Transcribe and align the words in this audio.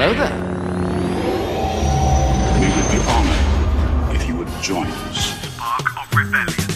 Hello 0.00 0.14
there. 0.14 0.30
We 2.60 2.66
would 2.70 2.88
be 2.92 2.98
honored 3.10 4.14
if 4.14 4.28
you 4.28 4.36
would 4.36 4.46
join 4.62 4.86
us. 4.86 5.34
Spark 5.42 5.86
of 5.98 6.16
Rebellion. 6.16 6.70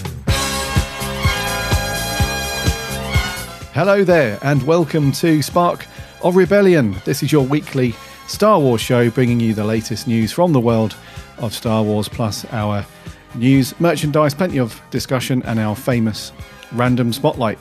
Hello 3.72 4.02
there, 4.02 4.40
and 4.42 4.64
welcome 4.64 5.12
to 5.12 5.40
Spark 5.40 5.86
of 6.24 6.34
Rebellion. 6.34 6.96
This 7.04 7.22
is 7.22 7.30
your 7.30 7.46
weekly 7.46 7.94
Star 8.26 8.58
Wars 8.58 8.80
show, 8.80 9.08
bringing 9.08 9.38
you 9.38 9.54
the 9.54 9.62
latest 9.62 10.08
news 10.08 10.32
from 10.32 10.52
the 10.52 10.58
world 10.58 10.96
of 11.38 11.54
Star 11.54 11.84
Wars, 11.84 12.08
plus 12.08 12.44
our 12.46 12.84
news, 13.36 13.78
merchandise, 13.78 14.34
plenty 14.34 14.58
of 14.58 14.82
discussion, 14.90 15.44
and 15.44 15.60
our 15.60 15.76
famous 15.76 16.32
random 16.72 17.12
spotlight. 17.12 17.60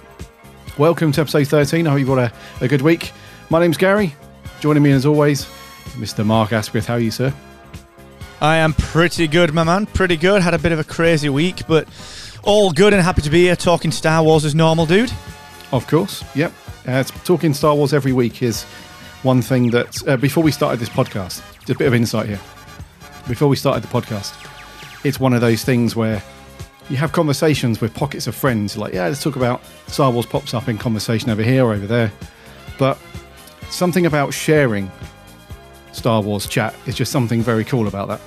Welcome 0.80 1.12
to 1.12 1.22
episode 1.22 1.48
13. 1.48 1.86
I 1.86 1.92
hope 1.92 2.00
you've 2.00 2.08
got 2.08 2.18
a, 2.18 2.34
a 2.62 2.68
good 2.68 2.82
week. 2.82 3.12
My 3.52 3.60
name's 3.60 3.78
Garry. 3.78 4.16
Joining 4.62 4.84
me 4.84 4.92
as 4.92 5.08
always, 5.08 5.46
Mr. 5.94 6.24
Mark 6.24 6.54
Asquith. 6.54 6.86
How 6.86 6.94
are 6.94 7.00
you, 7.00 7.10
sir? 7.10 7.34
I 8.42 8.58
am 8.58 8.74
pretty 8.74 9.28
good, 9.28 9.56
my 9.56 9.64
man. 9.64 9.88
Pretty 9.88 10.16
good. 10.16 10.44
Had 10.44 10.54
a 10.54 10.60
bit 10.60 10.72
of 10.72 10.78
a 10.78 10.84
crazy 10.84 11.30
week, 11.30 11.64
but 11.68 11.88
all 12.44 12.72
good 12.72 12.94
and 12.94 13.02
happy 13.02 13.24
to 13.24 13.32
be 13.32 13.46
here 13.46 13.56
talking 13.56 13.92
Star 13.92 14.22
Wars 14.24 14.46
as 14.46 14.54
normal, 14.54 14.86
dude. 14.86 15.12
Of 15.72 15.88
course. 15.88 16.24
Yep. 16.36 16.54
Uh, 16.86 17.02
talking 17.26 17.56
Star 17.56 17.74
Wars 17.74 17.92
every 17.92 18.14
week 18.14 18.44
is 18.44 18.62
one 19.24 19.42
thing 19.42 19.72
that, 19.72 20.08
uh, 20.08 20.16
before 20.18 20.44
we 20.44 20.52
started 20.52 20.80
this 20.80 20.90
podcast, 20.90 21.42
just 21.56 21.70
a 21.72 21.76
bit 21.76 21.88
of 21.88 21.96
insight 21.96 22.28
here. 22.28 22.40
Before 23.28 23.48
we 23.48 23.56
started 23.56 23.82
the 23.82 23.88
podcast, 23.88 24.32
it's 25.04 25.20
one 25.20 25.34
of 25.34 25.42
those 25.42 25.64
things 25.64 25.96
where 25.96 26.22
you 26.88 26.98
have 26.98 27.12
conversations 27.14 27.82
with 27.82 27.96
pockets 27.96 28.28
of 28.28 28.36
friends, 28.36 28.78
like, 28.78 28.94
yeah, 28.94 29.08
let's 29.08 29.24
talk 29.24 29.38
about 29.38 29.64
Star 29.88 30.12
Wars 30.12 30.28
pops 30.28 30.54
up 30.54 30.70
in 30.70 30.78
conversation 30.78 31.32
over 31.32 31.42
here 31.42 31.66
or 31.66 31.74
over 31.74 31.88
there. 31.88 32.12
But 32.78 33.00
something 33.72 34.06
about 34.06 34.34
sharing 34.34 34.92
Star 35.94 36.22
Wars 36.22 36.48
chat 36.48 36.76
is 36.86 36.96
just 36.96 37.12
something 37.12 37.42
very 37.42 37.64
cool 37.64 37.88
about 37.88 38.08
that. 38.10 38.22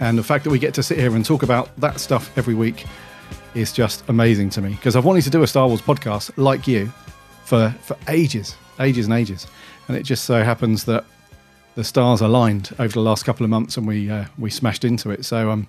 And 0.00 0.18
the 0.18 0.22
fact 0.22 0.44
that 0.44 0.50
we 0.50 0.58
get 0.58 0.74
to 0.74 0.82
sit 0.82 0.98
here 0.98 1.14
and 1.14 1.24
talk 1.24 1.42
about 1.42 1.74
that 1.80 2.00
stuff 2.00 2.36
every 2.36 2.54
week 2.54 2.86
is 3.54 3.72
just 3.72 4.08
amazing 4.08 4.50
to 4.50 4.60
me 4.60 4.70
because 4.70 4.96
I've 4.96 5.04
wanted 5.04 5.22
to 5.24 5.30
do 5.30 5.42
a 5.42 5.46
Star 5.46 5.66
Wars 5.68 5.80
podcast 5.80 6.32
like 6.36 6.66
you 6.66 6.92
for 7.44 7.74
for 7.82 7.96
ages, 8.08 8.56
ages 8.80 9.06
and 9.06 9.14
ages, 9.14 9.46
and 9.88 9.96
it 9.96 10.02
just 10.02 10.24
so 10.24 10.42
happens 10.42 10.84
that 10.84 11.04
the 11.74 11.84
stars 11.84 12.20
aligned 12.20 12.70
over 12.78 12.92
the 12.92 13.00
last 13.00 13.24
couple 13.24 13.44
of 13.44 13.50
months 13.50 13.76
and 13.76 13.86
we 13.86 14.10
uh, 14.10 14.24
we 14.38 14.50
smashed 14.50 14.84
into 14.84 15.10
it. 15.10 15.24
So 15.24 15.50
um, 15.50 15.68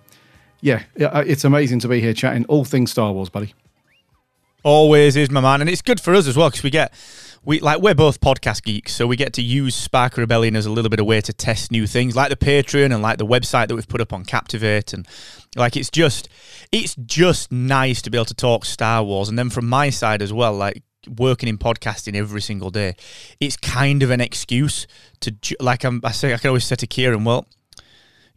yeah, 0.62 0.84
uh, 1.00 1.24
it's 1.26 1.44
amazing 1.44 1.80
to 1.80 1.88
be 1.88 2.02
here 2.02 2.14
chatting 2.14 2.46
all 2.46 2.66
things 2.66 2.92
Star 2.92 3.12
Wars, 3.12 3.30
buddy. 3.30 3.54
Always 4.64 5.16
is, 5.16 5.30
my 5.30 5.42
man, 5.42 5.62
and 5.62 5.70
it's 5.70 5.84
good 5.84 6.02
for 6.02 6.16
us 6.16 6.28
as 6.28 6.36
well 6.36 6.50
because 6.50 6.64
we 6.64 6.72
get 6.72 6.92
we 7.46 7.60
like 7.60 7.80
we're 7.80 7.94
both 7.94 8.20
podcast 8.20 8.64
geeks, 8.64 8.94
so 8.94 9.06
we 9.06 9.16
get 9.16 9.34
to 9.34 9.42
use 9.42 9.76
Spark 9.76 10.18
Rebellion 10.18 10.56
as 10.56 10.66
a 10.66 10.72
little 10.72 10.90
bit 10.90 11.00
of 11.00 11.06
way 11.06 11.22
to 11.22 11.32
test 11.32 11.72
new 11.72 11.86
things, 11.86 12.16
like 12.16 12.30
the 12.30 12.36
Patreon 12.36 12.92
and 12.92 13.02
like 13.02 13.20
the 13.20 13.26
website 13.26 13.68
that 13.68 13.76
we've 13.76 13.88
put 13.88 14.02
up 14.02 14.12
on 14.12 14.26
Captivate, 14.26 14.94
and 14.94 15.08
like 15.56 15.78
it's 15.78 15.92
just 15.92 16.28
it's 16.72 16.96
just 16.96 17.52
nice 17.52 18.02
to 18.02 18.10
be 18.10 18.18
able 18.18 18.26
to 18.26 18.34
talk 18.34 18.66
Star 18.66 19.04
Wars, 19.04 19.30
and 19.30 19.38
then 19.38 19.52
from 19.52 19.70
my 19.70 19.92
side 19.92 20.24
as 20.24 20.34
well, 20.34 20.54
like 20.54 20.82
working 21.18 21.48
in 21.48 21.60
podcasting 21.60 22.16
every 22.16 22.42
single 22.42 22.72
day, 22.72 22.96
it's 23.40 23.56
kind 23.56 24.02
of 24.02 24.10
an 24.10 24.22
excuse 24.22 24.88
to 25.20 25.36
like 25.60 25.84
I'm, 25.84 26.02
I 26.04 26.12
say 26.12 26.34
I 26.34 26.38
can 26.38 26.48
always 26.48 26.66
say 26.66 26.76
to 26.76 26.88
Kieran, 26.88 27.24
well. 27.24 27.46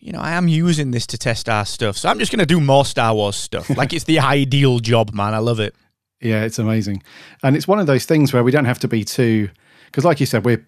You 0.01 0.13
know, 0.13 0.21
I 0.21 0.35
am 0.35 0.47
using 0.47 0.93
this 0.93 1.09
to 1.09 1.19
test 1.19 1.49
our 1.49 1.67
stuff, 1.67 1.97
so 1.97 2.09
I'm 2.09 2.21
just 2.21 2.31
going 2.31 2.39
to 2.39 2.47
do 2.47 2.61
more 2.61 2.85
Star 2.85 3.13
Wars 3.13 3.35
stuff. 3.35 3.69
like 3.69 3.93
it's 3.93 4.05
the 4.05 4.19
ideal 4.21 4.79
job, 4.79 5.13
man. 5.13 5.35
I 5.35 5.39
love 5.39 5.59
it. 5.59 5.75
Yeah, 6.21 6.43
it's 6.43 6.59
amazing, 6.59 7.03
and 7.43 7.55
it's 7.57 7.69
one 7.69 7.79
of 7.79 7.87
those 7.87 8.05
things 8.05 8.33
where 8.33 8.43
we 8.43 8.51
don't 8.51 8.65
have 8.65 8.81
to 8.81 8.89
be 8.89 9.05
too 9.05 9.51
because, 9.87 10.05
like 10.05 10.21
you 10.21 10.27
said, 10.27 10.45
we're 10.45 10.65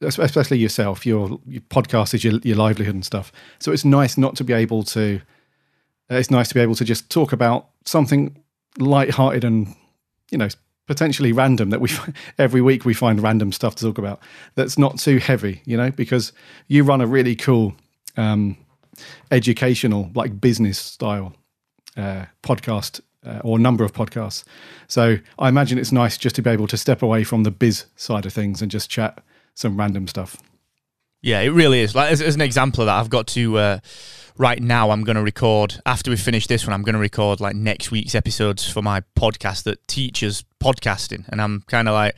especially 0.00 0.58
yourself, 0.58 1.04
your, 1.04 1.40
your 1.46 1.62
podcast 1.62 2.14
is 2.14 2.22
your, 2.22 2.34
your 2.44 2.56
livelihood 2.56 2.94
and 2.94 3.04
stuff. 3.04 3.32
So 3.58 3.72
it's 3.72 3.84
nice 3.84 4.16
not 4.16 4.36
to 4.36 4.44
be 4.44 4.52
able 4.52 4.82
to. 4.84 5.20
It's 6.10 6.30
nice 6.30 6.48
to 6.48 6.54
be 6.54 6.60
able 6.60 6.76
to 6.76 6.84
just 6.84 7.10
talk 7.10 7.32
about 7.32 7.68
something 7.84 8.42
light-hearted 8.78 9.44
and 9.44 9.74
you 10.30 10.38
know 10.38 10.48
potentially 10.86 11.32
random 11.32 11.70
that 11.70 11.80
we 11.80 11.90
every 12.38 12.62
week 12.62 12.84
we 12.84 12.94
find 12.94 13.22
random 13.22 13.52
stuff 13.52 13.74
to 13.74 13.84
talk 13.84 13.98
about 13.98 14.20
that's 14.54 14.78
not 14.78 14.98
too 14.98 15.18
heavy, 15.18 15.60
you 15.64 15.76
know, 15.76 15.90
because 15.90 16.32
you 16.68 16.84
run 16.84 17.00
a 17.00 17.06
really 17.06 17.36
cool 17.36 17.74
um, 18.16 18.56
educational 19.30 20.10
like 20.14 20.40
business 20.40 20.78
style 20.78 21.34
uh, 21.96 22.24
podcast 22.42 23.00
uh, 23.28 23.40
or 23.44 23.58
number 23.58 23.84
of 23.84 23.92
podcasts. 23.92 24.44
So 24.86 25.18
I 25.38 25.48
imagine 25.48 25.78
it's 25.78 25.92
nice 25.92 26.16
just 26.16 26.34
to 26.36 26.42
be 26.42 26.50
able 26.50 26.66
to 26.68 26.76
step 26.76 27.02
away 27.02 27.24
from 27.24 27.42
the 27.42 27.50
biz 27.50 27.86
side 27.96 28.26
of 28.26 28.32
things 28.32 28.62
and 28.62 28.70
just 28.70 28.90
chat 28.90 29.22
some 29.54 29.76
random 29.76 30.08
stuff. 30.08 30.36
Yeah, 31.20 31.40
it 31.40 31.50
really 31.50 31.80
is. 31.80 31.94
Like 31.94 32.12
as, 32.12 32.22
as 32.22 32.34
an 32.34 32.40
example 32.40 32.82
of 32.82 32.86
that, 32.86 32.98
I've 32.98 33.10
got 33.10 33.26
to 33.28 33.58
uh, 33.58 33.78
right 34.36 34.62
now. 34.62 34.90
I'm 34.90 35.02
going 35.02 35.16
to 35.16 35.22
record 35.22 35.80
after 35.84 36.10
we 36.10 36.16
finish 36.16 36.46
this 36.46 36.66
one. 36.66 36.72
I'm 36.72 36.82
going 36.82 36.94
to 36.94 37.00
record 37.00 37.40
like 37.40 37.56
next 37.56 37.90
week's 37.90 38.14
episodes 38.14 38.68
for 38.68 38.82
my 38.82 39.02
podcast 39.16 39.64
that 39.64 39.86
teaches 39.88 40.44
podcasting, 40.62 41.28
and 41.28 41.42
I'm 41.42 41.62
kind 41.62 41.88
of 41.88 41.94
like, 41.94 42.14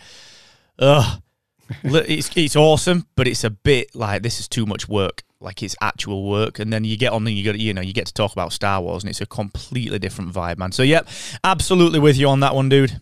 ugh, 0.78 1.22
it's 1.82 2.30
it's 2.36 2.56
awesome, 2.56 3.06
but 3.16 3.26
it's 3.26 3.42
a 3.42 3.50
bit 3.50 3.94
like 3.94 4.22
this 4.22 4.38
is 4.38 4.48
too 4.48 4.66
much 4.66 4.88
work. 4.88 5.22
Like 5.42 5.62
it's 5.62 5.74
actual 5.80 6.28
work, 6.28 6.58
and 6.58 6.70
then 6.70 6.84
you 6.84 6.98
get 6.98 7.12
on 7.12 7.26
and 7.26 7.34
you 7.34 7.44
got 7.44 7.58
you 7.58 7.72
know 7.72 7.80
you 7.80 7.94
get 7.94 8.06
to 8.06 8.12
talk 8.12 8.32
about 8.32 8.52
Star 8.52 8.80
Wars, 8.82 9.02
and 9.02 9.10
it's 9.10 9.22
a 9.22 9.26
completely 9.26 9.98
different 9.98 10.32
vibe, 10.34 10.58
man. 10.58 10.70
So 10.72 10.82
yep, 10.82 11.08
absolutely 11.42 11.98
with 11.98 12.18
you 12.18 12.28
on 12.28 12.40
that 12.40 12.54
one, 12.54 12.68
dude. 12.68 13.00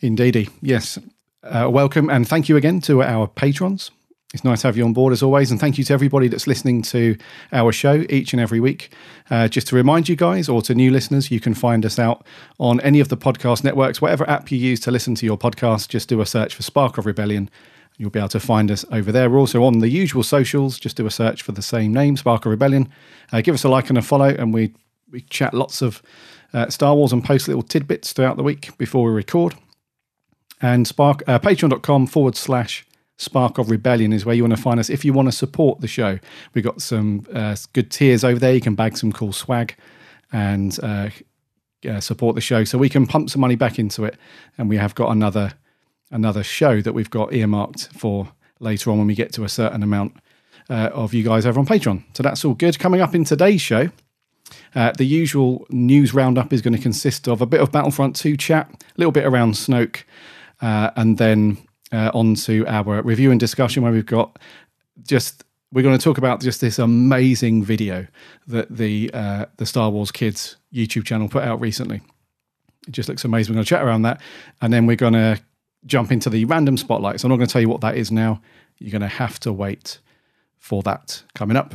Indeedy, 0.00 0.48
yes. 0.62 0.98
Uh, 1.42 1.68
welcome 1.70 2.10
and 2.10 2.26
thank 2.26 2.48
you 2.48 2.56
again 2.56 2.80
to 2.80 3.02
our 3.02 3.28
patrons. 3.28 3.90
It's 4.34 4.44
nice 4.44 4.60
to 4.60 4.68
have 4.68 4.76
you 4.76 4.84
on 4.84 4.92
board 4.92 5.14
as 5.14 5.22
always, 5.22 5.50
and 5.50 5.58
thank 5.58 5.78
you 5.78 5.84
to 5.84 5.92
everybody 5.94 6.28
that's 6.28 6.46
listening 6.46 6.82
to 6.82 7.16
our 7.50 7.72
show 7.72 8.04
each 8.10 8.34
and 8.34 8.40
every 8.40 8.60
week. 8.60 8.92
Uh, 9.30 9.48
just 9.48 9.66
to 9.68 9.76
remind 9.76 10.06
you 10.06 10.16
guys, 10.16 10.50
or 10.50 10.60
to 10.62 10.74
new 10.74 10.90
listeners, 10.90 11.30
you 11.30 11.40
can 11.40 11.54
find 11.54 11.86
us 11.86 11.98
out 11.98 12.26
on 12.58 12.78
any 12.80 13.00
of 13.00 13.08
the 13.08 13.16
podcast 13.16 13.64
networks, 13.64 14.02
whatever 14.02 14.28
app 14.28 14.50
you 14.50 14.58
use 14.58 14.80
to 14.80 14.90
listen 14.90 15.14
to 15.14 15.24
your 15.24 15.38
podcast. 15.38 15.88
Just 15.88 16.10
do 16.10 16.20
a 16.20 16.26
search 16.26 16.54
for 16.54 16.62
Spark 16.62 16.98
of 16.98 17.06
Rebellion. 17.06 17.48
You'll 17.98 18.10
be 18.10 18.18
able 18.18 18.28
to 18.30 18.40
find 18.40 18.70
us 18.70 18.84
over 18.90 19.12
there. 19.12 19.28
We're 19.28 19.40
also 19.40 19.64
on 19.64 19.80
the 19.80 19.88
usual 19.88 20.22
socials. 20.22 20.78
Just 20.78 20.96
do 20.96 21.06
a 21.06 21.10
search 21.10 21.42
for 21.42 21.52
the 21.52 21.62
same 21.62 21.92
name, 21.92 22.16
Spark 22.16 22.46
of 22.46 22.50
Rebellion. 22.50 22.88
Uh, 23.32 23.42
give 23.42 23.54
us 23.54 23.64
a 23.64 23.68
like 23.68 23.90
and 23.90 23.98
a 23.98 24.02
follow, 24.02 24.28
and 24.28 24.54
we 24.54 24.72
we 25.10 25.22
chat 25.22 25.52
lots 25.52 25.82
of 25.82 26.02
uh, 26.54 26.68
Star 26.68 26.94
Wars 26.94 27.12
and 27.12 27.24
post 27.24 27.48
little 27.48 27.62
tidbits 27.62 28.12
throughout 28.12 28.36
the 28.36 28.42
week 28.42 28.76
before 28.78 29.04
we 29.04 29.10
record 29.12 29.54
and 30.60 30.86
spark 30.86 31.22
uh, 31.26 31.38
patreon.com 31.38 32.06
forward 32.06 32.36
slash 32.36 32.86
spark 33.16 33.58
of 33.58 33.70
rebellion 33.70 34.12
is 34.12 34.24
where 34.24 34.34
you 34.34 34.42
want 34.42 34.54
to 34.54 34.62
find 34.62 34.78
us 34.78 34.90
if 34.90 35.04
you 35.04 35.12
want 35.12 35.26
to 35.26 35.32
support 35.32 35.80
the 35.80 35.88
show 35.88 36.18
we've 36.54 36.64
got 36.64 36.80
some 36.80 37.26
uh, 37.32 37.56
good 37.72 37.90
tiers 37.90 38.24
over 38.24 38.38
there 38.38 38.54
you 38.54 38.60
can 38.60 38.74
bag 38.74 38.96
some 38.96 39.12
cool 39.12 39.32
swag 39.32 39.74
and 40.32 40.78
uh, 40.82 41.08
uh, 41.88 42.00
support 42.00 42.34
the 42.34 42.40
show 42.40 42.64
so 42.64 42.78
we 42.78 42.88
can 42.88 43.06
pump 43.06 43.30
some 43.30 43.40
money 43.40 43.56
back 43.56 43.78
into 43.78 44.04
it 44.04 44.16
and 44.56 44.68
we 44.68 44.76
have 44.76 44.94
got 44.94 45.10
another 45.10 45.52
another 46.10 46.42
show 46.42 46.80
that 46.80 46.92
we've 46.92 47.10
got 47.10 47.32
earmarked 47.32 47.88
for 47.92 48.28
later 48.60 48.90
on 48.90 48.98
when 48.98 49.06
we 49.06 49.14
get 49.14 49.32
to 49.32 49.44
a 49.44 49.48
certain 49.48 49.82
amount 49.82 50.16
uh, 50.70 50.90
of 50.92 51.14
you 51.14 51.22
guys 51.22 51.46
over 51.46 51.58
on 51.58 51.66
patreon 51.66 52.02
so 52.12 52.22
that's 52.22 52.44
all 52.44 52.54
good 52.54 52.78
coming 52.78 53.00
up 53.00 53.14
in 53.14 53.24
today's 53.24 53.60
show 53.60 53.88
uh, 54.74 54.92
the 54.92 55.04
usual 55.04 55.66
news 55.70 56.14
roundup 56.14 56.52
is 56.52 56.62
going 56.62 56.74
to 56.74 56.82
consist 56.82 57.28
of 57.28 57.40
a 57.40 57.46
bit 57.46 57.60
of 57.60 57.72
Battlefront 57.72 58.16
2 58.16 58.36
chat, 58.36 58.70
a 58.70 58.84
little 58.96 59.12
bit 59.12 59.24
around 59.24 59.54
Snoke, 59.54 60.04
uh, 60.60 60.90
and 60.96 61.18
then 61.18 61.58
uh, 61.92 62.10
on 62.14 62.34
to 62.34 62.66
our 62.66 63.02
review 63.02 63.30
and 63.30 63.40
discussion 63.40 63.82
where 63.82 63.92
we've 63.92 64.06
got 64.06 64.38
just 65.02 65.44
we're 65.72 65.82
going 65.82 65.96
to 65.96 66.02
talk 66.02 66.18
about 66.18 66.40
just 66.40 66.60
this 66.60 66.78
amazing 66.78 67.62
video 67.62 68.06
that 68.46 68.74
the 68.74 69.10
uh, 69.12 69.46
the 69.56 69.66
Star 69.66 69.90
Wars 69.90 70.10
Kids 70.10 70.56
YouTube 70.72 71.04
channel 71.04 71.28
put 71.28 71.44
out 71.44 71.60
recently. 71.60 72.00
It 72.86 72.92
just 72.92 73.08
looks 73.08 73.24
amazing. 73.24 73.52
We're 73.52 73.56
going 73.56 73.64
to 73.64 73.68
chat 73.68 73.82
around 73.82 74.02
that, 74.02 74.20
and 74.60 74.72
then 74.72 74.86
we're 74.86 74.96
going 74.96 75.12
to 75.12 75.38
jump 75.86 76.12
into 76.12 76.30
the 76.30 76.44
random 76.44 76.76
spotlight. 76.76 77.20
So 77.20 77.26
I'm 77.26 77.30
not 77.30 77.36
going 77.36 77.46
to 77.46 77.52
tell 77.52 77.62
you 77.62 77.68
what 77.68 77.80
that 77.80 77.96
is 77.96 78.10
now. 78.10 78.40
You're 78.78 78.92
going 78.92 79.02
to 79.02 79.08
have 79.08 79.40
to 79.40 79.52
wait 79.52 79.98
for 80.58 80.82
that 80.82 81.22
coming 81.34 81.56
up. 81.56 81.74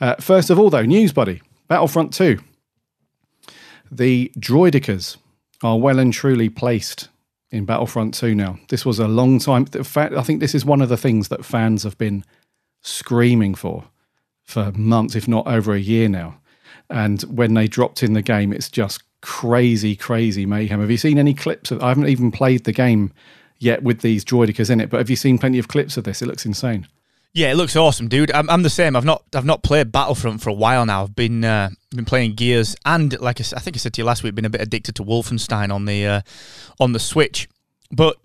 Uh, 0.00 0.16
first 0.16 0.50
of 0.50 0.58
all, 0.58 0.70
though, 0.70 0.84
news, 0.84 1.12
buddy. 1.12 1.42
Battlefront 1.68 2.12
2. 2.12 2.38
The 3.90 4.32
Droidekas 4.38 5.16
are 5.62 5.78
well 5.78 5.98
and 5.98 6.12
truly 6.12 6.48
placed 6.48 7.08
in 7.50 7.64
Battlefront 7.64 8.14
2 8.14 8.34
now. 8.34 8.58
This 8.68 8.84
was 8.84 8.98
a 8.98 9.08
long 9.08 9.38
time. 9.38 9.66
In 9.74 9.84
fact, 9.84 10.14
I 10.14 10.22
think 10.22 10.40
this 10.40 10.54
is 10.54 10.64
one 10.64 10.82
of 10.82 10.88
the 10.88 10.96
things 10.96 11.28
that 11.28 11.44
fans 11.44 11.82
have 11.82 11.98
been 11.98 12.24
screaming 12.82 13.54
for 13.54 13.84
for 14.44 14.72
months, 14.72 15.14
if 15.14 15.28
not 15.28 15.46
over 15.46 15.74
a 15.74 15.80
year 15.80 16.08
now. 16.08 16.40
And 16.88 17.20
when 17.22 17.52
they 17.52 17.66
dropped 17.66 18.02
in 18.02 18.14
the 18.14 18.22
game, 18.22 18.50
it's 18.50 18.70
just 18.70 19.02
crazy, 19.20 19.96
crazy 19.96 20.46
mayhem. 20.46 20.80
Have 20.80 20.90
you 20.90 20.96
seen 20.96 21.18
any 21.18 21.34
clips 21.34 21.70
of 21.70 21.82
I 21.82 21.88
haven't 21.88 22.08
even 22.08 22.30
played 22.30 22.64
the 22.64 22.72
game 22.72 23.12
yet 23.58 23.82
with 23.82 24.00
these 24.00 24.24
Droidekas 24.24 24.70
in 24.70 24.80
it, 24.80 24.90
but 24.90 24.98
have 24.98 25.10
you 25.10 25.16
seen 25.16 25.38
plenty 25.38 25.58
of 25.58 25.68
clips 25.68 25.96
of 25.96 26.04
this? 26.04 26.22
It 26.22 26.26
looks 26.26 26.46
insane. 26.46 26.86
Yeah, 27.34 27.50
it 27.50 27.56
looks 27.56 27.76
awesome, 27.76 28.08
dude. 28.08 28.32
I'm, 28.32 28.48
I'm 28.48 28.62
the 28.62 28.70
same. 28.70 28.96
I've 28.96 29.04
not 29.04 29.22
I've 29.34 29.44
not 29.44 29.62
played 29.62 29.92
Battlefront 29.92 30.40
for 30.40 30.50
a 30.50 30.54
while 30.54 30.86
now. 30.86 31.02
I've 31.02 31.14
been 31.14 31.44
uh, 31.44 31.70
been 31.90 32.04
playing 32.04 32.34
Gears 32.34 32.74
and 32.84 33.18
like 33.20 33.40
I 33.40 33.44
think 33.44 33.76
I 33.76 33.78
said 33.78 33.92
to 33.94 34.00
you 34.00 34.04
last 34.04 34.22
week, 34.22 34.34
been 34.34 34.44
a 34.44 34.50
bit 34.50 34.60
addicted 34.60 34.94
to 34.96 35.04
Wolfenstein 35.04 35.72
on 35.72 35.84
the 35.84 36.06
uh, 36.06 36.20
on 36.80 36.92
the 36.92 36.98
Switch. 36.98 37.48
But 37.90 38.16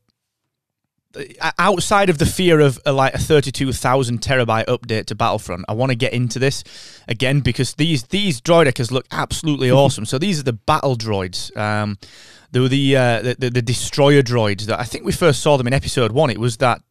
outside 1.60 2.10
of 2.10 2.18
the 2.18 2.26
fear 2.26 2.60
of 2.60 2.80
uh, 2.86 2.94
like 2.94 3.14
a 3.14 3.20
32,000 3.20 4.22
terabyte 4.22 4.66
update 4.66 5.06
to 5.06 5.16
Battlefront, 5.16 5.66
I 5.68 5.74
want 5.74 5.92
to 5.92 5.96
get 5.96 6.14
into 6.14 6.40
this 6.40 6.64
again 7.08 7.42
because 7.42 7.76
these 7.76 8.04
these 8.04 8.42
Droidekas 8.42 8.92
look 8.92 9.06
absolutely 9.12 9.72
awesome. 9.82 10.06
So 10.06 10.18
these 10.18 10.40
are 10.40 10.44
the 10.44 10.54
battle 10.54 10.96
droids. 10.96 11.56
Um, 11.58 11.98
they 12.52 12.60
were 12.60 12.70
the, 12.70 12.96
uh, 12.96 13.22
the, 13.22 13.36
the 13.40 13.50
the 13.50 13.62
destroyer 13.62 14.22
droids 14.22 14.66
that 14.66 14.80
I 14.80 14.84
think 14.84 15.06
we 15.06 15.12
first 15.12 15.42
saw 15.42 15.58
them 15.58 15.68
in 15.68 15.74
episode 15.74 16.12
one. 16.12 16.30
It 16.30 16.40
was 16.40 16.58
that 16.58 16.82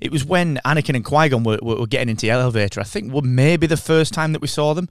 it 0.00 0.12
was 0.12 0.24
when 0.24 0.58
Anakin 0.64 0.94
and 0.94 1.04
Qui 1.04 1.28
Gon 1.30 1.44
were, 1.44 1.58
were, 1.62 1.76
were 1.76 1.86
getting 1.86 2.10
into 2.10 2.26
the 2.26 2.30
elevator. 2.30 2.80
I 2.80 2.84
think 2.84 3.12
well, 3.12 3.22
maybe 3.22 3.66
the 3.66 3.76
first 3.76 4.12
time 4.12 4.32
that 4.32 4.42
we 4.42 4.48
saw 4.48 4.74
them. 4.74 4.88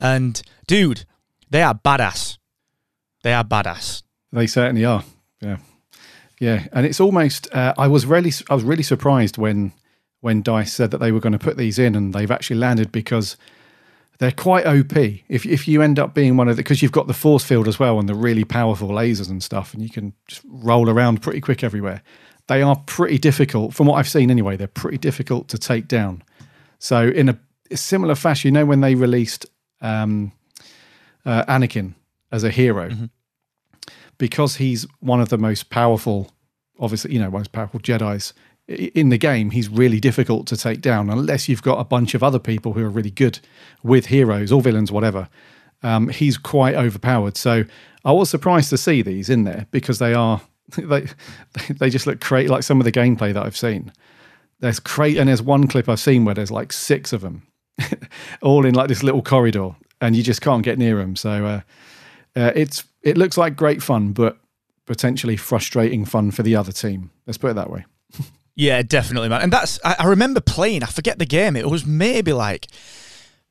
And 0.00 0.40
dude, 0.66 1.04
they 1.50 1.62
are 1.62 1.74
badass. 1.74 2.38
They 3.22 3.32
are 3.32 3.44
badass. 3.44 4.02
They 4.32 4.46
certainly 4.46 4.84
are. 4.84 5.04
Yeah, 5.40 5.58
yeah, 6.40 6.66
and 6.72 6.86
it's 6.86 7.00
almost. 7.00 7.52
Uh, 7.54 7.74
I 7.76 7.88
was 7.88 8.06
really, 8.06 8.32
I 8.48 8.54
was 8.54 8.64
really 8.64 8.82
surprised 8.82 9.38
when 9.38 9.72
when 10.20 10.42
Dice 10.42 10.72
said 10.72 10.90
that 10.90 10.98
they 10.98 11.12
were 11.12 11.20
going 11.20 11.32
to 11.32 11.38
put 11.38 11.56
these 11.56 11.78
in, 11.78 11.94
and 11.94 12.12
they've 12.12 12.30
actually 12.30 12.56
landed 12.56 12.92
because 12.92 13.36
they're 14.18 14.32
quite 14.32 14.66
OP. 14.66 14.96
If 14.96 15.46
if 15.46 15.66
you 15.66 15.82
end 15.82 15.98
up 15.98 16.14
being 16.14 16.36
one 16.36 16.48
of 16.48 16.56
the, 16.56 16.62
because 16.62 16.82
you've 16.82 16.92
got 16.92 17.06
the 17.06 17.14
force 17.14 17.44
field 17.44 17.68
as 17.68 17.78
well 17.78 17.98
and 17.98 18.08
the 18.08 18.14
really 18.14 18.44
powerful 18.44 18.88
lasers 18.88 19.30
and 19.30 19.42
stuff, 19.42 19.74
and 19.74 19.82
you 19.82 19.90
can 19.90 20.12
just 20.26 20.42
roll 20.46 20.88
around 20.88 21.22
pretty 21.22 21.40
quick 21.40 21.64
everywhere. 21.64 22.02
They 22.46 22.62
are 22.62 22.76
pretty 22.86 23.18
difficult, 23.18 23.74
from 23.74 23.86
what 23.86 23.96
I've 23.96 24.08
seen 24.08 24.30
anyway. 24.30 24.56
They're 24.56 24.66
pretty 24.68 24.96
difficult 24.96 25.48
to 25.48 25.58
take 25.58 25.86
down. 25.86 26.22
So 26.78 27.08
in 27.08 27.28
a 27.28 27.38
similar 27.76 28.14
fashion, 28.14 28.48
you 28.48 28.52
know, 28.52 28.64
when 28.64 28.80
they 28.80 28.94
released 28.94 29.44
um, 29.82 30.32
uh, 31.26 31.44
Anakin 31.44 31.94
as 32.32 32.44
a 32.44 32.50
hero, 32.50 32.90
because 34.18 34.56
he's 34.56 34.86
one 35.00 35.20
of 35.20 35.28
the 35.28 35.38
most 35.38 35.70
powerful, 35.70 36.30
obviously, 36.78 37.14
you 37.14 37.20
know, 37.20 37.30
most 37.30 37.52
powerful 37.52 37.80
Jedi's 37.80 38.34
in 38.68 39.08
the 39.08 39.18
game, 39.18 39.50
he's 39.50 39.68
really 39.68 39.98
difficult 39.98 40.46
to 40.46 40.56
take 40.56 40.82
down 40.82 41.08
unless 41.08 41.48
you've 41.48 41.62
got 41.62 41.80
a 41.80 41.84
bunch 41.84 42.14
of 42.14 42.22
other 42.22 42.38
people 42.38 42.74
who 42.74 42.84
are 42.84 42.90
really 42.90 43.10
good 43.10 43.40
with 43.82 44.06
heroes 44.06 44.52
or 44.52 44.60
villains, 44.60 44.92
whatever. 44.92 45.28
Um, 45.82 46.08
he's 46.08 46.36
quite 46.36 46.74
overpowered. 46.74 47.36
So 47.36 47.64
I 48.04 48.12
was 48.12 48.28
surprised 48.28 48.68
to 48.70 48.78
see 48.78 49.00
these 49.00 49.30
in 49.30 49.44
there 49.44 49.66
because 49.70 49.98
they 49.98 50.12
are 50.12 50.42
they 50.76 51.06
they 51.70 51.88
just 51.88 52.06
look 52.06 52.20
great. 52.20 52.50
Like 52.50 52.62
some 52.62 52.78
of 52.78 52.84
the 52.84 52.92
gameplay 52.92 53.32
that 53.32 53.46
I've 53.46 53.56
seen, 53.56 53.90
there's 54.60 54.80
great, 54.80 55.16
and 55.16 55.28
there's 55.28 55.40
one 55.40 55.66
clip 55.66 55.88
I've 55.88 56.00
seen 56.00 56.26
where 56.26 56.34
there's 56.34 56.50
like 56.50 56.72
six 56.72 57.14
of 57.14 57.22
them, 57.22 57.46
all 58.42 58.66
in 58.66 58.74
like 58.74 58.88
this 58.88 59.02
little 59.02 59.22
corridor, 59.22 59.70
and 60.02 60.14
you 60.14 60.22
just 60.22 60.42
can't 60.42 60.62
get 60.62 60.78
near 60.78 60.96
them. 60.96 61.16
So 61.16 61.46
uh, 61.46 61.60
uh, 62.36 62.52
it's 62.54 62.84
it 63.02 63.16
looks 63.16 63.36
like 63.36 63.56
great 63.56 63.82
fun, 63.82 64.12
but 64.12 64.38
potentially 64.86 65.36
frustrating 65.36 66.04
fun 66.04 66.30
for 66.30 66.42
the 66.42 66.56
other 66.56 66.72
team. 66.72 67.10
Let's 67.26 67.38
put 67.38 67.50
it 67.50 67.54
that 67.54 67.70
way. 67.70 67.84
Yeah, 68.58 68.82
definitely, 68.82 69.28
man. 69.28 69.42
And 69.42 69.52
that's 69.52 69.78
I, 69.84 69.94
I 70.00 70.06
remember 70.06 70.40
playing. 70.40 70.82
I 70.82 70.86
forget 70.86 71.20
the 71.20 71.26
game. 71.26 71.54
It 71.54 71.70
was 71.70 71.86
maybe 71.86 72.32
like 72.32 72.66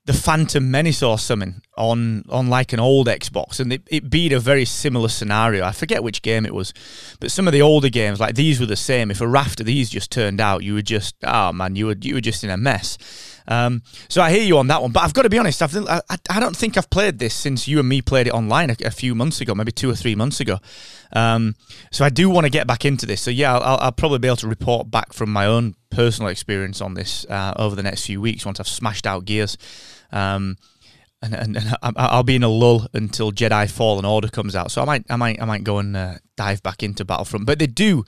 the 0.04 0.12
Phantom 0.12 0.70
Menace 0.70 1.02
or 1.02 1.18
something 1.18 1.62
on 1.78 2.26
on 2.28 2.50
like 2.50 2.74
an 2.74 2.82
old 2.82 3.08
Xbox, 3.08 3.62
and 3.62 3.72
it, 3.72 3.84
it 3.88 4.10
beat 4.10 4.34
a 4.34 4.40
very 4.40 4.66
similar 4.66 5.08
scenario. 5.08 5.64
I 5.64 5.72
forget 5.72 6.04
which 6.04 6.22
game 6.22 6.46
it 6.46 6.54
was, 6.54 6.74
but 7.22 7.32
some 7.32 7.48
of 7.48 7.54
the 7.54 7.62
older 7.62 7.88
games 7.88 8.20
like 8.20 8.36
these 8.36 8.60
were 8.60 8.66
the 8.66 8.76
same. 8.76 9.10
If 9.10 9.22
a 9.22 9.28
raft 9.28 9.62
of 9.62 9.66
these 9.66 9.90
just 9.90 10.12
turned 10.12 10.42
out, 10.42 10.64
you 10.64 10.74
were 10.74 10.82
just 10.82 11.16
oh 11.24 11.54
man, 11.54 11.78
you 11.78 11.86
were 11.86 11.96
you 12.02 12.16
were 12.16 12.22
just 12.22 12.44
in 12.44 12.50
a 12.50 12.58
mess. 12.58 12.98
Um, 13.48 13.82
so 14.10 14.22
I 14.22 14.32
hear 14.32 14.44
you 14.44 14.58
on 14.58 14.68
that 14.68 14.82
one, 14.82 14.92
but 14.92 15.04
I've 15.04 15.14
got 15.14 15.24
to 15.24 15.30
be 15.30 15.38
honest. 15.38 15.62
I've, 15.62 15.76
I, 15.88 16.02
I 16.30 16.40
don't 16.40 16.56
think 16.56 16.78
I've 16.78 16.90
played 16.90 17.20
this 17.20 17.34
since 17.34 17.68
you 17.68 17.80
and 17.80 17.88
me 17.88 18.02
played 18.02 18.28
it 18.28 18.34
online 18.34 18.70
a, 18.70 18.76
a 18.86 18.92
few 18.92 19.16
months 19.16 19.40
ago, 19.42 19.56
maybe 19.56 19.72
two 19.72 19.90
or 19.90 19.96
three 19.96 20.16
months 20.16 20.40
ago. 20.40 20.60
Um, 21.14 21.56
so 21.92 22.04
I 22.04 22.10
do 22.10 22.30
want 22.30 22.46
to 22.46 22.50
get 22.50 22.68
back 22.68 22.84
into 22.84 23.06
this. 23.06 23.22
So 23.22 23.32
yeah, 23.32 23.58
I'll, 23.58 23.78
I'll 23.80 23.92
probably 23.92 24.20
be 24.20 24.28
able 24.28 24.38
to 24.38 24.48
report 24.48 24.92
back 24.92 25.14
from 25.14 25.32
my 25.32 25.46
own 25.46 25.76
personal 25.90 26.30
experience 26.30 26.82
on 26.82 26.94
this 26.94 27.26
uh, 27.30 27.54
over 27.58 27.76
the 27.76 27.84
next 27.84 28.06
few 28.06 28.20
weeks 28.20 28.46
once 28.46 28.60
I've 28.60 28.68
smashed 28.68 29.08
out 29.08 29.26
gears. 29.26 29.58
Um, 30.12 30.58
and, 31.22 31.34
and, 31.34 31.58
and 31.58 31.96
I'll 31.96 32.24
be 32.24 32.36
in 32.36 32.44
a 32.44 32.50
lull 32.50 32.88
until 32.94 33.32
Jedi 33.32 33.70
Fallen 33.70 34.06
Order 34.06 34.28
comes 34.28 34.56
out. 34.56 34.72
So 34.72 34.82
I 34.82 34.86
might, 34.86 35.06
I 35.10 35.16
might, 35.16 35.42
I 35.42 35.46
might 35.46 35.64
go 35.64 35.80
and 35.80 35.96
uh, 35.96 36.16
dive 36.36 36.62
back 36.62 36.84
into 36.84 37.06
Battlefront. 37.06 37.46
But 37.46 37.60
they 37.60 37.68
do, 37.68 38.06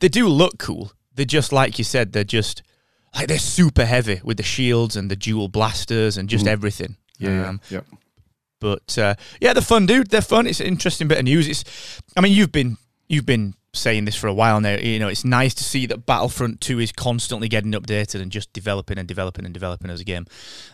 they 0.00 0.08
do 0.08 0.26
look 0.26 0.58
cool. 0.58 0.92
They're 1.14 1.26
just 1.26 1.52
like 1.52 1.78
you 1.78 1.84
said. 1.84 2.12
They're 2.12 2.24
just 2.24 2.62
like 3.14 3.28
they're 3.28 3.38
super 3.38 3.84
heavy 3.84 4.20
with 4.22 4.36
the 4.36 4.42
shields 4.42 4.96
and 4.96 5.10
the 5.10 5.16
dual 5.16 5.48
blasters 5.48 6.16
and 6.16 6.28
just 6.28 6.46
everything. 6.46 6.96
Um, 7.22 7.60
yeah. 7.68 7.80
but 8.60 8.96
uh, 8.98 9.14
yeah, 9.40 9.52
they're 9.52 9.62
fun, 9.62 9.86
dude. 9.86 10.10
They're 10.10 10.22
fun. 10.22 10.46
It's 10.46 10.60
an 10.60 10.66
interesting 10.66 11.08
bit 11.08 11.18
of 11.18 11.24
news. 11.24 11.48
It's, 11.48 11.64
I 12.16 12.20
mean, 12.20 12.32
you've 12.32 12.52
been 12.52 12.78
you've 13.08 13.26
been 13.26 13.54
saying 13.72 14.04
this 14.04 14.16
for 14.16 14.26
a 14.26 14.34
while 14.34 14.60
now. 14.60 14.76
You 14.76 14.98
know, 14.98 15.08
it's 15.08 15.24
nice 15.24 15.54
to 15.54 15.64
see 15.64 15.86
that 15.86 16.06
Battlefront 16.06 16.60
Two 16.60 16.78
is 16.78 16.92
constantly 16.92 17.48
getting 17.48 17.72
updated 17.72 18.22
and 18.22 18.30
just 18.32 18.52
developing 18.52 18.96
and 18.98 19.06
developing 19.06 19.44
and 19.44 19.52
developing 19.52 19.90
as 19.90 20.00
a 20.00 20.04
game. 20.04 20.26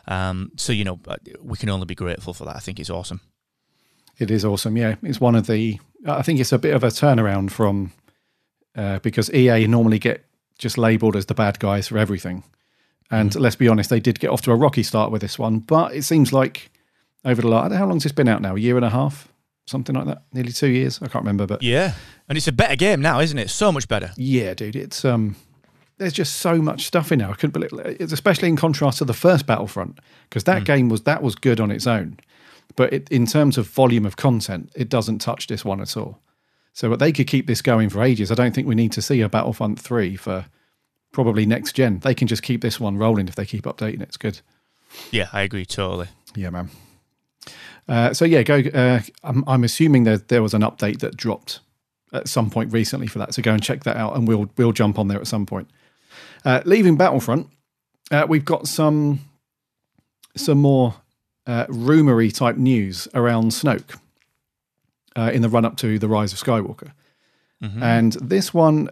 Um, 0.06 0.52
so 0.56 0.72
you 0.72 0.84
know, 0.84 1.00
uh, 1.08 1.16
we 1.42 1.56
can 1.56 1.68
only 1.68 1.86
be 1.86 1.94
grateful 1.94 2.34
for 2.34 2.44
that. 2.44 2.56
I 2.56 2.60
think 2.60 2.78
it's 2.78 2.90
awesome. 2.90 3.20
It 4.18 4.30
is 4.30 4.44
awesome. 4.44 4.76
Yeah, 4.76 4.96
it's 5.02 5.20
one 5.20 5.34
of 5.34 5.46
the. 5.46 5.80
I 6.06 6.22
think 6.22 6.38
it's 6.38 6.52
a 6.52 6.58
bit 6.58 6.74
of 6.74 6.84
a 6.84 6.88
turnaround 6.88 7.50
from 7.50 7.92
uh, 8.76 9.00
because 9.00 9.32
EA 9.32 9.66
normally 9.66 9.98
get 9.98 10.24
just 10.58 10.78
labelled 10.78 11.16
as 11.16 11.26
the 11.26 11.34
bad 11.34 11.58
guys 11.58 11.88
for 11.88 11.98
everything, 11.98 12.42
and 13.10 13.34
let's 13.36 13.56
be 13.56 13.68
honest, 13.68 13.90
they 13.90 14.00
did 14.00 14.18
get 14.20 14.30
off 14.30 14.42
to 14.42 14.52
a 14.52 14.56
rocky 14.56 14.82
start 14.82 15.10
with 15.10 15.22
this 15.22 15.38
one. 15.38 15.60
But 15.60 15.94
it 15.94 16.02
seems 16.02 16.32
like 16.32 16.70
over 17.24 17.42
the 17.42 17.48
last 17.48 17.72
how 17.74 17.86
long's 17.86 18.02
this 18.02 18.12
been 18.12 18.28
out 18.28 18.42
now? 18.42 18.56
A 18.56 18.58
year 18.58 18.76
and 18.76 18.84
a 18.84 18.90
half, 18.90 19.28
something 19.66 19.94
like 19.94 20.06
that. 20.06 20.22
Nearly 20.32 20.52
two 20.52 20.68
years. 20.68 20.98
I 21.02 21.06
can't 21.08 21.24
remember, 21.24 21.46
but 21.46 21.62
Yeah, 21.62 21.92
and 22.28 22.36
it's 22.38 22.48
a 22.48 22.52
better 22.52 22.76
game 22.76 23.00
now, 23.00 23.20
isn't 23.20 23.38
it? 23.38 23.50
So 23.50 23.70
much 23.72 23.88
better. 23.88 24.12
yeah, 24.16 24.54
dude, 24.54 24.76
it's 24.76 25.04
um. 25.04 25.36
There's 25.98 26.12
just 26.12 26.36
so 26.36 26.60
much 26.60 26.84
stuff 26.84 27.10
in 27.10 27.20
there. 27.20 27.30
I 27.30 27.32
couldn't 27.32 27.52
believe 27.52 27.70
it's 27.98 28.12
especially 28.12 28.48
in 28.50 28.56
contrast 28.56 28.98
to 28.98 29.06
the 29.06 29.14
first 29.14 29.46
Battlefront 29.46 29.98
because 30.28 30.44
that 30.44 30.64
game 30.64 30.90
was 30.90 31.02
that 31.04 31.22
was 31.22 31.34
good 31.34 31.58
on 31.58 31.70
its 31.70 31.86
own, 31.86 32.18
but 32.76 32.92
it, 32.92 33.08
in 33.08 33.24
terms 33.24 33.56
of 33.56 33.66
volume 33.66 34.04
of 34.04 34.16
content, 34.16 34.70
it 34.76 34.90
doesn't 34.90 35.20
touch 35.20 35.46
this 35.46 35.64
one 35.64 35.80
at 35.80 35.96
all. 35.96 36.20
So, 36.76 36.90
but 36.90 36.98
they 36.98 37.10
could 37.10 37.26
keep 37.26 37.46
this 37.46 37.62
going 37.62 37.88
for 37.88 38.02
ages. 38.02 38.30
I 38.30 38.34
don't 38.34 38.54
think 38.54 38.68
we 38.68 38.74
need 38.74 38.92
to 38.92 39.00
see 39.00 39.22
a 39.22 39.30
Battlefront 39.30 39.80
three 39.80 40.14
for 40.14 40.44
probably 41.10 41.46
next 41.46 41.72
gen. 41.72 42.00
They 42.00 42.14
can 42.14 42.28
just 42.28 42.42
keep 42.42 42.60
this 42.60 42.78
one 42.78 42.98
rolling 42.98 43.28
if 43.28 43.34
they 43.34 43.46
keep 43.46 43.64
updating 43.64 44.02
it. 44.02 44.08
It's 44.08 44.18
good. 44.18 44.40
Yeah, 45.10 45.28
I 45.32 45.40
agree 45.40 45.64
totally. 45.64 46.08
Yeah, 46.34 46.50
man. 46.50 46.68
Uh, 47.88 48.12
so 48.12 48.26
yeah, 48.26 48.42
go. 48.42 48.58
Uh, 48.58 49.00
I'm, 49.24 49.42
I'm 49.46 49.64
assuming 49.64 50.04
that 50.04 50.28
there 50.28 50.42
was 50.42 50.52
an 50.52 50.60
update 50.60 50.98
that 50.98 51.16
dropped 51.16 51.60
at 52.12 52.28
some 52.28 52.50
point 52.50 52.70
recently 52.74 53.06
for 53.06 53.20
that. 53.20 53.32
So 53.32 53.40
go 53.40 53.54
and 53.54 53.62
check 53.62 53.84
that 53.84 53.96
out, 53.96 54.14
and 54.14 54.28
we'll 54.28 54.50
we'll 54.58 54.72
jump 54.72 54.98
on 54.98 55.08
there 55.08 55.18
at 55.18 55.26
some 55.26 55.46
point. 55.46 55.70
Uh, 56.44 56.60
leaving 56.66 56.98
Battlefront, 56.98 57.48
uh, 58.10 58.26
we've 58.28 58.44
got 58.44 58.68
some 58.68 59.20
some 60.36 60.58
more 60.58 60.96
uh, 61.46 61.64
rumory 61.68 62.34
type 62.34 62.56
news 62.56 63.08
around 63.14 63.52
Snoke 63.52 63.98
uh, 65.16 65.30
in 65.32 65.42
the 65.42 65.48
run 65.48 65.64
up 65.64 65.76
to 65.78 65.98
the 65.98 66.08
Rise 66.08 66.32
of 66.32 66.38
Skywalker, 66.38 66.92
and 67.82 68.12
this 68.14 68.52
one, 68.54 68.90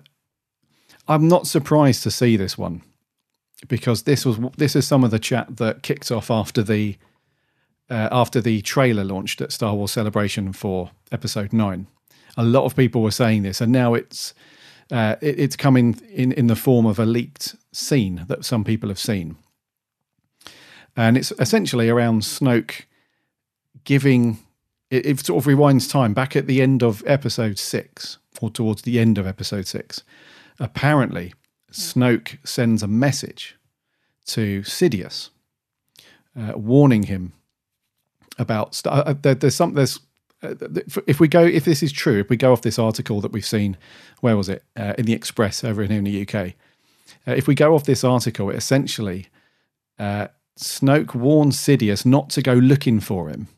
I'm 1.06 1.28
not 1.28 1.46
surprised 1.46 2.02
to 2.04 2.10
see 2.10 2.36
this 2.36 2.56
one 2.58 2.82
because 3.68 4.02
this 4.02 4.24
was 4.24 4.38
this 4.56 4.76
is 4.76 4.86
some 4.86 5.04
of 5.04 5.10
the 5.10 5.18
chat 5.18 5.56
that 5.56 5.82
kicked 5.82 6.10
off 6.10 6.30
after 6.30 6.62
the 6.62 6.96
uh, 7.90 8.08
after 8.10 8.40
the 8.40 8.62
trailer 8.62 9.04
launched 9.04 9.40
at 9.40 9.52
Star 9.52 9.74
Wars 9.74 9.92
Celebration 9.92 10.52
for 10.52 10.90
Episode 11.12 11.52
Nine. 11.52 11.86
A 12.36 12.44
lot 12.44 12.64
of 12.64 12.74
people 12.74 13.02
were 13.02 13.10
saying 13.10 13.42
this, 13.42 13.60
and 13.60 13.70
now 13.70 13.94
it's 13.94 14.34
uh, 14.90 15.16
it, 15.20 15.38
it's 15.38 15.56
coming 15.56 16.00
in 16.10 16.32
in 16.32 16.46
the 16.46 16.56
form 16.56 16.86
of 16.86 16.98
a 16.98 17.06
leaked 17.06 17.54
scene 17.72 18.24
that 18.28 18.44
some 18.44 18.64
people 18.64 18.88
have 18.88 18.98
seen, 18.98 19.36
and 20.96 21.16
it's 21.16 21.32
essentially 21.38 21.88
around 21.88 22.22
Snoke 22.22 22.82
giving. 23.84 24.38
It, 24.94 25.06
it 25.06 25.26
sort 25.26 25.44
of 25.44 25.52
rewinds 25.52 25.90
time 25.90 26.14
back 26.14 26.36
at 26.36 26.46
the 26.46 26.62
end 26.62 26.82
of 26.82 27.02
Episode 27.04 27.58
Six, 27.58 28.18
or 28.40 28.48
towards 28.48 28.82
the 28.82 29.00
end 29.00 29.18
of 29.18 29.26
Episode 29.26 29.66
Six. 29.66 30.04
Apparently, 30.60 31.34
Snoke 31.72 32.38
sends 32.46 32.80
a 32.80 32.86
message 32.86 33.56
to 34.26 34.62
Sidious, 34.62 35.30
uh, 36.38 36.52
warning 36.56 37.04
him 37.04 37.32
about 38.38 38.76
st- 38.76 38.94
uh, 38.94 39.14
there, 39.20 39.34
there's 39.34 39.56
some 39.56 39.74
there's 39.74 39.98
uh, 40.44 40.54
if 41.08 41.18
we 41.18 41.26
go, 41.26 41.42
if 41.42 41.64
this 41.64 41.82
is 41.82 41.90
true, 41.90 42.20
if 42.20 42.30
we 42.30 42.36
go 42.36 42.52
off 42.52 42.62
this 42.62 42.78
article 42.78 43.20
that 43.20 43.32
we've 43.32 43.44
seen, 43.44 43.76
where 44.20 44.36
was 44.36 44.48
it 44.48 44.62
uh, 44.76 44.94
in 44.96 45.06
the 45.06 45.12
Express 45.12 45.64
over 45.64 45.82
here 45.82 45.98
in 45.98 46.04
the 46.04 46.22
UK? 46.22 46.52
Uh, 47.26 47.32
if 47.32 47.48
we 47.48 47.56
go 47.56 47.74
off 47.74 47.84
this 47.84 48.04
article, 48.04 48.48
it 48.48 48.56
essentially 48.56 49.26
uh, 49.98 50.28
Snoke 50.56 51.16
warns 51.16 51.56
Sidious 51.56 52.06
not 52.06 52.30
to 52.30 52.42
go 52.42 52.52
looking 52.52 53.00
for 53.00 53.28
him 53.28 53.48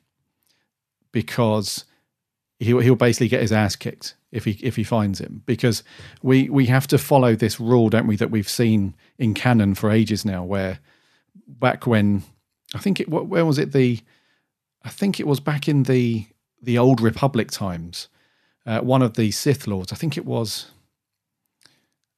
because 1.12 1.84
he'll 2.58 2.80
he'll 2.80 2.96
basically 2.96 3.28
get 3.28 3.42
his 3.42 3.52
ass 3.52 3.76
kicked 3.76 4.14
if 4.32 4.44
he 4.44 4.52
if 4.62 4.76
he 4.76 4.84
finds 4.84 5.20
him 5.20 5.42
because 5.46 5.82
we 6.22 6.48
we 6.48 6.66
have 6.66 6.86
to 6.88 6.98
follow 6.98 7.34
this 7.34 7.60
rule, 7.60 7.88
don't 7.88 8.06
we? 8.06 8.16
That 8.16 8.30
we've 8.30 8.48
seen 8.48 8.94
in 9.18 9.34
canon 9.34 9.74
for 9.74 9.90
ages 9.90 10.24
now, 10.24 10.44
where 10.44 10.78
back 11.46 11.86
when 11.86 12.22
I 12.74 12.78
think 12.78 13.00
it 13.00 13.08
where 13.08 13.44
was 13.44 13.58
it 13.58 13.72
the 13.72 14.00
I 14.84 14.88
think 14.88 15.18
it 15.18 15.26
was 15.26 15.40
back 15.40 15.68
in 15.68 15.84
the 15.84 16.26
the 16.62 16.78
old 16.78 17.00
Republic 17.00 17.50
times. 17.50 18.08
Uh, 18.64 18.80
one 18.80 19.02
of 19.02 19.14
the 19.14 19.30
Sith 19.30 19.66
lords, 19.66 19.92
I 19.92 19.96
think 19.96 20.16
it 20.16 20.24
was. 20.24 20.66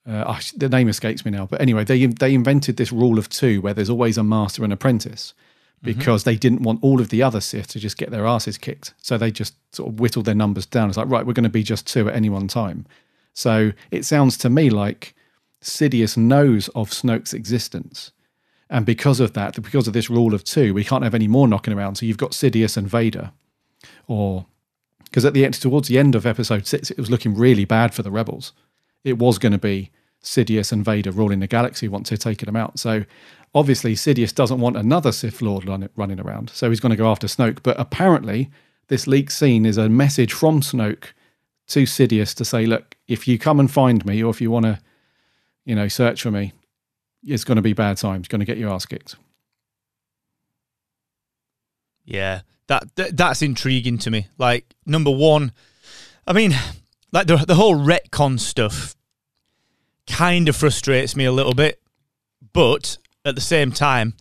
Uh, 0.06 0.40
the 0.56 0.70
name 0.70 0.88
escapes 0.88 1.22
me 1.26 1.30
now, 1.30 1.44
but 1.44 1.60
anyway, 1.60 1.84
they 1.84 2.06
they 2.06 2.32
invented 2.32 2.78
this 2.78 2.90
rule 2.90 3.18
of 3.18 3.28
two, 3.28 3.60
where 3.60 3.74
there's 3.74 3.90
always 3.90 4.16
a 4.16 4.22
master 4.22 4.64
and 4.64 4.72
apprentice, 4.72 5.34
because 5.82 6.22
mm-hmm. 6.22 6.30
they 6.30 6.36
didn't 6.36 6.62
want 6.62 6.82
all 6.82 7.00
of 7.00 7.10
the 7.10 7.22
other 7.22 7.40
Sith 7.40 7.68
to 7.68 7.78
just 7.78 7.96
get 7.96 8.10
their 8.10 8.26
asses 8.26 8.58
kicked. 8.58 8.94
So 8.98 9.16
they 9.16 9.30
just 9.30 9.54
sort 9.72 9.90
of 9.90 10.00
whittled 10.00 10.24
their 10.24 10.34
numbers 10.34 10.66
down. 10.66 10.88
It's 10.88 10.98
like, 10.98 11.08
right, 11.08 11.26
we're 11.26 11.32
going 11.32 11.44
to 11.44 11.50
be 11.50 11.62
just 11.62 11.86
two 11.86 12.08
at 12.08 12.14
any 12.14 12.28
one 12.28 12.48
time. 12.48 12.86
So 13.32 13.72
it 13.90 14.04
sounds 14.04 14.36
to 14.38 14.50
me 14.50 14.70
like 14.70 15.14
Sidious 15.62 16.16
knows 16.16 16.68
of 16.70 16.90
Snoke's 16.90 17.32
existence. 17.32 18.10
And 18.70 18.84
because 18.84 19.20
of 19.20 19.32
that, 19.34 19.60
because 19.62 19.86
of 19.86 19.94
this 19.94 20.10
rule 20.10 20.34
of 20.34 20.44
two, 20.44 20.74
we 20.74 20.84
can't 20.84 21.04
have 21.04 21.14
any 21.14 21.28
more 21.28 21.48
knocking 21.48 21.72
around. 21.72 21.94
So 21.94 22.06
you've 22.06 22.18
got 22.18 22.32
Sidious 22.32 22.76
and 22.76 22.88
Vader, 22.88 23.32
or 24.06 24.46
because 25.04 25.24
at 25.24 25.32
the 25.32 25.44
end, 25.44 25.54
towards 25.54 25.88
the 25.88 25.98
end 25.98 26.14
of 26.14 26.26
episode 26.26 26.66
six, 26.66 26.90
it 26.90 26.98
was 26.98 27.10
looking 27.10 27.34
really 27.34 27.64
bad 27.64 27.94
for 27.94 28.02
the 28.02 28.10
rebels. 28.10 28.52
It 29.04 29.18
was 29.18 29.38
going 29.38 29.52
to 29.52 29.58
be 29.58 29.90
Sidious 30.22 30.70
and 30.72 30.84
Vader 30.84 31.10
ruling 31.10 31.40
the 31.40 31.46
galaxy 31.46 31.88
once 31.88 32.10
they'd 32.10 32.20
taken 32.20 32.46
them 32.46 32.56
out. 32.56 32.78
So 32.78 33.04
obviously, 33.54 33.94
Sidious 33.94 34.34
doesn't 34.34 34.60
want 34.60 34.76
another 34.76 35.12
Sith 35.12 35.42
Lord 35.42 35.66
running 35.96 36.20
around, 36.20 36.50
so 36.50 36.68
he's 36.68 36.80
going 36.80 36.90
to 36.90 36.96
go 36.96 37.10
after 37.10 37.26
Snoke. 37.26 37.62
But 37.62 37.78
apparently, 37.78 38.50
this 38.88 39.06
leaked 39.06 39.32
scene 39.32 39.66
is 39.66 39.76
a 39.76 39.88
message 39.88 40.32
from 40.32 40.60
Snoke 40.60 41.12
to 41.68 41.84
Sidious 41.84 42.34
to 42.36 42.44
say, 42.44 42.66
"Look, 42.66 42.96
if 43.06 43.28
you 43.28 43.38
come 43.38 43.60
and 43.60 43.70
find 43.70 44.04
me, 44.04 44.22
or 44.22 44.30
if 44.30 44.40
you 44.40 44.50
want 44.50 44.66
to, 44.66 44.80
you 45.64 45.74
know, 45.74 45.88
search 45.88 46.22
for 46.22 46.30
me, 46.30 46.52
it's 47.24 47.44
going 47.44 47.56
to 47.56 47.62
be 47.62 47.72
bad 47.72 47.96
times. 47.96 48.28
Going 48.28 48.40
to 48.40 48.46
get 48.46 48.58
your 48.58 48.70
ass 48.70 48.86
kicked." 48.86 49.16
Yeah, 52.04 52.40
that, 52.68 52.94
that 52.96 53.16
that's 53.16 53.42
intriguing 53.42 53.98
to 53.98 54.10
me. 54.10 54.28
Like 54.38 54.74
number 54.86 55.10
one, 55.10 55.52
I 56.26 56.32
mean, 56.32 56.54
like 57.12 57.26
the 57.26 57.36
the 57.36 57.54
whole 57.54 57.76
retcon 57.76 58.40
stuff 58.40 58.96
kind 60.06 60.48
of 60.48 60.56
frustrates 60.56 61.14
me 61.14 61.26
a 61.26 61.32
little 61.32 61.54
bit, 61.54 61.82
but 62.52 62.96
at 63.28 63.34
the 63.34 63.40
same 63.40 63.72
time, 63.72 64.14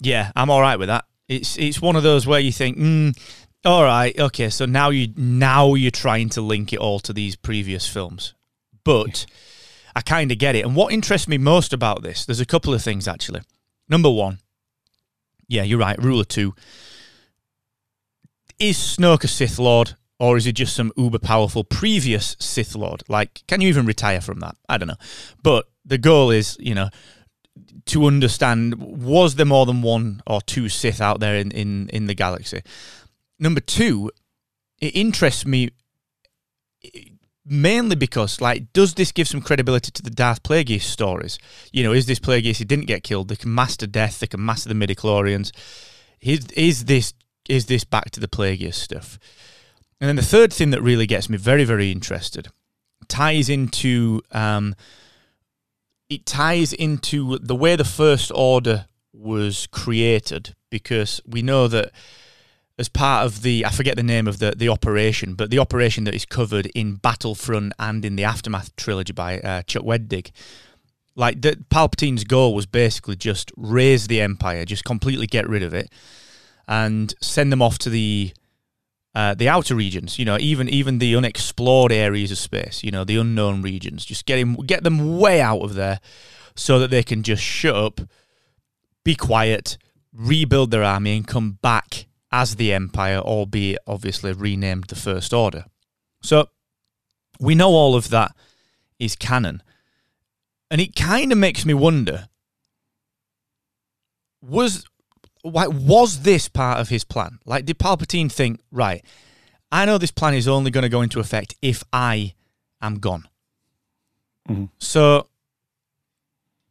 yeah, 0.00 0.32
I'm 0.34 0.50
all 0.50 0.60
right 0.60 0.78
with 0.78 0.88
that. 0.88 1.04
It's 1.28 1.56
it's 1.58 1.80
one 1.80 1.96
of 1.96 2.02
those 2.02 2.26
where 2.26 2.40
you 2.40 2.52
think, 2.52 2.76
mm, 2.76 3.16
all 3.64 3.84
right, 3.84 4.18
okay, 4.18 4.48
so 4.50 4.66
now 4.66 4.90
you 4.90 5.12
now 5.16 5.74
you're 5.74 5.90
trying 5.90 6.28
to 6.30 6.40
link 6.40 6.72
it 6.72 6.78
all 6.78 6.98
to 7.00 7.12
these 7.12 7.36
previous 7.36 7.88
films, 7.88 8.34
but 8.84 9.26
I 9.94 10.00
kind 10.00 10.32
of 10.32 10.38
get 10.38 10.56
it. 10.56 10.64
And 10.64 10.74
what 10.74 10.92
interests 10.92 11.28
me 11.28 11.38
most 11.38 11.72
about 11.72 12.02
this, 12.02 12.24
there's 12.24 12.40
a 12.40 12.46
couple 12.46 12.74
of 12.74 12.82
things 12.82 13.06
actually. 13.06 13.42
Number 13.88 14.10
one, 14.10 14.38
yeah, 15.48 15.62
you're 15.62 15.78
right. 15.78 16.02
Rule 16.02 16.20
of 16.20 16.28
two 16.28 16.54
is 18.58 18.76
Snoke 18.76 19.24
a 19.24 19.28
Sith 19.28 19.58
Lord 19.58 19.96
or 20.18 20.36
is 20.36 20.44
he 20.44 20.52
just 20.52 20.76
some 20.76 20.92
uber 20.96 21.18
powerful 21.18 21.64
previous 21.64 22.36
Sith 22.38 22.76
Lord? 22.76 23.02
Like, 23.08 23.42
can 23.48 23.60
you 23.60 23.68
even 23.68 23.86
retire 23.86 24.20
from 24.20 24.38
that? 24.40 24.56
I 24.68 24.78
don't 24.78 24.88
know. 24.88 24.96
But 25.42 25.66
the 25.84 25.98
goal 25.98 26.30
is, 26.30 26.56
you 26.60 26.74
know, 26.74 26.88
to 27.86 28.06
understand 28.06 28.74
was 28.76 29.34
there 29.34 29.46
more 29.46 29.66
than 29.66 29.82
one 29.82 30.22
or 30.26 30.40
two 30.40 30.68
Sith 30.68 31.00
out 31.00 31.20
there 31.20 31.36
in, 31.36 31.50
in, 31.50 31.88
in 31.88 32.06
the 32.06 32.14
galaxy? 32.14 32.62
Number 33.38 33.60
two, 33.60 34.10
it 34.80 34.96
interests 34.96 35.44
me 35.44 35.70
mainly 37.44 37.96
because, 37.96 38.40
like, 38.40 38.72
does 38.72 38.94
this 38.94 39.12
give 39.12 39.28
some 39.28 39.40
credibility 39.40 39.90
to 39.90 40.02
the 40.02 40.10
Darth 40.10 40.42
Plagueis 40.42 40.82
stories? 40.82 41.38
You 41.72 41.82
know, 41.82 41.92
is 41.92 42.06
this 42.06 42.20
Plagueis 42.20 42.56
he 42.56 42.64
didn't 42.64 42.86
get 42.86 43.02
killed? 43.02 43.28
They 43.28 43.36
can 43.36 43.54
master 43.54 43.86
death. 43.86 44.20
They 44.20 44.26
can 44.26 44.44
master 44.44 44.68
the 44.68 44.74
midichlorians. 44.74 45.52
Is, 46.20 46.46
is 46.52 46.84
this 46.84 47.14
is 47.48 47.66
this 47.66 47.82
back 47.82 48.10
to 48.12 48.20
the 48.20 48.28
Plagueis 48.28 48.74
stuff? 48.74 49.18
And 50.00 50.08
then 50.08 50.16
the 50.16 50.22
third 50.22 50.52
thing 50.52 50.70
that 50.70 50.82
really 50.82 51.06
gets 51.06 51.28
me 51.28 51.36
very, 51.36 51.64
very 51.64 51.90
interested 51.90 52.48
ties 53.08 53.48
into 53.48 54.22
um, 54.30 54.74
it 56.14 56.26
ties 56.26 56.72
into 56.72 57.38
the 57.38 57.54
way 57.54 57.76
the 57.76 57.84
First 57.84 58.30
Order 58.34 58.86
was 59.12 59.66
created 59.68 60.54
because 60.70 61.20
we 61.26 61.42
know 61.42 61.68
that 61.68 61.92
as 62.78 62.88
part 62.88 63.26
of 63.26 63.42
the 63.42 63.64
I 63.64 63.70
forget 63.70 63.96
the 63.96 64.02
name 64.02 64.26
of 64.26 64.38
the 64.38 64.52
the 64.56 64.68
operation, 64.68 65.34
but 65.34 65.50
the 65.50 65.58
operation 65.58 66.04
that 66.04 66.14
is 66.14 66.24
covered 66.24 66.66
in 66.74 66.96
Battlefront 66.96 67.72
and 67.78 68.04
in 68.04 68.16
the 68.16 68.24
Aftermath 68.24 68.74
trilogy 68.76 69.12
by 69.12 69.40
uh, 69.40 69.62
Chuck 69.62 69.84
Wendig. 69.84 70.30
Like 71.14 71.42
the 71.42 71.62
Palpatine's 71.70 72.24
goal 72.24 72.54
was 72.54 72.66
basically 72.66 73.16
just 73.16 73.52
raise 73.56 74.06
the 74.06 74.20
Empire, 74.20 74.64
just 74.64 74.84
completely 74.84 75.26
get 75.26 75.46
rid 75.48 75.62
of 75.62 75.74
it, 75.74 75.90
and 76.66 77.14
send 77.20 77.52
them 77.52 77.60
off 77.60 77.78
to 77.78 77.90
the 77.90 78.32
uh, 79.14 79.34
the 79.34 79.48
outer 79.48 79.74
regions. 79.74 80.18
You 80.18 80.24
know, 80.24 80.38
even 80.40 80.68
even 80.68 80.98
the 80.98 81.16
unexplored 81.16 81.92
areas 81.92 82.30
of 82.30 82.38
space. 82.38 82.82
You 82.82 82.90
know, 82.90 83.04
the 83.04 83.16
unknown 83.16 83.62
regions. 83.62 84.04
Just 84.04 84.26
get 84.26 84.38
him, 84.38 84.54
get 84.66 84.84
them 84.84 85.18
way 85.18 85.40
out 85.40 85.62
of 85.62 85.74
there, 85.74 86.00
so 86.54 86.78
that 86.78 86.90
they 86.90 87.02
can 87.02 87.22
just 87.22 87.42
shut 87.42 87.74
up, 87.74 88.00
be 89.04 89.14
quiet, 89.14 89.78
rebuild 90.12 90.70
their 90.70 90.82
army, 90.82 91.16
and 91.16 91.26
come 91.26 91.58
back 91.62 92.06
as 92.30 92.56
the 92.56 92.72
Empire, 92.72 93.18
albeit 93.18 93.78
obviously 93.86 94.32
renamed 94.32 94.84
the 94.84 94.96
First 94.96 95.32
Order. 95.32 95.66
So 96.22 96.48
we 97.38 97.54
know 97.54 97.70
all 97.70 97.94
of 97.94 98.08
that 98.10 98.32
is 98.98 99.16
canon. 99.16 99.62
And 100.70 100.80
it 100.80 100.96
kind 100.96 101.32
of 101.32 101.38
makes 101.38 101.66
me 101.66 101.74
wonder 101.74 102.28
was 104.40 104.86
why, 105.42 105.66
was 105.66 106.22
this 106.22 106.48
part 106.48 106.78
of 106.80 106.88
his 106.88 107.04
plan? 107.04 107.38
Like, 107.44 107.64
did 107.64 107.78
Palpatine 107.78 108.30
think, 108.30 108.60
right, 108.70 109.04
I 109.70 109.84
know 109.84 109.98
this 109.98 110.10
plan 110.10 110.34
is 110.34 110.48
only 110.48 110.70
going 110.70 110.82
to 110.82 110.88
go 110.88 111.02
into 111.02 111.20
effect 111.20 111.54
if 111.62 111.82
I 111.92 112.34
am 112.80 112.98
gone. 112.98 113.28
Mm-hmm. 114.48 114.66
So, 114.78 115.28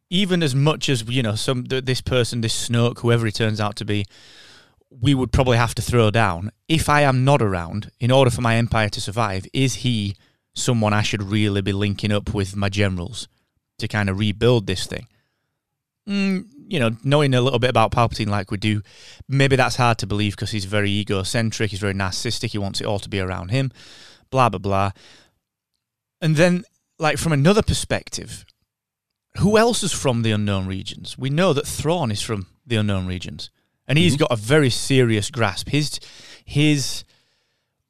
even 0.09 0.43
as 0.43 0.53
much 0.53 0.89
as, 0.89 1.03
you 1.07 1.23
know, 1.23 1.35
some 1.35 1.63
this 1.65 2.01
person, 2.01 2.41
this 2.41 2.69
Snoke, 2.69 2.99
whoever 2.99 3.25
he 3.25 3.31
turns 3.31 3.59
out 3.59 3.75
to 3.77 3.85
be, 3.85 4.05
we 4.89 5.13
would 5.13 5.31
probably 5.31 5.57
have 5.57 5.73
to 5.75 5.81
throw 5.81 6.11
down. 6.11 6.51
If 6.67 6.89
I 6.89 7.01
am 7.01 7.23
not 7.23 7.41
around, 7.41 7.91
in 7.99 8.11
order 8.11 8.29
for 8.29 8.41
my 8.41 8.55
empire 8.55 8.89
to 8.89 9.01
survive, 9.01 9.45
is 9.53 9.75
he 9.75 10.15
someone 10.53 10.93
I 10.93 11.01
should 11.01 11.23
really 11.23 11.61
be 11.61 11.71
linking 11.71 12.11
up 12.11 12.33
with 12.33 12.55
my 12.57 12.67
generals 12.67 13.29
to 13.79 13.87
kind 13.87 14.09
of 14.09 14.19
rebuild 14.19 14.67
this 14.67 14.85
thing? 14.85 15.07
Mm, 16.07 16.45
you 16.71 16.79
know, 16.79 16.91
knowing 17.03 17.33
a 17.33 17.41
little 17.41 17.59
bit 17.59 17.69
about 17.69 17.91
Palpatine 17.91 18.29
like 18.29 18.51
we 18.51 18.57
do, 18.57 18.81
maybe 19.27 19.55
that's 19.55 19.75
hard 19.75 19.97
to 19.99 20.07
believe 20.07 20.35
because 20.35 20.51
he's 20.51 20.65
very 20.65 20.89
egocentric, 20.89 21.71
he's 21.71 21.79
very 21.79 21.93
narcissistic, 21.93 22.51
he 22.51 22.57
wants 22.57 22.81
it 22.81 22.87
all 22.87 22.99
to 22.99 23.09
be 23.09 23.19
around 23.19 23.49
him, 23.49 23.71
blah, 24.29 24.49
blah, 24.49 24.59
blah. 24.59 24.91
And 26.21 26.35
then, 26.35 26.63
like, 26.97 27.17
from 27.17 27.33
another 27.33 27.61
perspective, 27.61 28.45
who 29.39 29.57
else 29.57 29.83
is 29.83 29.91
from 29.91 30.21
the 30.21 30.31
unknown 30.31 30.67
regions? 30.67 31.17
We 31.17 31.29
know 31.29 31.53
that 31.53 31.67
Thrawn 31.67 32.11
is 32.11 32.21
from 32.21 32.47
the 32.65 32.77
unknown 32.77 33.07
regions 33.07 33.49
and 33.91 33.97
he's 33.97 34.13
mm-hmm. 34.13 34.21
got 34.21 34.31
a 34.31 34.37
very 34.37 34.69
serious 34.69 35.29
grasp. 35.29 35.67
His 35.67 35.99
his 36.45 37.03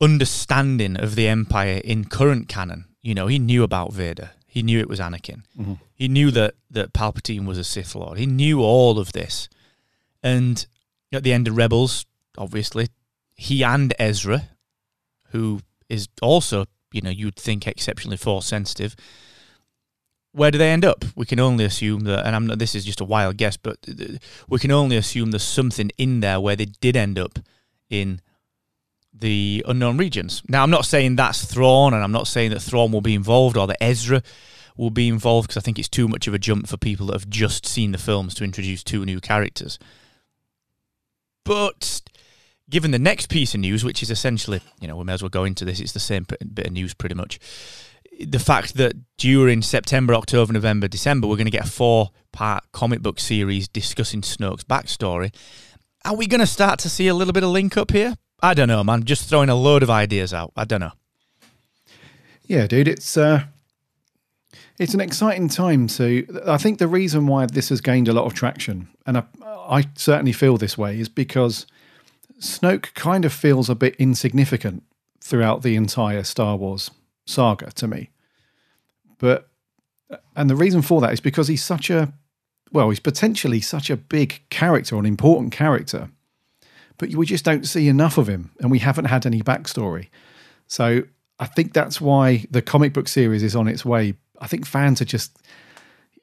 understanding 0.01 0.97
of 0.97 1.13
the 1.13 1.27
Empire 1.27 1.79
in 1.83 2.05
current 2.05 2.47
canon, 2.47 2.85
you 3.03 3.13
know, 3.13 3.27
he 3.27 3.37
knew 3.37 3.61
about 3.63 3.93
Vader. 3.93 4.31
He 4.47 4.63
knew 4.63 4.79
it 4.79 4.89
was 4.89 4.99
Anakin. 4.99 5.43
Mm-hmm. 5.57 5.73
He 6.01 6.07
knew 6.07 6.31
that 6.31 6.55
that 6.71 6.93
Palpatine 6.93 7.45
was 7.45 7.59
a 7.59 7.63
Sith 7.63 7.93
Lord. 7.93 8.17
He 8.17 8.25
knew 8.25 8.59
all 8.59 8.97
of 8.97 9.13
this. 9.13 9.47
And 10.23 10.65
at 11.13 11.21
the 11.21 11.31
end 11.31 11.47
of 11.47 11.55
Rebels, 11.55 12.07
obviously, 12.39 12.87
he 13.35 13.63
and 13.63 13.93
Ezra, 13.99 14.49
who 15.29 15.59
is 15.89 16.07
also, 16.19 16.65
you 16.91 17.01
know, 17.01 17.11
you'd 17.11 17.35
think 17.35 17.67
exceptionally 17.67 18.17
force 18.17 18.47
sensitive, 18.47 18.95
where 20.31 20.49
do 20.49 20.57
they 20.57 20.71
end 20.71 20.85
up? 20.85 21.05
We 21.15 21.27
can 21.27 21.39
only 21.39 21.65
assume 21.65 21.99
that, 22.05 22.25
and 22.25 22.35
I'm 22.35 22.47
not, 22.47 22.57
this 22.57 22.73
is 22.73 22.83
just 22.83 23.01
a 23.01 23.05
wild 23.05 23.37
guess, 23.37 23.55
but 23.55 23.77
we 24.49 24.57
can 24.57 24.71
only 24.71 24.97
assume 24.97 25.29
there's 25.29 25.43
something 25.43 25.91
in 25.99 26.21
there 26.21 26.39
where 26.39 26.55
they 26.55 26.65
did 26.65 26.95
end 26.95 27.19
up 27.19 27.37
in 27.91 28.21
the 29.13 29.63
unknown 29.67 29.99
regions. 29.99 30.41
Now, 30.49 30.63
I'm 30.63 30.71
not 30.71 30.85
saying 30.85 31.17
that's 31.17 31.45
Thrawn, 31.45 31.93
and 31.93 32.03
I'm 32.03 32.11
not 32.11 32.27
saying 32.27 32.49
that 32.49 32.61
Thrawn 32.63 32.91
will 32.91 33.01
be 33.01 33.13
involved 33.13 33.55
or 33.55 33.67
that 33.67 33.83
Ezra 33.83 34.23
will 34.77 34.89
be 34.89 35.07
involved 35.07 35.47
because 35.47 35.61
I 35.61 35.63
think 35.63 35.79
it's 35.79 35.89
too 35.89 36.07
much 36.07 36.27
of 36.27 36.33
a 36.33 36.39
jump 36.39 36.67
for 36.67 36.77
people 36.77 37.07
that 37.07 37.13
have 37.13 37.29
just 37.29 37.65
seen 37.65 37.91
the 37.91 37.97
films 37.97 38.33
to 38.35 38.43
introduce 38.43 38.83
two 38.83 39.05
new 39.05 39.19
characters. 39.19 39.79
But 41.43 42.01
given 42.69 42.91
the 42.91 42.99
next 42.99 43.29
piece 43.29 43.53
of 43.53 43.59
news, 43.59 43.83
which 43.83 44.01
is 44.01 44.09
essentially, 44.09 44.61
you 44.79 44.87
know, 44.87 44.95
we 44.95 45.03
may 45.03 45.13
as 45.13 45.21
well 45.21 45.29
go 45.29 45.43
into 45.43 45.65
this. 45.65 45.79
It's 45.79 45.91
the 45.91 45.99
same 45.99 46.25
bit 46.53 46.67
of 46.67 46.73
news, 46.73 46.93
pretty 46.93 47.15
much. 47.15 47.39
The 48.19 48.39
fact 48.39 48.75
that 48.75 48.93
during 49.17 49.61
September, 49.61 50.13
October, 50.13 50.53
November, 50.53 50.87
December, 50.87 51.27
we're 51.27 51.35
going 51.35 51.45
to 51.45 51.51
get 51.51 51.67
a 51.67 51.71
four-part 51.71 52.71
comic 52.71 53.01
book 53.01 53.19
series 53.19 53.67
discussing 53.67 54.21
Snoke's 54.21 54.63
backstory. 54.63 55.33
Are 56.05 56.15
we 56.15 56.27
going 56.27 56.39
to 56.39 56.47
start 56.47 56.79
to 56.79 56.89
see 56.89 57.07
a 57.07 57.13
little 57.13 57.33
bit 57.33 57.43
of 57.43 57.49
link 57.49 57.77
up 57.77 57.91
here? 57.91 58.15
I 58.41 58.53
don't 58.53 58.67
know, 58.67 58.83
man. 58.83 59.03
Just 59.03 59.29
throwing 59.29 59.49
a 59.49 59.55
load 59.55 59.83
of 59.83 59.89
ideas 59.89 60.33
out. 60.33 60.51
I 60.55 60.65
don't 60.65 60.79
know. 60.79 60.93
Yeah, 62.43 62.67
dude, 62.67 62.87
it's 62.87 63.17
uh, 63.17 63.45
it's 64.81 64.95
an 64.95 64.99
exciting 64.99 65.47
time. 65.47 65.87
So 65.87 66.23
I 66.47 66.57
think 66.57 66.79
the 66.79 66.87
reason 66.87 67.27
why 67.27 67.45
this 67.45 67.69
has 67.69 67.81
gained 67.81 68.07
a 68.07 68.13
lot 68.13 68.25
of 68.25 68.33
traction, 68.33 68.87
and 69.05 69.19
I, 69.19 69.23
I 69.45 69.83
certainly 69.93 70.31
feel 70.31 70.57
this 70.57 70.75
way, 70.75 70.99
is 70.99 71.07
because 71.07 71.67
Snoke 72.39 72.91
kind 72.95 73.23
of 73.23 73.31
feels 73.31 73.69
a 73.69 73.75
bit 73.75 73.95
insignificant 73.97 74.81
throughout 75.19 75.61
the 75.61 75.75
entire 75.75 76.23
Star 76.23 76.57
Wars 76.57 76.89
saga 77.27 77.69
to 77.73 77.87
me. 77.87 78.09
But 79.19 79.49
and 80.35 80.49
the 80.49 80.55
reason 80.55 80.81
for 80.81 80.99
that 81.01 81.13
is 81.13 81.19
because 81.19 81.47
he's 81.47 81.63
such 81.63 81.91
a 81.91 82.11
well, 82.71 82.89
he's 82.89 82.99
potentially 82.99 83.61
such 83.61 83.91
a 83.91 83.97
big 83.97 84.41
character, 84.49 84.97
an 84.97 85.05
important 85.05 85.51
character, 85.51 86.09
but 86.97 87.13
we 87.13 87.27
just 87.27 87.45
don't 87.45 87.67
see 87.67 87.87
enough 87.87 88.17
of 88.17 88.27
him, 88.27 88.49
and 88.59 88.71
we 88.71 88.79
haven't 88.79 89.05
had 89.05 89.27
any 89.27 89.43
backstory. 89.43 90.07
So 90.65 91.03
I 91.39 91.45
think 91.45 91.73
that's 91.73 92.01
why 92.01 92.45
the 92.49 92.63
comic 92.63 92.93
book 92.93 93.07
series 93.07 93.43
is 93.43 93.55
on 93.55 93.67
its 93.67 93.85
way. 93.85 94.15
I 94.41 94.47
think 94.47 94.65
fans 94.65 95.01
are 95.01 95.05
just, 95.05 95.37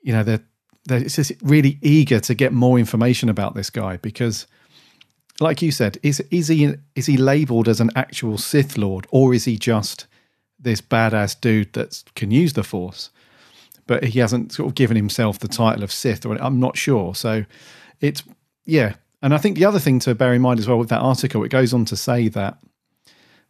you 0.03 0.13
know, 0.13 0.23
they're 0.23 0.45
they're 0.85 1.01
just 1.01 1.33
really 1.43 1.79
eager 1.83 2.19
to 2.21 2.35
get 2.35 2.53
more 2.53 2.79
information 2.79 3.29
about 3.29 3.55
this 3.55 3.71
guy 3.71 3.99
because 3.99 4.47
like 5.41 5.63
you 5.63 5.71
said, 5.71 5.99
is 6.03 6.21
is 6.31 6.49
he 6.49 6.75
is 6.95 7.07
he 7.07 7.17
labeled 7.17 7.69
as 7.69 7.81
an 7.81 7.91
actual 7.95 8.39
Sith 8.39 8.77
Lord, 8.77 9.07
or 9.11 9.33
is 9.33 9.45
he 9.45 9.57
just 9.57 10.07
this 10.59 10.81
badass 10.81 11.41
dude 11.41 11.73
that 11.75 12.03
can 12.17 12.31
use 12.31 12.55
the 12.55 12.65
Force? 12.65 13.11
But 13.87 14.05
he 14.05 14.19
hasn't 14.19 14.53
sort 14.53 14.69
of 14.69 14.75
given 14.75 14.97
himself 14.97 15.39
the 15.39 15.49
title 15.49 15.85
of 15.85 15.93
Sith, 15.93 16.27
or 16.27 16.35
I'm 16.43 16.61
not 16.61 16.77
sure. 16.77 17.15
So 17.15 17.45
it's 18.01 18.23
yeah, 18.65 18.95
and 19.23 19.33
I 19.33 19.39
think 19.39 19.57
the 19.57 19.65
other 19.65 19.79
thing 19.79 20.01
to 20.01 20.15
bear 20.15 20.35
in 20.35 20.43
mind 20.43 20.59
as 20.59 20.69
well 20.69 20.79
with 20.79 20.91
that 20.91 21.01
article, 21.01 21.45
it 21.45 21.51
goes 21.51 21.73
on 21.73 21.85
to 21.87 21.97
say 21.97 22.29
that 22.29 22.59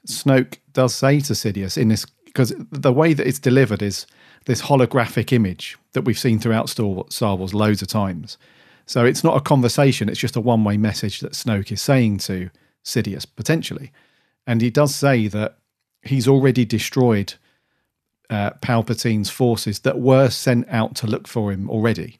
Snoke 0.06 0.58
does 0.72 0.94
say 0.94 1.20
to 1.20 1.32
Sidious 1.32 1.78
in 1.78 1.88
this 1.88 2.04
because 2.26 2.52
the 2.70 2.92
way 2.92 3.14
that 3.14 3.26
it's 3.26 3.38
delivered 3.38 3.82
is 3.82 4.06
this 4.48 4.62
holographic 4.62 5.32
image 5.32 5.78
that 5.92 6.02
we've 6.02 6.18
seen 6.18 6.40
throughout 6.40 6.68
Star 6.68 7.36
Wars 7.36 7.54
loads 7.54 7.80
of 7.80 7.88
times 7.88 8.36
so 8.88 9.04
it's 9.04 9.22
not 9.22 9.36
a 9.36 9.42
conversation, 9.42 10.08
it's 10.08 10.18
just 10.18 10.34
a 10.34 10.40
one 10.40 10.64
way 10.64 10.78
message 10.78 11.20
that 11.20 11.32
Snoke 11.32 11.70
is 11.70 11.82
saying 11.82 12.18
to 12.20 12.48
Sidious, 12.82 13.26
potentially. 13.36 13.92
And 14.46 14.62
he 14.62 14.70
does 14.70 14.94
say 14.94 15.28
that 15.28 15.58
he's 16.00 16.26
already 16.26 16.64
destroyed 16.64 17.34
uh, 18.30 18.52
Palpatine's 18.62 19.28
forces 19.28 19.80
that 19.80 20.00
were 20.00 20.30
sent 20.30 20.66
out 20.70 20.94
to 20.96 21.06
look 21.06 21.28
for 21.28 21.52
him 21.52 21.68
already. 21.68 22.18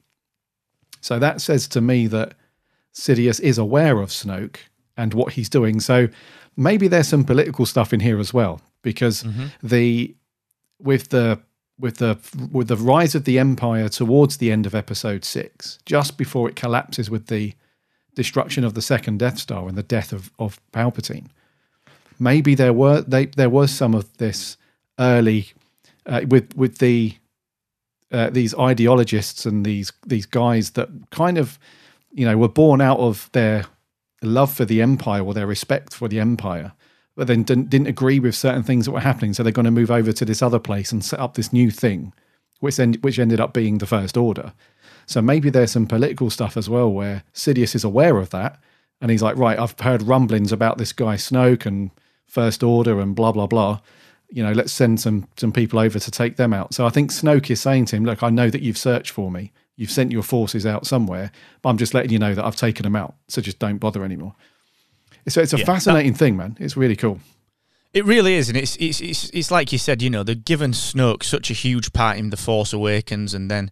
So 1.01 1.17
that 1.17 1.41
says 1.41 1.67
to 1.69 1.81
me 1.81 2.05
that 2.05 2.35
Sidious 2.93 3.41
is 3.41 3.57
aware 3.57 3.99
of 3.99 4.09
Snoke 4.09 4.57
and 4.95 5.15
what 5.15 5.33
he's 5.33 5.49
doing. 5.49 5.79
So 5.79 6.07
maybe 6.55 6.87
there's 6.87 7.07
some 7.07 7.23
political 7.23 7.65
stuff 7.65 7.93
in 7.93 7.99
here 7.99 8.19
as 8.19 8.31
well, 8.31 8.61
because 8.83 9.23
mm-hmm. 9.23 9.47
the 9.63 10.15
with 10.79 11.09
the 11.09 11.41
with 11.79 11.97
the 11.97 12.17
with 12.51 12.67
the 12.67 12.75
rise 12.75 13.15
of 13.15 13.23
the 13.23 13.39
empire 13.39 13.89
towards 13.89 14.37
the 14.37 14.51
end 14.51 14.65
of 14.65 14.75
episode 14.75 15.23
6 15.23 15.79
just 15.85 16.17
before 16.17 16.49
it 16.49 16.55
collapses 16.55 17.09
with 17.09 17.27
the 17.27 17.53
destruction 18.15 18.63
of 18.63 18.73
the 18.73 18.81
second 18.81 19.19
death 19.19 19.37
star 19.37 19.67
and 19.67 19.77
the 19.77 19.83
death 19.83 20.11
of 20.11 20.31
of 20.37 20.59
palpatine. 20.73 21.27
Maybe 22.19 22.53
there 22.53 22.73
were 22.73 23.01
they, 23.01 23.27
there 23.27 23.49
was 23.49 23.71
some 23.71 23.95
of 23.95 24.17
this 24.17 24.57
early 24.99 25.53
uh, 26.05 26.21
with 26.27 26.55
with 26.55 26.79
the 26.79 27.15
uh, 28.11 28.29
these 28.29 28.53
ideologists 28.55 29.45
and 29.45 29.65
these 29.65 29.93
these 30.05 30.25
guys 30.25 30.71
that 30.71 30.89
kind 31.11 31.37
of 31.37 31.57
you 32.11 32.25
know 32.25 32.37
were 32.37 32.49
born 32.49 32.81
out 32.81 32.99
of 32.99 33.29
their 33.31 33.65
love 34.21 34.51
for 34.51 34.65
the 34.65 34.81
empire 34.81 35.23
or 35.23 35.33
their 35.33 35.47
respect 35.47 35.93
for 35.93 36.09
the 36.09 36.19
empire 36.19 36.73
but 37.19 37.27
then 37.27 37.43
didn't, 37.43 37.69
didn't 37.69 37.87
agree 37.87 38.17
with 38.17 38.33
certain 38.33 38.63
things 38.63 38.85
that 38.85 38.93
were 38.93 39.01
happening. 39.01 39.33
So 39.33 39.43
they're 39.43 39.51
going 39.51 39.65
to 39.65 39.71
move 39.71 39.91
over 39.91 40.13
to 40.13 40.23
this 40.23 40.41
other 40.41 40.57
place 40.57 40.93
and 40.93 41.03
set 41.03 41.19
up 41.19 41.33
this 41.33 41.51
new 41.51 41.69
thing, 41.69 42.13
which, 42.61 42.79
end, 42.79 42.95
which 43.01 43.19
ended 43.19 43.41
up 43.41 43.51
being 43.51 43.79
the 43.79 43.85
First 43.85 44.15
Order. 44.15 44.53
So 45.05 45.21
maybe 45.21 45.49
there's 45.49 45.73
some 45.73 45.85
political 45.85 46.29
stuff 46.29 46.55
as 46.55 46.69
well 46.69 46.89
where 46.89 47.23
Sidious 47.33 47.75
is 47.75 47.83
aware 47.83 48.19
of 48.19 48.29
that. 48.29 48.57
And 49.01 49.11
he's 49.11 49.21
like, 49.21 49.35
right, 49.35 49.59
I've 49.59 49.77
heard 49.81 50.03
rumblings 50.03 50.53
about 50.53 50.77
this 50.77 50.93
guy 50.93 51.17
Snoke 51.17 51.65
and 51.65 51.91
First 52.25 52.63
Order 52.63 53.01
and 53.01 53.17
blah, 53.17 53.33
blah, 53.33 53.47
blah. 53.47 53.81
You 54.29 54.41
know, 54.41 54.53
let's 54.53 54.71
send 54.71 55.01
some 55.01 55.27
some 55.35 55.51
people 55.51 55.77
over 55.77 55.99
to 55.99 56.11
take 56.11 56.37
them 56.37 56.53
out. 56.53 56.73
So 56.73 56.85
I 56.85 56.89
think 56.89 57.11
Snoke 57.11 57.51
is 57.51 57.59
saying 57.59 57.85
to 57.87 57.97
him, 57.97 58.05
look, 58.05 58.23
I 58.23 58.29
know 58.29 58.49
that 58.49 58.61
you've 58.61 58.77
searched 58.77 59.11
for 59.11 59.29
me. 59.29 59.51
You've 59.75 59.91
sent 59.91 60.13
your 60.13 60.23
forces 60.23 60.65
out 60.65 60.87
somewhere, 60.87 61.33
but 61.61 61.69
I'm 61.69 61.77
just 61.77 61.93
letting 61.93 62.11
you 62.11 62.19
know 62.19 62.33
that 62.33 62.45
I've 62.45 62.55
taken 62.55 62.83
them 62.83 62.95
out. 62.95 63.15
So 63.27 63.41
just 63.41 63.59
don't 63.59 63.79
bother 63.79 64.05
anymore. 64.05 64.35
It's 65.25 65.37
it's 65.37 65.53
a 65.53 65.59
yeah, 65.59 65.65
fascinating 65.65 66.13
that, 66.13 66.17
thing, 66.17 66.37
man. 66.37 66.57
It's 66.59 66.77
really 66.77 66.95
cool. 66.95 67.19
It 67.91 68.05
really 68.05 68.35
is, 68.35 68.49
and 68.49 68.57
it's, 68.57 68.75
it's 68.75 69.01
it's 69.01 69.31
it's 69.31 69.49
like 69.49 69.71
you 69.71 69.79
said. 69.79 70.03
You 70.03 70.11
know, 70.11 70.21
they've 70.21 70.45
given 70.45 70.73
Snoke 70.73 71.23
such 71.23 71.49
a 71.49 71.55
huge 71.55 71.91
part 71.91 72.17
in 72.17 72.29
the 72.29 72.37
Force 72.37 72.71
Awakens, 72.71 73.33
and 73.33 73.49
then 73.49 73.71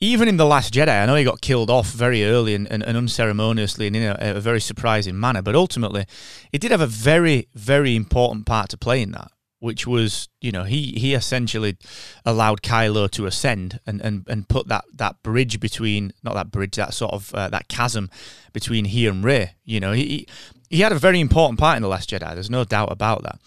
even 0.00 0.28
in 0.28 0.36
the 0.36 0.44
Last 0.44 0.74
Jedi, 0.74 1.02
I 1.02 1.06
know 1.06 1.14
he 1.14 1.24
got 1.24 1.40
killed 1.40 1.70
off 1.70 1.90
very 1.90 2.26
early 2.26 2.54
and, 2.54 2.70
and, 2.70 2.82
and 2.82 2.94
unceremoniously 2.94 3.86
and 3.86 3.96
in 3.96 4.02
a, 4.02 4.36
a, 4.36 4.40
very 4.40 4.60
surprising 4.60 5.18
manner. 5.18 5.40
But 5.40 5.54
ultimately, 5.54 6.04
he 6.52 6.58
did 6.58 6.72
have 6.72 6.82
a 6.82 6.86
very 6.86 7.48
very 7.54 7.96
important 7.96 8.44
part 8.44 8.68
to 8.68 8.76
play 8.76 9.00
in 9.00 9.12
that, 9.12 9.30
which 9.60 9.86
was 9.86 10.28
you 10.42 10.52
know 10.52 10.64
he 10.64 10.92
he 10.98 11.14
essentially 11.14 11.78
allowed 12.26 12.60
Kylo 12.60 13.10
to 13.12 13.24
ascend 13.24 13.80
and 13.86 13.98
and, 14.02 14.26
and 14.28 14.46
put 14.46 14.68
that 14.68 14.84
that 14.92 15.22
bridge 15.22 15.58
between 15.58 16.12
not 16.22 16.34
that 16.34 16.50
bridge 16.50 16.76
that 16.76 16.92
sort 16.92 17.14
of 17.14 17.34
uh, 17.34 17.48
that 17.48 17.68
chasm 17.68 18.10
between 18.52 18.84
he 18.84 19.06
and 19.06 19.24
Rey. 19.24 19.54
You 19.64 19.80
know, 19.80 19.92
he 19.92 20.28
he 20.74 20.80
had 20.80 20.92
a 20.92 20.98
very 20.98 21.20
important 21.20 21.58
part 21.58 21.76
in 21.76 21.82
the 21.82 21.88
Last 21.88 22.10
Jedi. 22.10 22.34
There's 22.34 22.50
no 22.50 22.64
doubt 22.64 22.90
about 22.90 23.22
that. 23.22 23.38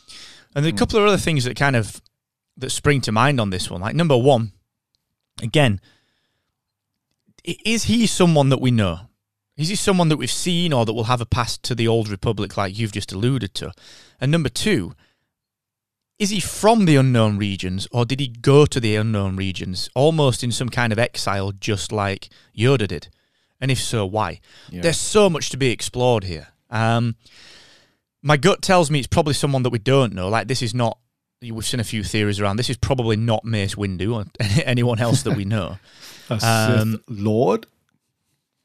And 0.55 0.65
a 0.65 0.71
hmm. 0.71 0.77
couple 0.77 0.99
of 0.99 1.05
other 1.05 1.17
things 1.17 1.43
that 1.43 1.57
kind 1.57 1.75
of 1.75 2.01
that 2.55 2.71
spring 2.71 3.01
to 3.01 3.11
mind 3.11 3.39
on 3.39 3.49
this 3.49 3.69
one. 3.69 3.81
Like 3.81 3.95
number 3.95 4.17
one, 4.17 4.53
again, 5.41 5.81
is 7.43 7.83
he 7.83 8.07
someone 8.07 8.49
that 8.49 8.61
we 8.61 8.71
know? 8.71 9.01
Is 9.57 9.69
he 9.69 9.75
someone 9.75 10.09
that 10.09 10.17
we've 10.17 10.31
seen 10.31 10.71
or 10.71 10.85
that 10.85 10.93
will 10.93 11.05
have 11.05 11.21
a 11.21 11.25
past 11.25 11.63
to 11.63 11.75
the 11.75 11.87
old 11.87 12.09
republic 12.09 12.55
like 12.57 12.77
you've 12.77 12.91
just 12.93 13.11
alluded 13.11 13.53
to? 13.55 13.73
And 14.21 14.31
number 14.31 14.49
two, 14.49 14.93
is 16.17 16.29
he 16.29 16.39
from 16.39 16.85
the 16.85 16.95
unknown 16.95 17.37
regions 17.37 17.87
or 17.91 18.05
did 18.05 18.19
he 18.19 18.27
go 18.27 18.65
to 18.65 18.79
the 18.79 18.95
unknown 18.95 19.35
regions 19.35 19.89
almost 19.95 20.43
in 20.43 20.51
some 20.51 20.69
kind 20.69 20.93
of 20.93 20.99
exile 20.99 21.51
just 21.51 21.91
like 21.91 22.29
Yoda 22.57 22.87
did? 22.87 23.09
And 23.59 23.69
if 23.69 23.79
so, 23.79 24.05
why? 24.05 24.39
Yeah. 24.69 24.81
There's 24.81 24.99
so 24.99 25.29
much 25.29 25.49
to 25.49 25.57
be 25.57 25.71
explored 25.71 26.23
here. 26.23 26.47
Um, 26.69 27.15
my 28.21 28.37
gut 28.37 28.61
tells 28.61 28.91
me 28.91 28.99
it's 28.99 29.07
probably 29.07 29.33
someone 29.33 29.63
that 29.63 29.69
we 29.69 29.79
don't 29.79 30.13
know. 30.13 30.29
Like 30.29 30.47
this 30.47 30.61
is 30.61 30.73
not. 30.73 30.97
We've 31.41 31.65
seen 31.65 31.79
a 31.79 31.83
few 31.83 32.03
theories 32.03 32.39
around. 32.39 32.57
This 32.57 32.69
is 32.69 32.77
probably 32.77 33.15
not 33.15 33.45
Mace 33.45 33.75
Windu 33.75 34.15
or 34.15 34.25
anyone 34.65 34.99
else 34.99 35.21
that 35.23 35.37
we 35.37 35.45
know. 35.45 35.77
um, 36.41 37.01
Lord. 37.07 37.67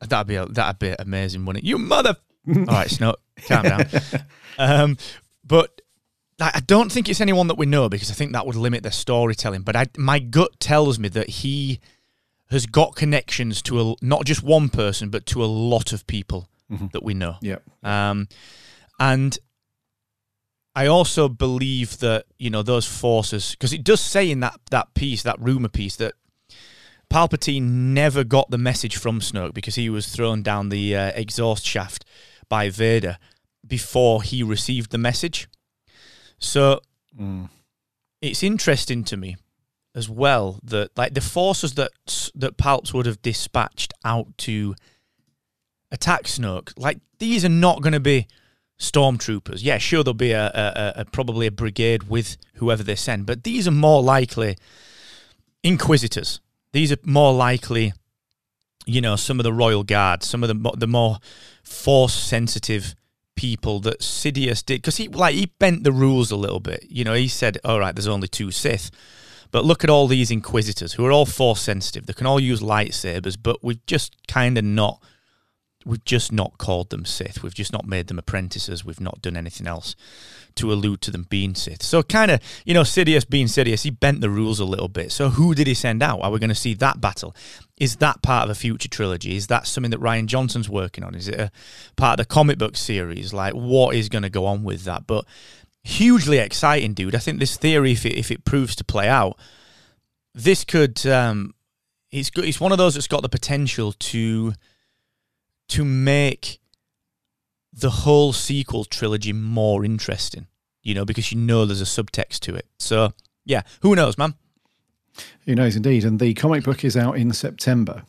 That'd 0.01 0.27
be 0.27 0.35
a, 0.35 0.47
that'd 0.47 0.79
be 0.81 0.95
amazing, 0.99 1.45
wouldn't 1.45 1.65
it? 1.65 1.69
You 1.69 1.79
mother. 1.79 2.17
All 2.49 2.65
right, 2.65 2.89
Snoke, 2.89 3.17
calm 3.47 3.63
down. 3.63 3.87
Um, 4.59 4.97
but 5.45 5.81
I 6.41 6.61
don't 6.67 6.91
think 6.91 7.09
it's 7.09 7.21
anyone 7.21 7.47
that 7.47 7.57
we 7.59 7.67
know 7.67 7.89
because 7.89 8.11
I 8.11 8.15
think 8.15 8.33
that 8.33 8.47
would 8.47 8.57
limit 8.57 8.83
their 8.83 8.91
storytelling. 8.91 9.63
But 9.63 9.77
I, 9.77 9.87
my 9.97 10.19
gut 10.19 10.59
tells 10.59 10.99
me 10.99 11.09
that 11.11 11.29
he 11.29 11.79
has 12.51 12.67
got 12.67 12.97
connections 12.97 13.63
to 13.63 13.81
a, 13.81 13.95
not 14.03 14.25
just 14.25 14.43
one 14.43 14.69
person, 14.69 15.09
but 15.09 15.25
to 15.27 15.45
a 15.45 15.47
lot 15.47 15.93
of 15.93 16.07
people 16.07 16.49
mm-hmm. 16.73 16.87
that 16.93 17.03
we 17.03 17.15
know. 17.15 17.37
Yeah. 17.41 17.59
Um, 17.83 18.29
and 18.99 19.39
I 20.75 20.87
also 20.87 21.29
believe 21.29 21.99
that 21.99 22.25
you 22.39 22.51
know 22.51 22.63
those 22.63 22.87
forces 22.87 23.53
because 23.53 23.73
it 23.73 23.85
does 23.85 24.01
say 24.01 24.31
in 24.31 24.41
that 24.41 24.59
that 24.71 24.95
piece, 24.95 25.23
that 25.23 25.41
rumor 25.41 25.69
piece, 25.69 25.97
that 25.97 26.15
Palpatine 27.13 27.63
never 27.93 28.25
got 28.25 28.51
the 28.51 28.59
message 28.59 28.97
from 28.97 29.21
Snoke 29.21 29.53
because 29.53 29.75
he 29.75 29.91
was 29.91 30.09
thrown 30.09 30.43
down 30.43 30.71
the 30.71 30.97
uh, 30.97 31.13
exhaust 31.15 31.67
shaft 31.67 32.05
by 32.49 32.71
Vader 32.71 33.19
before 33.67 34.23
he 34.23 34.43
received 34.43 34.91
the 34.91 34.99
message. 34.99 35.49
So 36.39 36.81
mm. 37.19 37.51
it's 38.23 38.43
interesting 38.43 39.05
to 39.05 39.17
me 39.17 39.37
as 39.95 40.09
well 40.09 40.59
that 40.63 40.97
like 40.97 41.13
the 41.13 41.21
forces 41.21 41.75
that 41.75 41.91
that 42.35 42.57
Palps 42.57 42.95
would 42.95 43.05
have 43.05 43.21
dispatched 43.21 43.93
out 44.05 44.27
to 44.39 44.75
attack 45.93 46.25
Snoke. 46.25 46.73
Like 46.77 46.99
these 47.19 47.45
are 47.45 47.51
not 47.51 47.83
going 47.83 47.93
to 47.93 48.01
be 48.01 48.27
stormtroopers. 48.81 49.63
Yeah, 49.63 49.79
sure 49.79 50.03
there'll 50.03 50.15
be 50.15 50.33
a, 50.33 50.47
a, 50.47 50.93
a, 50.97 51.05
probably 51.05 51.47
a 51.47 51.53
brigade 51.53 52.05
with 52.05 52.37
whoever 52.55 52.83
they 52.83 52.97
send, 52.97 53.27
but 53.27 53.45
these 53.45 53.69
are 53.69 53.73
more 53.73 54.03
likely 54.03 54.57
inquisitors. 55.63 56.41
These 56.73 56.91
are 56.91 56.99
more 57.05 57.33
likely, 57.33 57.93
you 58.87 59.01
know, 59.01 59.15
some 59.15 59.39
of 59.39 59.45
the 59.45 59.53
royal 59.53 59.85
guard, 59.85 60.25
some 60.25 60.43
of 60.43 60.49
the 60.49 60.77
the 60.77 60.89
more 60.89 61.19
force 61.63 62.15
sensitive 62.15 62.95
people 63.37 63.81
that 63.81 64.01
Sidious 64.01 64.65
did 64.65 64.83
because 64.83 64.97
he 64.97 65.09
like 65.09 65.35
he 65.35 65.47
bent 65.59 65.85
the 65.85 65.93
rules 65.93 66.31
a 66.31 66.37
little 66.37 66.61
bit. 66.61 66.87
You 66.89 67.05
know, 67.05 67.15
he 67.15 67.29
said, 67.29 67.59
"All 67.65 67.79
right, 67.79 67.95
there's 67.95 68.09
only 68.09 68.29
two 68.29 68.51
Sith." 68.51 68.91
But 69.51 69.67
look 69.67 69.85
at 69.85 69.91
all 69.91 70.07
these 70.07 70.31
Inquisitors 70.31 70.95
who 70.95 71.05
are 71.05 71.13
all 71.13 71.27
force 71.27 71.61
sensitive. 71.61 72.07
They 72.07 72.15
can 72.15 72.27
all 72.27 72.41
use 72.41 72.63
lightsabers, 72.63 73.37
but 73.41 73.63
we've 73.63 73.85
just 73.85 74.17
kind 74.27 74.57
of 74.57 74.65
not 74.65 75.03
we've 75.85 76.05
just 76.05 76.33
not 76.33 76.59
called 76.59 76.91
them 76.91 77.05
Sith. 77.05 77.43
We've 77.43 77.55
just 77.55 77.73
not 77.73 77.87
made 77.87 78.07
them 78.07 78.19
apprentices. 78.19 78.85
We've 78.85 79.01
not 79.01 79.23
done 79.23 79.37
anything 79.37 79.67
else 79.67 79.97
to 80.57 80.73
allude 80.73 81.01
to 81.03 81.11
them 81.11 81.27
being 81.29 81.55
Sith. 81.55 81.83
So 81.83 82.03
kind 82.03 82.31
of, 82.31 82.41
you 82.65 82.75
know, 82.75 82.83
Sidious 82.83 83.29
being 83.29 83.47
Sidious, 83.47 83.83
he 83.83 83.91
bent 83.91 84.21
the 84.21 84.31
rules 84.31 84.61
a 84.61 84.65
little 84.65 84.89
bit. 84.89 85.13
So 85.13 85.31
who 85.31 85.55
did 85.55 85.67
he 85.67 85.75
send 85.75 86.03
out? 86.03 86.21
Are 86.21 86.31
we 86.31 86.39
going 86.39 86.51
to 86.51 86.55
see 86.55 86.75
that 86.75 87.01
battle? 87.01 87.35
Is 87.79 87.97
that 87.97 88.23
part 88.23 88.45
of 88.45 88.51
a 88.51 88.55
future 88.55 88.89
trilogy? 88.89 89.37
Is 89.37 89.47
that 89.49 89.67
something 89.67 89.91
that 89.91 90.01
Rian 90.01 90.27
Johnson's 90.27 90.69
working 90.69 91.05
on? 91.05 91.15
Is 91.15 91.29
it 91.29 91.41
a 91.41 91.51
part 91.97 92.21
of 92.21 92.27
the 92.27 92.33
comic 92.33 92.59
book 92.59 92.77
series? 92.77 93.33
Like, 93.33 93.55
what 93.55 93.97
is 93.97 94.09
going 94.09 94.23
to 94.23 94.31
go 94.31 94.47
on 94.47 94.63
with 94.63 94.85
that? 94.85 95.07
But 95.07 95.25
hugely 95.83 96.39
exciting, 96.39 96.95
dude. 96.95 97.15
I 97.15 97.19
think 97.19 97.41
this 97.41 97.57
theory, 97.57 97.93
if 97.93 98.07
it, 98.07 98.17
if 98.17 98.31
it 98.31 98.45
proves 98.45 98.77
to 98.77 98.85
play 98.85 99.09
out, 99.09 99.39
this 100.35 100.65
could. 100.65 101.05
Um, 101.07 101.55
it's 102.11 102.29
good. 102.29 102.45
It's 102.45 102.61
one 102.61 102.73
of 102.73 102.79
those 102.79 102.95
that's 102.95 103.09
got 103.09 103.23
the 103.23 103.29
potential 103.29 103.93
to 103.93 104.53
to 105.73 105.87
make 105.87 106.61
the 107.73 107.89
whole 107.89 108.35
sequel 108.35 108.85
trilogy 108.85 109.33
more 109.33 109.87
interesting, 109.87 110.47
you 110.83 110.95
know, 110.95 111.07
because 111.07 111.33
you 111.33 111.39
know 111.39 111.65
there's 111.65 111.81
a 111.81 111.85
subtext 111.85 112.41
to 112.41 112.55
it. 112.55 112.67
So, 112.79 113.15
yeah, 113.47 113.63
who 113.81 113.97
knows, 113.97 114.19
man? 114.19 114.35
Who 115.47 115.55
knows, 115.55 115.75
indeed. 115.75 116.05
And 116.05 116.21
the 116.21 116.35
comic 116.35 116.65
book 116.65 116.85
is 116.85 116.95
out 116.95 117.17
in 117.17 117.33
September. 117.33 118.03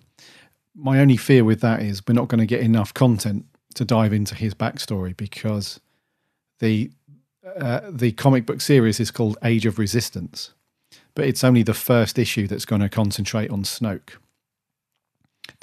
My 0.76 1.00
only 1.00 1.16
fear 1.16 1.46
with 1.46 1.62
that 1.62 1.82
is 1.82 2.02
we're 2.06 2.14
not 2.14 2.28
going 2.28 2.40
to 2.40 2.46
get 2.46 2.60
enough 2.60 2.94
content 2.94 3.46
to 3.76 3.86
dive 3.86 4.12
into 4.12 4.36
his 4.36 4.54
backstory 4.54 5.16
because 5.16 5.80
the 6.60 6.92
uh, 7.58 7.82
the 7.90 8.12
comic 8.12 8.46
book 8.46 8.60
series 8.60 9.00
is 9.00 9.12
called 9.12 9.38
Age 9.44 9.66
of 9.66 9.80
Resistance, 9.80 10.54
but 11.16 11.26
it's 11.26 11.44
only 11.44 11.64
the 11.64 11.74
first 11.74 12.20
issue 12.20 12.48
that's 12.48 12.66
going 12.66 12.82
to 12.82 12.90
concentrate 12.90 13.50
on 13.50 13.64
Snoke 13.64 14.16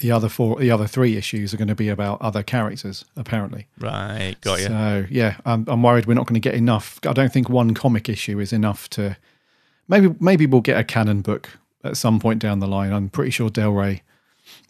the 0.01 0.11
other 0.11 0.29
four, 0.29 0.59
the 0.59 0.71
other 0.71 0.87
three 0.87 1.17
issues 1.17 1.55
are 1.55 1.57
going 1.57 1.69
to 1.69 1.75
be 1.75 1.89
about 1.89 2.21
other 2.21 2.43
characters, 2.43 3.05
apparently. 3.17 3.67
Right, 3.79 4.35
got 4.41 4.61
you. 4.61 4.67
So 4.67 5.07
yeah, 5.11 5.37
I'm, 5.45 5.65
I'm 5.69 5.83
worried 5.83 6.07
we're 6.07 6.15
not 6.15 6.27
going 6.27 6.41
to 6.41 6.49
get 6.49 6.55
enough. 6.55 6.99
I 7.07 7.13
don't 7.13 7.33
think 7.33 7.49
one 7.49 7.75
comic 7.75 8.09
issue 8.09 8.41
is 8.41 8.53
enough 8.53 8.91
to. 8.91 9.17
Maybe 9.89 10.15
maybe 10.21 10.47
we'll 10.47 10.61
get 10.61 10.79
a 10.79 10.85
canon 10.85 11.21
book 11.21 11.51
at 11.85 11.97
some 11.97 12.19
point 12.19 12.41
down 12.41 12.61
the 12.61 12.69
line. 12.69 12.93
I'm 12.93 13.09
pretty 13.09 13.31
sure 13.31 13.51
Del 13.51 13.73
Rey 13.73 14.03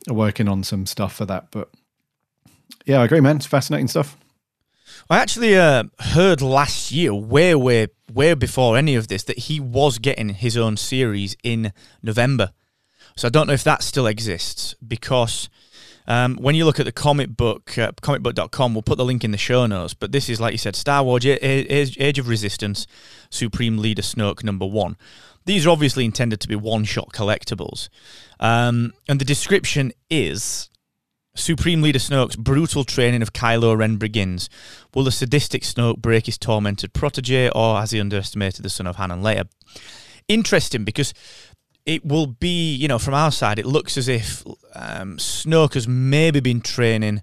are 0.08 0.14
working 0.14 0.48
on 0.48 0.64
some 0.64 0.86
stuff 0.86 1.14
for 1.14 1.26
that. 1.26 1.50
But 1.50 1.70
yeah, 2.84 3.00
I 3.00 3.04
agree, 3.04 3.20
man. 3.20 3.36
It's 3.36 3.46
fascinating 3.46 3.88
stuff. 3.88 4.16
I 5.08 5.18
actually 5.18 5.56
uh, 5.56 5.84
heard 5.98 6.40
last 6.40 6.92
year, 6.92 7.12
way, 7.14 7.54
way, 7.54 7.88
way 8.12 8.34
before 8.34 8.76
any 8.76 8.94
of 8.94 9.08
this, 9.08 9.24
that 9.24 9.38
he 9.38 9.60
was 9.60 9.98
getting 9.98 10.30
his 10.30 10.56
own 10.56 10.76
series 10.76 11.36
in 11.42 11.72
November. 12.02 12.52
So 13.16 13.28
I 13.28 13.30
don't 13.30 13.46
know 13.46 13.52
if 13.52 13.64
that 13.64 13.82
still 13.82 14.06
exists 14.06 14.74
because 14.86 15.48
um, 16.06 16.36
when 16.36 16.54
you 16.54 16.64
look 16.64 16.80
at 16.80 16.86
the 16.86 16.92
comic 16.92 17.36
book, 17.36 17.76
uh, 17.78 17.92
comicbook.com, 17.92 18.74
we'll 18.74 18.82
put 18.82 18.98
the 18.98 19.04
link 19.04 19.24
in 19.24 19.30
the 19.30 19.38
show 19.38 19.66
notes. 19.66 19.94
But 19.94 20.12
this 20.12 20.28
is, 20.28 20.40
like 20.40 20.52
you 20.52 20.58
said, 20.58 20.74
Star 20.74 21.04
Wars 21.04 21.24
Age, 21.24 21.96
Age 22.00 22.18
of 22.18 22.28
Resistance, 22.28 22.86
Supreme 23.30 23.78
Leader 23.78 24.02
Snoke 24.02 24.42
number 24.42 24.66
one. 24.66 24.96
These 25.46 25.66
are 25.66 25.70
obviously 25.70 26.04
intended 26.04 26.40
to 26.40 26.48
be 26.48 26.56
one 26.56 26.84
shot 26.84 27.12
collectibles. 27.12 27.88
Um, 28.38 28.92
and 29.08 29.20
the 29.20 29.24
description 29.24 29.92
is 30.08 30.68
Supreme 31.34 31.80
Leader 31.80 31.98
Snoke's 31.98 32.36
brutal 32.36 32.84
training 32.84 33.22
of 33.22 33.32
Kylo 33.32 33.76
Ren 33.76 33.96
begins. 33.96 34.50
Will 34.94 35.04
the 35.04 35.12
sadistic 35.12 35.62
Snoke 35.62 35.98
break 35.98 36.26
his 36.26 36.38
tormented 36.38 36.92
protege, 36.92 37.50
or 37.50 37.78
has 37.78 37.92
he 37.92 38.00
underestimated 38.00 38.64
the 38.64 38.70
son 38.70 38.86
of 38.86 38.96
Han 38.96 39.10
and 39.10 39.22
Leia? 39.22 39.48
Interesting 40.28 40.84
because 40.84 41.14
it 41.86 42.04
will 42.04 42.26
be, 42.26 42.74
you 42.74 42.88
know, 42.88 42.98
from 42.98 43.14
our 43.14 43.32
side, 43.32 43.58
it 43.58 43.66
looks 43.66 43.96
as 43.96 44.08
if 44.08 44.44
um, 44.74 45.16
Snoke 45.16 45.74
has 45.74 45.88
maybe 45.88 46.40
been 46.40 46.60
training 46.60 47.22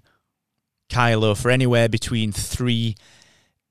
Kylo 0.88 1.36
for 1.36 1.50
anywhere 1.50 1.88
between 1.88 2.32
three 2.32 2.96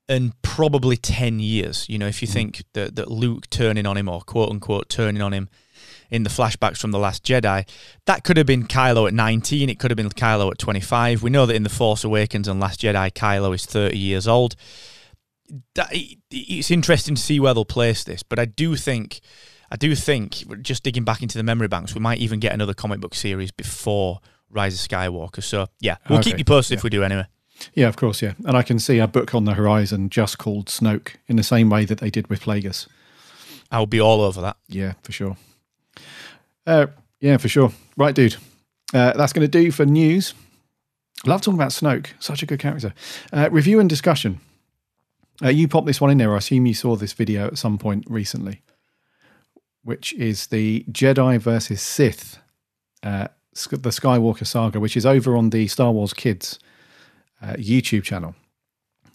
and 0.08 0.40
probably 0.42 0.96
10 0.96 1.40
years. 1.40 1.88
You 1.88 1.98
know, 1.98 2.06
if 2.06 2.22
you 2.22 2.28
mm. 2.28 2.32
think 2.32 2.64
that, 2.72 2.96
that 2.96 3.10
Luke 3.10 3.50
turning 3.50 3.86
on 3.86 3.96
him 3.96 4.08
or 4.08 4.22
quote 4.22 4.50
unquote 4.50 4.88
turning 4.88 5.20
on 5.20 5.32
him 5.32 5.48
in 6.10 6.22
the 6.22 6.30
flashbacks 6.30 6.78
from 6.78 6.90
The 6.90 6.98
Last 6.98 7.22
Jedi, 7.24 7.68
that 8.06 8.24
could 8.24 8.38
have 8.38 8.46
been 8.46 8.66
Kylo 8.66 9.06
at 9.06 9.14
19, 9.14 9.68
it 9.68 9.78
could 9.78 9.90
have 9.90 9.96
been 9.96 10.08
Kylo 10.08 10.50
at 10.50 10.58
25. 10.58 11.22
We 11.22 11.30
know 11.30 11.44
that 11.44 11.54
in 11.54 11.64
The 11.64 11.68
Force 11.68 12.04
Awakens 12.04 12.48
and 12.48 12.58
Last 12.58 12.80
Jedi, 12.80 13.12
Kylo 13.12 13.54
is 13.54 13.66
30 13.66 13.98
years 13.98 14.26
old. 14.26 14.56
That, 15.74 15.88
it's 16.30 16.70
interesting 16.70 17.14
to 17.14 17.20
see 17.20 17.40
where 17.40 17.52
they'll 17.52 17.64
place 17.64 18.04
this, 18.04 18.22
but 18.22 18.38
I 18.38 18.46
do 18.46 18.76
think 18.76 19.20
I 19.70 19.76
do 19.76 19.94
think, 19.94 20.62
just 20.62 20.82
digging 20.82 21.04
back 21.04 21.22
into 21.22 21.36
the 21.36 21.44
memory 21.44 21.68
banks, 21.68 21.94
we 21.94 22.00
might 22.00 22.18
even 22.18 22.40
get 22.40 22.52
another 22.52 22.74
comic 22.74 23.00
book 23.00 23.14
series 23.14 23.50
before 23.50 24.20
Rise 24.50 24.74
of 24.74 24.88
Skywalker. 24.88 25.42
So, 25.42 25.66
yeah, 25.80 25.96
we'll 26.08 26.20
okay. 26.20 26.30
keep 26.30 26.38
you 26.38 26.44
posted 26.44 26.76
yeah. 26.76 26.78
if 26.78 26.84
we 26.84 26.90
do 26.90 27.02
anyway. 27.02 27.26
Yeah, 27.74 27.88
of 27.88 27.96
course, 27.96 28.22
yeah. 28.22 28.32
And 28.46 28.56
I 28.56 28.62
can 28.62 28.78
see 28.78 28.98
a 28.98 29.06
book 29.06 29.34
on 29.34 29.44
the 29.44 29.54
horizon 29.54 30.10
just 30.10 30.38
called 30.38 30.66
Snoke 30.66 31.16
in 31.26 31.36
the 31.36 31.42
same 31.42 31.68
way 31.68 31.84
that 31.84 31.98
they 31.98 32.10
did 32.10 32.28
with 32.28 32.42
Plagueis. 32.42 32.86
I'll 33.70 33.86
be 33.86 34.00
all 34.00 34.22
over 34.22 34.40
that. 34.40 34.56
Yeah, 34.68 34.94
for 35.02 35.12
sure. 35.12 35.36
Uh, 36.66 36.86
yeah, 37.20 37.36
for 37.36 37.48
sure. 37.48 37.72
Right, 37.96 38.14
dude. 38.14 38.36
Uh, 38.94 39.12
that's 39.12 39.32
going 39.32 39.48
to 39.48 39.48
do 39.48 39.70
for 39.70 39.84
news. 39.84 40.32
Love 41.26 41.42
talking 41.42 41.58
about 41.58 41.72
Snoke. 41.72 42.08
Such 42.20 42.42
a 42.42 42.46
good 42.46 42.60
character. 42.60 42.94
Uh, 43.32 43.50
review 43.50 43.80
and 43.80 43.88
discussion. 43.88 44.40
Uh, 45.42 45.48
you 45.48 45.68
popped 45.68 45.86
this 45.86 46.00
one 46.00 46.10
in 46.10 46.18
there. 46.18 46.32
I 46.32 46.38
assume 46.38 46.64
you 46.64 46.74
saw 46.74 46.96
this 46.96 47.12
video 47.12 47.48
at 47.48 47.58
some 47.58 47.76
point 47.76 48.04
recently 48.08 48.62
which 49.88 50.12
is 50.12 50.48
the 50.48 50.84
Jedi 50.92 51.38
versus 51.38 51.80
Sith, 51.80 52.38
uh, 53.02 53.28
the 53.54 53.88
Skywalker 53.88 54.46
saga, 54.46 54.78
which 54.78 54.98
is 54.98 55.06
over 55.06 55.34
on 55.34 55.48
the 55.48 55.66
Star 55.66 55.90
Wars 55.92 56.12
Kids 56.12 56.58
uh, 57.40 57.54
YouTube 57.54 58.02
channel. 58.02 58.34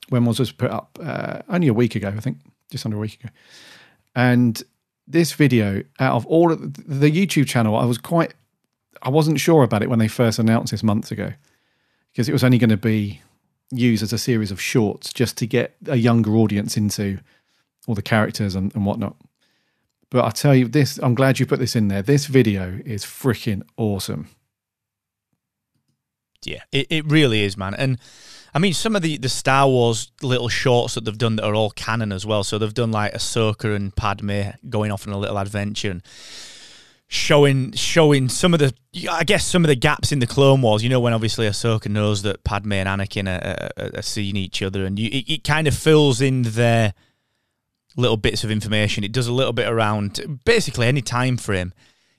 When 0.09 0.25
was 0.25 0.39
this 0.39 0.51
put 0.51 0.71
up? 0.71 0.97
Uh, 0.99 1.43
only 1.47 1.67
a 1.67 1.75
week 1.75 1.95
ago, 1.95 2.07
I 2.07 2.19
think, 2.19 2.39
just 2.71 2.87
under 2.87 2.97
a 2.97 3.01
week 3.01 3.19
ago. 3.19 3.29
And 4.15 4.63
this 5.05 5.33
video, 5.33 5.83
out 5.99 6.15
of 6.15 6.25
all 6.25 6.51
of 6.51 6.59
the 6.73 7.11
YouTube 7.11 7.47
channel, 7.47 7.75
I 7.75 7.85
was 7.85 7.99
quite, 7.99 8.33
I 9.03 9.09
wasn't 9.09 9.39
sure 9.39 9.61
about 9.61 9.83
it 9.83 9.91
when 9.91 9.99
they 9.99 10.07
first 10.07 10.39
announced 10.39 10.71
this 10.71 10.81
months 10.81 11.11
ago, 11.11 11.33
because 12.11 12.27
it 12.27 12.33
was 12.33 12.43
only 12.43 12.57
going 12.57 12.71
to 12.71 12.77
be 12.77 13.21
used 13.69 14.01
as 14.01 14.11
a 14.11 14.17
series 14.17 14.49
of 14.49 14.59
shorts 14.59 15.13
just 15.13 15.37
to 15.37 15.45
get 15.45 15.75
a 15.85 15.97
younger 15.97 16.35
audience 16.35 16.77
into 16.77 17.19
all 17.85 17.93
the 17.93 18.01
characters 18.01 18.55
and, 18.55 18.73
and 18.73 18.87
whatnot. 18.87 19.15
But 20.13 20.25
I 20.25 20.29
tell 20.29 20.53
you 20.53 20.67
this, 20.67 20.99
I'm 21.01 21.15
glad 21.15 21.39
you 21.39 21.47
put 21.47 21.57
this 21.57 21.75
in 21.75 21.87
there. 21.87 22.03
This 22.03 22.27
video 22.27 22.79
is 22.85 23.03
freaking 23.03 23.63
awesome. 23.77 24.29
Yeah, 26.45 26.61
it, 26.71 26.85
it 26.91 27.11
really 27.11 27.43
is, 27.43 27.57
man. 27.57 27.73
And 27.73 27.97
I 28.53 28.59
mean, 28.59 28.73
some 28.73 28.95
of 28.95 29.01
the, 29.01 29.17
the 29.17 29.27
Star 29.27 29.67
Wars 29.67 30.11
little 30.21 30.49
shorts 30.49 30.93
that 30.93 31.05
they've 31.05 31.17
done 31.17 31.37
that 31.37 31.45
are 31.45 31.55
all 31.55 31.71
canon 31.71 32.11
as 32.11 32.27
well. 32.27 32.43
So 32.43 32.59
they've 32.59 32.71
done 32.71 32.91
like 32.91 33.13
Ahsoka 33.13 33.75
and 33.75 33.95
Padme 33.95 34.51
going 34.69 34.91
off 34.91 35.07
on 35.07 35.13
a 35.13 35.17
little 35.17 35.39
adventure 35.39 35.89
and 35.89 36.03
showing 37.07 37.71
showing 37.71 38.29
some 38.29 38.53
of 38.53 38.59
the 38.59 38.71
I 39.09 39.23
guess 39.23 39.47
some 39.47 39.63
of 39.63 39.67
the 39.67 39.75
gaps 39.75 40.11
in 40.11 40.19
the 40.19 40.27
Clone 40.27 40.61
Wars. 40.61 40.83
You 40.83 40.89
know, 40.89 40.99
when 40.99 41.13
obviously 41.13 41.47
Ahsoka 41.47 41.89
knows 41.89 42.21
that 42.21 42.43
Padme 42.43 42.73
and 42.73 42.87
Anakin 42.87 43.27
are, 43.27 43.83
are, 43.83 43.97
are 43.97 44.03
seeing 44.03 44.35
each 44.35 44.61
other, 44.61 44.85
and 44.85 44.99
you, 44.99 45.09
it, 45.11 45.27
it 45.27 45.43
kind 45.43 45.67
of 45.67 45.73
fills 45.75 46.21
in 46.21 46.43
their 46.43 46.93
little 47.95 48.17
bits 48.17 48.43
of 48.43 48.51
information. 48.51 49.03
It 49.03 49.11
does 49.11 49.27
a 49.27 49.33
little 49.33 49.53
bit 49.53 49.67
around 49.67 50.39
basically 50.45 50.87
any 50.87 51.01
time 51.01 51.37
frame 51.37 51.73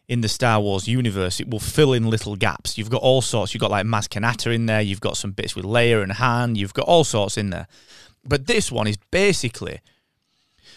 in 0.06 0.20
the 0.20 0.28
Star 0.28 0.60
Wars 0.60 0.86
universe. 0.86 1.40
It 1.40 1.48
will 1.48 1.60
fill 1.60 1.92
in 1.92 2.08
little 2.08 2.36
gaps. 2.36 2.76
You've 2.76 2.90
got 2.90 3.02
all 3.02 3.22
sorts. 3.22 3.54
You've 3.54 3.60
got 3.60 3.70
like 3.70 3.86
Maz 3.86 4.08
Kanata 4.08 4.54
in 4.54 4.66
there. 4.66 4.80
You've 4.80 5.00
got 5.00 5.16
some 5.16 5.32
bits 5.32 5.56
with 5.56 5.64
Leia 5.64 6.02
and 6.02 6.12
Han. 6.12 6.54
You've 6.54 6.74
got 6.74 6.86
all 6.86 7.04
sorts 7.04 7.36
in 7.36 7.50
there. 7.50 7.66
But 8.24 8.46
this 8.46 8.70
one 8.70 8.86
is 8.86 8.96
basically 9.10 9.80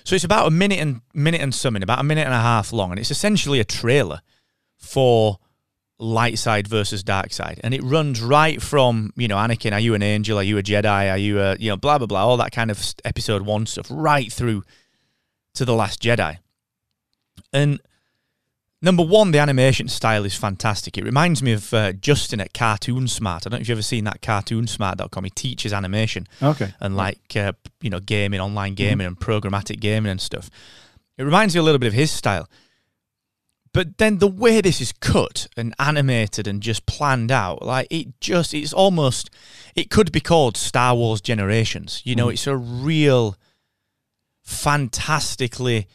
so 0.07 0.15
it's 0.15 0.23
about 0.23 0.47
a 0.47 0.51
minute 0.51 0.79
and 0.79 1.01
minute 1.13 1.41
and 1.41 1.53
something, 1.53 1.83
about 1.83 1.99
a 1.99 2.03
minute 2.03 2.25
and 2.25 2.33
a 2.33 2.39
half 2.39 2.71
long, 2.71 2.91
and 2.91 2.99
it's 2.99 3.11
essentially 3.11 3.59
a 3.59 3.65
trailer 3.65 4.21
for 4.77 5.37
light 5.99 6.39
side 6.39 6.65
versus 6.67 7.03
dark 7.03 7.33
side 7.33 7.59
and 7.63 7.73
it 7.73 7.81
runs 7.81 8.21
right 8.21 8.61
from 8.61 9.11
you 9.15 9.27
know 9.27 9.35
anakin 9.35 9.71
are 9.71 9.79
you 9.79 9.95
an 9.95 10.03
angel 10.03 10.37
are 10.37 10.43
you 10.43 10.59
a 10.59 10.61
jedi 10.61 11.11
are 11.11 11.17
you 11.17 11.41
a 11.41 11.55
you 11.57 11.71
know 11.71 11.75
blah 11.75 11.97
blah 11.97 12.05
blah 12.05 12.23
all 12.23 12.37
that 12.37 12.51
kind 12.51 12.69
of 12.69 12.93
episode 13.03 13.41
one 13.41 13.65
stuff 13.65 13.87
right 13.89 14.31
through 14.31 14.63
to 15.57 15.65
The 15.65 15.73
Last 15.73 16.01
Jedi. 16.01 16.37
And 17.51 17.79
number 18.81 19.03
one, 19.03 19.31
the 19.31 19.39
animation 19.39 19.87
style 19.87 20.25
is 20.25 20.35
fantastic. 20.35 20.97
It 20.97 21.03
reminds 21.03 21.41
me 21.41 21.53
of 21.53 21.73
uh, 21.73 21.93
Justin 21.93 22.39
at 22.39 22.53
Cartoon 22.53 23.07
Smart. 23.07 23.45
I 23.45 23.49
don't 23.49 23.59
know 23.59 23.61
if 23.61 23.69
you've 23.69 23.77
ever 23.77 23.83
seen 23.83 24.03
that 24.05 24.21
cartoonsmart.com. 24.21 25.23
He 25.23 25.29
teaches 25.31 25.73
animation. 25.73 26.27
Okay. 26.41 26.73
And 26.79 26.95
like, 26.95 27.35
uh, 27.35 27.53
you 27.81 27.89
know, 27.89 27.99
gaming, 27.99 28.39
online 28.39 28.75
gaming, 28.75 29.07
mm-hmm. 29.07 29.29
and 29.29 29.43
programmatic 29.43 29.79
gaming 29.79 30.11
and 30.11 30.21
stuff. 30.21 30.49
It 31.17 31.23
reminds 31.23 31.55
me 31.55 31.59
a 31.59 31.63
little 31.63 31.79
bit 31.79 31.87
of 31.87 31.93
his 31.93 32.11
style. 32.11 32.47
But 33.73 33.97
then 33.97 34.19
the 34.19 34.27
way 34.27 34.61
this 34.61 34.81
is 34.81 34.91
cut 34.91 35.47
and 35.57 35.73
animated 35.77 36.47
and 36.47 36.61
just 36.61 36.85
planned 36.85 37.31
out, 37.31 37.63
like 37.63 37.87
it 37.89 38.19
just, 38.19 38.53
it's 38.53 38.73
almost, 38.73 39.29
it 39.75 39.89
could 39.89 40.11
be 40.11 40.19
called 40.19 40.57
Star 40.57 40.95
Wars 40.95 41.21
Generations. 41.21 42.01
You 42.03 42.15
know, 42.15 42.29
it's 42.29 42.47
a 42.47 42.55
real, 42.55 43.35
fantastically 44.47 45.87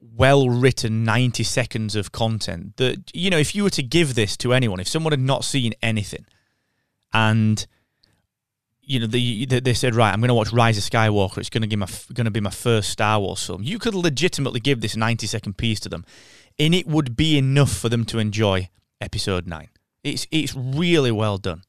well 0.00 0.48
written 0.48 1.04
90 1.04 1.42
seconds 1.42 1.94
of 1.94 2.10
content 2.10 2.74
that, 2.78 3.10
you 3.12 3.28
know, 3.28 3.36
if 3.36 3.54
you 3.54 3.64
were 3.64 3.70
to 3.70 3.82
give 3.82 4.14
this 4.14 4.34
to 4.38 4.54
anyone, 4.54 4.80
if 4.80 4.88
someone 4.88 5.12
had 5.12 5.20
not 5.20 5.44
seen 5.44 5.74
anything 5.82 6.24
and, 7.12 7.66
you 8.80 8.98
know, 8.98 9.06
the, 9.06 9.44
the, 9.44 9.60
they 9.60 9.74
said, 9.74 9.94
right, 9.94 10.10
I'm 10.10 10.20
going 10.20 10.28
to 10.28 10.34
watch 10.34 10.54
Rise 10.54 10.78
of 10.78 10.84
Skywalker. 10.84 11.36
It's 11.36 11.50
going 11.50 11.68
to 11.68 11.76
my 11.76 11.86
going 12.14 12.24
to 12.24 12.30
be 12.30 12.40
my 12.40 12.50
first 12.50 12.88
Star 12.88 13.20
Wars 13.20 13.44
film. 13.44 13.62
You 13.62 13.78
could 13.78 13.94
legitimately 13.94 14.60
give 14.60 14.80
this 14.80 14.96
90 14.96 15.26
second 15.26 15.58
piece 15.58 15.80
to 15.80 15.90
them, 15.90 16.06
and 16.58 16.74
it 16.74 16.86
would 16.86 17.14
be 17.14 17.36
enough 17.36 17.72
for 17.76 17.90
them 17.90 18.06
to 18.06 18.18
enjoy 18.18 18.70
Episode 19.00 19.46
Nine. 19.46 19.68
It's 20.02 20.26
it's 20.30 20.54
really 20.54 21.10
well 21.10 21.36
done. 21.36 21.62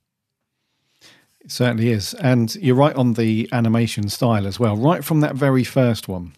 It 1.48 1.52
certainly 1.54 1.92
is. 1.92 2.14
And 2.16 2.54
you're 2.58 2.76
right 2.76 2.96
on 2.98 3.14
the 3.14 3.48
animation 3.54 4.10
style 4.10 4.46
as 4.46 4.60
well. 4.60 4.76
Right 4.76 5.02
from 5.02 5.22
that 5.22 5.34
very 5.34 5.64
first 5.64 6.10
one. 6.10 6.34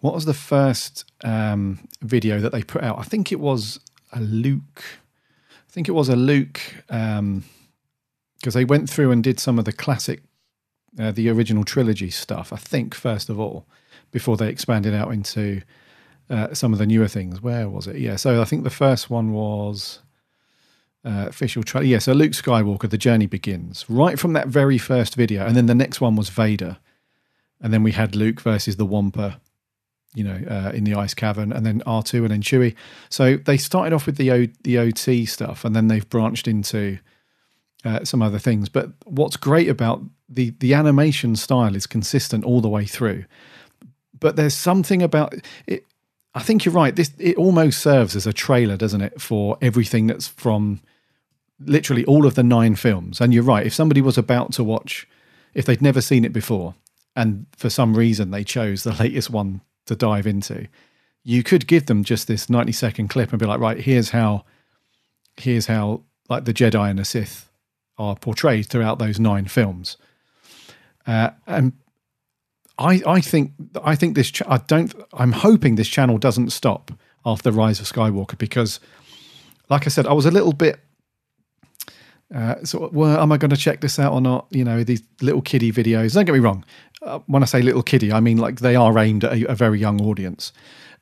What 0.00 0.14
was 0.14 0.24
the 0.24 0.34
first 0.34 1.04
um, 1.22 1.86
video 2.00 2.40
that 2.40 2.50
they 2.50 2.64
put 2.64 2.82
out? 2.82 2.98
I 2.98 3.04
think 3.04 3.30
it 3.30 3.38
was 3.38 3.78
a 4.12 4.20
Luke. 4.20 4.82
I 5.48 5.70
think 5.70 5.88
it 5.88 5.92
was 5.92 6.08
a 6.08 6.16
Luke 6.16 6.60
because 6.88 7.20
um, 7.20 7.44
they 8.42 8.64
went 8.64 8.90
through 8.90 9.12
and 9.12 9.22
did 9.22 9.38
some 9.38 9.60
of 9.60 9.64
the 9.64 9.72
classic, 9.72 10.24
uh, 10.98 11.12
the 11.12 11.28
original 11.28 11.62
trilogy 11.62 12.10
stuff. 12.10 12.52
I 12.52 12.56
think 12.56 12.96
first 12.96 13.28
of 13.28 13.38
all, 13.38 13.64
before 14.10 14.36
they 14.36 14.48
expanded 14.48 14.92
out 14.92 15.12
into 15.12 15.62
uh, 16.28 16.52
some 16.52 16.72
of 16.72 16.80
the 16.80 16.86
newer 16.86 17.06
things. 17.06 17.40
Where 17.40 17.68
was 17.68 17.86
it? 17.86 17.94
Yeah. 17.94 18.16
So 18.16 18.42
I 18.42 18.44
think 18.44 18.64
the 18.64 18.70
first 18.70 19.08
one 19.08 19.32
was 19.32 20.00
uh, 21.04 21.26
official 21.28 21.62
trailer. 21.62 21.86
Yeah, 21.86 21.98
so 21.98 22.12
Luke 22.12 22.32
Skywalker, 22.32 22.88
the 22.88 22.98
journey 22.98 23.26
begins 23.26 23.84
right 23.88 24.18
from 24.18 24.32
that 24.34 24.48
very 24.48 24.78
first 24.78 25.14
video, 25.14 25.44
and 25.46 25.56
then 25.56 25.66
the 25.66 25.74
next 25.74 26.00
one 26.00 26.16
was 26.16 26.28
Vader, 26.28 26.78
and 27.60 27.72
then 27.72 27.82
we 27.82 27.92
had 27.92 28.14
Luke 28.14 28.40
versus 28.40 28.76
the 28.76 28.86
Wampa, 28.86 29.40
you 30.14 30.24
know, 30.24 30.40
uh, 30.48 30.70
in 30.72 30.84
the 30.84 30.94
ice 30.94 31.14
cavern, 31.14 31.52
and 31.52 31.66
then 31.66 31.82
R 31.86 32.02
two, 32.02 32.24
and 32.24 32.30
then 32.30 32.42
Chewie. 32.42 32.74
So 33.08 33.36
they 33.36 33.56
started 33.56 33.92
off 33.92 34.06
with 34.06 34.16
the 34.16 34.30
o, 34.30 34.46
the 34.62 34.78
OT 34.78 35.26
stuff, 35.26 35.64
and 35.64 35.74
then 35.74 35.88
they've 35.88 36.08
branched 36.08 36.46
into 36.46 36.98
uh, 37.84 38.04
some 38.04 38.22
other 38.22 38.38
things. 38.38 38.68
But 38.68 38.90
what's 39.04 39.36
great 39.36 39.68
about 39.68 40.02
the 40.28 40.50
the 40.60 40.74
animation 40.74 41.36
style 41.36 41.74
is 41.74 41.86
consistent 41.86 42.44
all 42.44 42.60
the 42.60 42.68
way 42.68 42.84
through. 42.84 43.24
But 44.18 44.36
there's 44.36 44.54
something 44.54 45.02
about 45.02 45.34
it. 45.66 45.84
I 46.34 46.42
think 46.42 46.64
you're 46.64 46.74
right. 46.74 46.94
This 46.94 47.10
it 47.18 47.36
almost 47.36 47.80
serves 47.80 48.14
as 48.14 48.26
a 48.26 48.32
trailer, 48.32 48.76
doesn't 48.76 49.00
it, 49.00 49.20
for 49.20 49.58
everything 49.60 50.06
that's 50.06 50.28
from 50.28 50.80
literally 51.60 52.04
all 52.04 52.26
of 52.26 52.34
the 52.34 52.42
nine 52.42 52.74
films. 52.74 53.20
And 53.20 53.32
you're 53.32 53.42
right. 53.42 53.66
If 53.66 53.74
somebody 53.74 54.00
was 54.00 54.18
about 54.18 54.52
to 54.54 54.64
watch, 54.64 55.06
if 55.54 55.66
they'd 55.66 55.82
never 55.82 56.00
seen 56.00 56.24
it 56.24 56.32
before, 56.32 56.74
and 57.14 57.46
for 57.56 57.70
some 57.70 57.94
reason 57.94 58.30
they 58.30 58.44
chose 58.44 58.82
the 58.82 58.92
latest 59.02 59.30
one 59.30 59.60
to 59.86 59.96
dive 59.96 60.26
into, 60.26 60.68
you 61.24 61.42
could 61.42 61.66
give 61.66 61.86
them 61.86 62.04
just 62.04 62.26
this 62.26 62.50
90 62.50 62.72
second 62.72 63.08
clip 63.08 63.30
and 63.30 63.38
be 63.38 63.46
like, 63.46 63.60
right, 63.60 63.78
here's 63.78 64.10
how, 64.10 64.44
here's 65.36 65.66
how 65.66 66.02
like 66.28 66.44
the 66.44 66.54
Jedi 66.54 66.90
and 66.90 66.98
the 66.98 67.04
Sith 67.04 67.50
are 67.98 68.16
portrayed 68.16 68.66
throughout 68.66 68.98
those 68.98 69.20
nine 69.20 69.46
films. 69.46 69.96
Uh, 71.06 71.30
and 71.46 71.72
I, 72.78 73.02
I 73.06 73.20
think, 73.20 73.52
I 73.84 73.94
think 73.94 74.16
this, 74.16 74.32
I 74.46 74.58
don't, 74.58 74.94
I'm 75.12 75.32
hoping 75.32 75.74
this 75.74 75.88
channel 75.88 76.18
doesn't 76.18 76.50
stop 76.50 76.90
after 77.24 77.50
Rise 77.52 77.80
of 77.80 77.86
Skywalker 77.86 78.38
because, 78.38 78.80
like 79.68 79.86
I 79.86 79.90
said, 79.90 80.06
I 80.06 80.12
was 80.12 80.26
a 80.26 80.30
little 80.30 80.52
bit 80.52 80.80
uh, 82.34 82.64
so, 82.64 82.88
well, 82.92 83.20
am 83.20 83.30
I 83.32 83.36
going 83.36 83.50
to 83.50 83.56
check 83.56 83.80
this 83.80 83.98
out 83.98 84.12
or 84.12 84.20
not? 84.20 84.46
You 84.50 84.64
know, 84.64 84.84
these 84.84 85.02
little 85.20 85.42
kiddie 85.42 85.72
videos. 85.72 86.14
Don't 86.14 86.24
get 86.24 86.32
me 86.32 86.38
wrong. 86.38 86.64
Uh, 87.02 87.18
when 87.26 87.42
I 87.42 87.46
say 87.46 87.60
little 87.62 87.82
kiddie, 87.82 88.12
I 88.12 88.20
mean 88.20 88.38
like 88.38 88.60
they 88.60 88.76
are 88.76 88.98
aimed 88.98 89.24
at 89.24 89.32
a, 89.32 89.50
a 89.50 89.54
very 89.54 89.78
young 89.78 90.00
audience. 90.00 90.52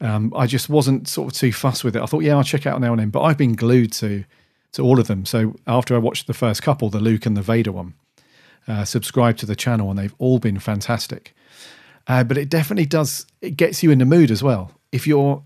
Um, 0.01 0.33
I 0.35 0.47
just 0.47 0.69
wasn't 0.69 1.07
sort 1.07 1.33
of 1.33 1.39
too 1.39 1.53
fussed 1.53 1.85
with 1.85 1.95
it. 1.95 2.03
I 2.03 2.07
thought, 2.07 2.25
yeah, 2.25 2.37
I'll 2.37 2.43
check 2.43 2.67
out 2.67 2.81
now 2.81 2.93
and 2.93 3.01
then. 3.01 3.11
But 3.11 3.23
I've 3.23 3.37
been 3.37 3.55
glued 3.55 3.93
to 3.95 4.25
to 4.73 4.83
all 4.83 4.99
of 4.99 5.09
them. 5.09 5.27
So 5.27 5.57
after 5.67 5.95
I 5.95 5.99
watched 5.99 6.27
the 6.27 6.35
first 6.35 6.63
couple, 6.63 6.91
the 6.91 7.01
Luke 7.01 7.27
and 7.27 7.37
the 7.37 7.43
Vader 7.43 7.73
one, 7.73 7.95
uh, 8.67 8.85
subscribed 8.85 9.39
to 9.41 9.47
the 9.47 9.57
channel, 9.57 9.91
and 9.91 9.99
they've 9.99 10.15
all 10.19 10.39
been 10.39 10.59
fantastic. 10.59 11.35
Uh, 12.07 12.25
but 12.25 12.39
it 12.39 12.49
definitely 12.49 12.87
does. 12.87 13.27
It 13.41 13.57
gets 13.57 13.83
you 13.83 13.91
in 13.91 13.99
the 13.99 14.05
mood 14.05 14.31
as 14.31 14.43
well. 14.43 14.73
If 14.91 15.07
you're 15.07 15.45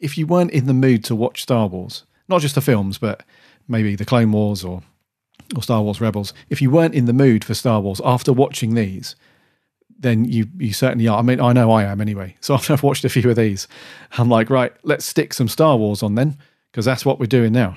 if 0.00 0.18
you 0.18 0.26
weren't 0.26 0.50
in 0.50 0.66
the 0.66 0.74
mood 0.74 1.04
to 1.04 1.14
watch 1.14 1.42
Star 1.42 1.66
Wars, 1.66 2.04
not 2.28 2.42
just 2.42 2.56
the 2.56 2.60
films, 2.60 2.98
but 2.98 3.22
maybe 3.68 3.96
the 3.96 4.04
Clone 4.04 4.32
Wars 4.32 4.64
or 4.64 4.82
or 5.54 5.62
Star 5.62 5.82
Wars 5.82 6.00
Rebels, 6.00 6.32
if 6.50 6.60
you 6.60 6.70
weren't 6.70 6.94
in 6.94 7.04
the 7.04 7.12
mood 7.12 7.44
for 7.44 7.54
Star 7.54 7.80
Wars 7.80 8.00
after 8.04 8.32
watching 8.32 8.74
these, 8.74 9.14
then 9.98 10.24
you 10.24 10.48
you 10.58 10.72
certainly 10.72 11.06
are. 11.08 11.18
I 11.18 11.22
mean, 11.22 11.40
I 11.40 11.52
know 11.52 11.70
I 11.70 11.84
am 11.84 12.00
anyway. 12.00 12.36
So 12.46 12.54
after 12.54 12.72
I've 12.72 12.82
watched 12.82 13.04
a 13.04 13.08
few 13.08 13.28
of 13.28 13.36
these, 13.36 13.68
I'm 14.18 14.28
like, 14.28 14.50
right, 14.50 14.72
let's 14.82 15.04
stick 15.04 15.32
some 15.32 15.48
Star 15.48 15.76
Wars 15.76 16.02
on 16.02 16.14
then, 16.14 16.38
because 16.70 16.84
that's 16.84 17.04
what 17.04 17.18
we're 17.18 17.26
doing 17.26 17.52
now. 17.52 17.76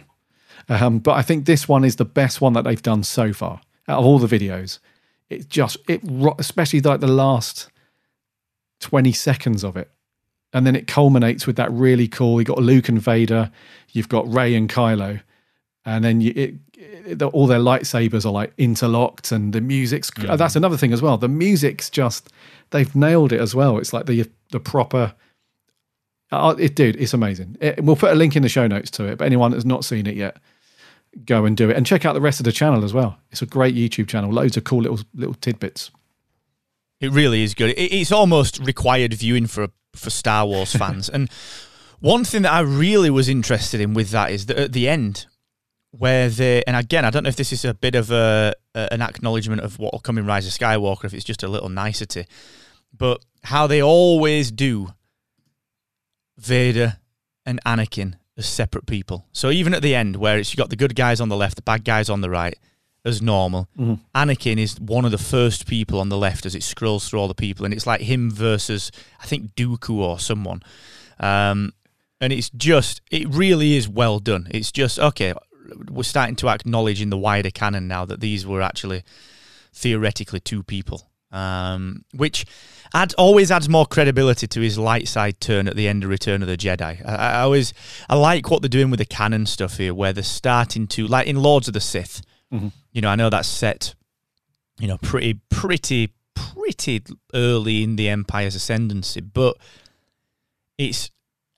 Um, 0.67 0.99
but 0.99 1.13
I 1.13 1.21
think 1.21 1.45
this 1.45 1.67
one 1.67 1.83
is 1.83 1.95
the 1.95 2.05
best 2.05 2.41
one 2.41 2.53
that 2.53 2.63
they've 2.63 2.81
done 2.81 3.03
so 3.03 3.33
far 3.33 3.61
out 3.87 3.99
of 3.99 4.05
all 4.05 4.19
the 4.19 4.27
videos. 4.39 4.79
It 5.29 5.49
just 5.49 5.77
it 5.87 6.01
especially 6.37 6.81
like 6.81 6.99
the 6.99 7.07
last 7.07 7.69
twenty 8.79 9.13
seconds 9.13 9.63
of 9.63 9.77
it, 9.77 9.89
and 10.53 10.65
then 10.65 10.75
it 10.75 10.87
culminates 10.87 11.47
with 11.47 11.55
that 11.57 11.71
really 11.71 12.07
cool. 12.07 12.41
You 12.41 12.45
got 12.45 12.59
Luke 12.59 12.89
and 12.89 13.01
Vader, 13.01 13.51
you've 13.91 14.09
got 14.09 14.31
Rey 14.31 14.55
and 14.55 14.69
Kylo 14.69 15.21
and 15.89 16.05
then 16.05 16.21
you, 16.21 16.33
it, 16.35 16.53
it, 16.77 17.21
all 17.23 17.47
their 17.47 17.59
lightsabers 17.59 18.25
are 18.25 18.31
like 18.31 18.53
interlocked, 18.57 19.31
and 19.31 19.53
the 19.53 19.61
music's 19.61 20.11
mm. 20.11 20.37
that's 20.37 20.55
another 20.55 20.77
thing 20.77 20.93
as 20.93 21.01
well. 21.01 21.17
The 21.17 21.27
music's 21.27 21.89
just 21.89 22.29
they've 22.69 22.95
nailed 22.95 23.33
it 23.33 23.41
as 23.41 23.55
well. 23.55 23.77
It's 23.79 23.91
like 23.91 24.05
the 24.05 24.29
the 24.51 24.59
proper. 24.59 25.15
Uh, 26.31 26.53
it, 26.59 26.75
dude, 26.75 26.95
it's 26.97 27.15
amazing. 27.15 27.57
It, 27.59 27.83
we'll 27.83 27.95
put 27.95 28.11
a 28.11 28.15
link 28.15 28.35
in 28.35 28.43
the 28.43 28.49
show 28.49 28.67
notes 28.67 28.91
to 28.91 29.05
it. 29.05 29.17
But 29.17 29.25
anyone 29.25 29.49
that's 29.49 29.65
not 29.65 29.83
seen 29.83 30.05
it 30.05 30.15
yet, 30.15 30.37
go 31.25 31.45
and 31.45 31.57
do 31.57 31.71
it, 31.71 31.75
and 31.75 31.87
check 31.87 32.05
out 32.05 32.13
the 32.13 32.21
rest 32.21 32.39
of 32.39 32.43
the 32.43 32.51
channel 32.51 32.83
as 32.83 32.93
well. 32.93 33.17
It's 33.31 33.41
a 33.41 33.47
great 33.47 33.73
YouTube 33.73 34.07
channel. 34.07 34.31
Loads 34.31 34.57
of 34.57 34.63
cool 34.65 34.83
little 34.83 34.99
little 35.15 35.33
tidbits. 35.35 35.89
It 37.01 37.11
really 37.11 37.41
is 37.41 37.55
good. 37.55 37.73
it's 37.77 38.11
almost 38.11 38.59
required 38.59 39.13
viewing 39.15 39.47
for 39.47 39.69
for 39.95 40.11
Star 40.11 40.45
Wars 40.45 40.75
fans. 40.75 41.09
and 41.09 41.31
one 41.99 42.23
thing 42.23 42.43
that 42.43 42.53
I 42.53 42.59
really 42.59 43.09
was 43.09 43.27
interested 43.27 43.81
in 43.81 43.93
with 43.93 44.11
that 44.11 44.31
is 44.31 44.45
that 44.45 44.57
at 44.57 44.71
the 44.71 44.87
end, 44.87 45.25
where 45.91 46.29
they 46.29 46.63
and 46.65 46.75
again 46.75 47.03
I 47.03 47.09
don't 47.09 47.23
know 47.23 47.29
if 47.29 47.35
this 47.35 47.51
is 47.51 47.65
a 47.65 47.73
bit 47.73 47.95
of 47.95 48.11
a, 48.11 48.53
a 48.75 48.93
an 48.93 49.01
acknowledgement 49.01 49.61
of 49.61 49.79
what 49.79 49.93
will 49.93 49.99
come 49.99 50.17
in 50.17 50.25
Rise 50.25 50.45
of 50.45 50.53
Skywalker 50.53 51.05
if 51.05 51.13
it's 51.13 51.25
just 51.25 51.43
a 51.43 51.47
little 51.47 51.69
nicety, 51.69 52.25
but 52.95 53.23
how 53.43 53.67
they 53.67 53.81
always 53.81 54.51
do 54.51 54.89
Vader 56.37 56.97
and 57.45 57.59
Anakin 57.65 58.15
as 58.37 58.45
separate 58.45 58.85
people. 58.85 59.25
So 59.31 59.49
even 59.49 59.73
at 59.73 59.81
the 59.81 59.95
end 59.95 60.15
where 60.15 60.37
it's 60.37 60.53
you 60.53 60.57
got 60.57 60.69
the 60.69 60.75
good 60.75 60.95
guys 60.95 61.19
on 61.19 61.29
the 61.29 61.37
left, 61.37 61.55
the 61.55 61.61
bad 61.61 61.83
guys 61.83 62.09
on 62.09 62.21
the 62.21 62.29
right, 62.29 62.57
as 63.03 63.21
normal. 63.21 63.67
Mm-hmm. 63.77 63.95
Anakin 64.15 64.57
is 64.57 64.79
one 64.79 65.05
of 65.05 65.11
the 65.11 65.17
first 65.17 65.67
people 65.67 65.99
on 65.99 66.09
the 66.09 66.17
left 66.17 66.45
as 66.45 66.55
it 66.55 66.63
scrolls 66.63 67.07
through 67.07 67.19
all 67.19 67.27
the 67.27 67.33
people, 67.33 67.65
and 67.65 67.73
it's 67.73 67.87
like 67.87 68.01
him 68.01 68.29
versus 68.31 68.91
I 69.21 69.25
think 69.25 69.55
Dooku 69.55 69.95
or 69.95 70.19
someone. 70.19 70.61
Um, 71.19 71.73
and 72.21 72.31
it's 72.31 72.49
just 72.51 73.01
it 73.11 73.27
really 73.29 73.75
is 73.75 73.87
well 73.87 74.19
done. 74.19 74.47
It's 74.51 74.71
just 74.71 74.99
okay 74.99 75.33
we're 75.89 76.03
starting 76.03 76.35
to 76.37 76.49
acknowledge 76.49 77.01
in 77.01 77.09
the 77.09 77.17
wider 77.17 77.51
canon 77.51 77.87
now 77.87 78.05
that 78.05 78.19
these 78.19 78.45
were 78.45 78.61
actually 78.61 79.03
theoretically 79.73 80.39
two 80.39 80.63
people, 80.63 81.09
um, 81.31 82.03
which 82.13 82.45
add, 82.93 83.13
always 83.17 83.51
adds 83.51 83.69
more 83.69 83.85
credibility 83.85 84.47
to 84.47 84.61
his 84.61 84.77
light 84.77 85.07
side 85.07 85.39
turn 85.39 85.67
at 85.67 85.75
the 85.75 85.87
end 85.87 86.03
of 86.03 86.09
Return 86.09 86.41
of 86.41 86.47
the 86.47 86.57
Jedi. 86.57 87.05
I, 87.05 87.15
I 87.15 87.41
always 87.41 87.73
I 88.09 88.15
like 88.15 88.49
what 88.49 88.61
they're 88.61 88.69
doing 88.69 88.89
with 88.89 88.99
the 88.99 89.05
canon 89.05 89.45
stuff 89.45 89.77
here, 89.77 89.93
where 89.93 90.13
they're 90.13 90.23
starting 90.23 90.87
to 90.87 91.07
like 91.07 91.27
in 91.27 91.41
Lords 91.41 91.67
of 91.67 91.73
the 91.73 91.81
Sith. 91.81 92.21
Mm-hmm. 92.53 92.69
You 92.91 93.01
know, 93.01 93.09
I 93.09 93.15
know 93.15 93.29
that's 93.29 93.47
set, 93.47 93.93
you 94.79 94.87
know, 94.87 94.97
pretty 94.97 95.39
pretty 95.49 96.13
pretty 96.35 97.03
early 97.33 97.83
in 97.83 97.95
the 97.95 98.09
Empire's 98.09 98.55
ascendancy, 98.55 99.21
but 99.21 99.57
it's 100.77 101.11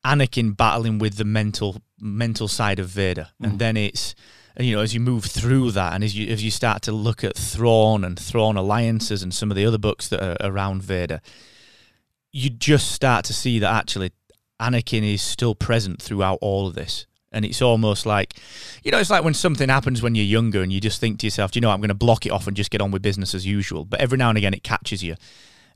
Anakin 0.06 0.58
battling 0.58 0.98
with 1.00 1.18
the 1.18 1.26
mental 1.26 1.82
mental 2.02 2.48
side 2.48 2.80
of 2.80 2.88
Vader, 2.88 3.30
mm. 3.42 3.48
and 3.48 3.60
then 3.60 3.78
it's 3.78 4.16
you 4.60 4.76
know 4.76 4.82
as 4.82 4.94
you 4.94 5.00
move 5.00 5.26
through 5.26 5.72
that, 5.72 5.94
and 5.94 6.04
as 6.04 6.18
you 6.18 6.32
as 6.32 6.44
you 6.44 6.52
start 6.52 6.82
to 6.84 6.92
look 6.92 7.24
at 7.24 7.38
Thrawn 7.38 8.04
and 8.04 8.20
Thrawn 8.20 8.58
alliances 8.58 9.24
and 9.24 9.34
some 9.34 9.52
of 9.52 9.58
the 9.58 9.66
other 9.66 9.78
books 9.78 10.08
that 10.10 10.22
are 10.22 10.38
around 10.50 10.84
Vader, 10.84 11.22
you 12.32 12.50
just 12.50 12.92
start 12.92 13.26
to 13.26 13.34
see 13.34 13.60
that 13.60 13.74
actually 13.74 14.12
Anakin 14.60 15.14
is 15.14 15.22
still 15.22 15.56
present 15.56 16.02
throughout 16.02 16.40
all 16.42 16.68
of 16.68 16.76
this. 16.76 17.08
And 17.34 17.46
it's 17.46 17.62
almost 17.62 18.06
like, 18.06 18.34
you 18.84 18.92
know, 18.92 18.98
it's 18.98 19.10
like 19.10 19.24
when 19.24 19.34
something 19.34 19.70
happens 19.70 20.02
when 20.02 20.16
you're 20.16 20.26
younger 20.26 20.62
and 20.62 20.72
you 20.72 20.82
just 20.82 21.00
think 21.00 21.20
to 21.20 21.26
yourself, 21.26 21.56
you 21.56 21.62
know, 21.62 21.70
I'm 21.70 21.80
going 21.80 21.88
to 21.88 21.94
block 21.94 22.26
it 22.26 22.32
off 22.32 22.46
and 22.46 22.58
just 22.58 22.72
get 22.72 22.82
on 22.82 22.92
with 22.92 23.02
business 23.02 23.34
as 23.34 23.46
usual. 23.46 23.86
But 23.86 24.02
every 24.02 24.18
now 24.18 24.28
and 24.28 24.38
again 24.38 24.54
it 24.54 24.64
catches 24.64 25.02
you 25.02 25.16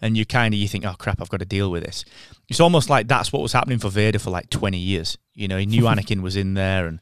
and 0.01 0.17
you 0.17 0.25
kind 0.25 0.53
of 0.53 0.59
you 0.59 0.67
think, 0.67 0.85
oh 0.85 0.95
crap, 0.97 1.21
I've 1.21 1.29
got 1.29 1.39
to 1.39 1.45
deal 1.45 1.71
with 1.71 1.83
this. 1.83 2.05
It's 2.47 2.59
almost 2.59 2.89
like 2.89 3.07
that's 3.07 3.31
what 3.31 3.41
was 3.41 3.53
happening 3.53 3.79
for 3.79 3.89
Vader 3.89 4.19
for 4.19 4.29
like 4.29 4.49
twenty 4.49 4.77
years. 4.77 5.17
You 5.33 5.47
know, 5.47 5.57
he 5.57 5.65
knew 5.65 5.83
Anakin 5.85 6.21
was 6.21 6.35
in 6.35 6.53
there, 6.53 6.87
and 6.87 6.99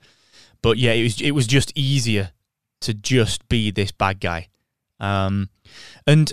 but 0.61 0.77
yeah, 0.77 0.91
it 0.91 1.03
was 1.03 1.21
it 1.21 1.31
was 1.31 1.47
just 1.47 1.71
easier 1.75 2.31
to 2.81 2.93
just 2.93 3.47
be 3.49 3.71
this 3.71 3.91
bad 3.91 4.19
guy. 4.19 4.49
Um, 4.99 5.49
and 6.07 6.31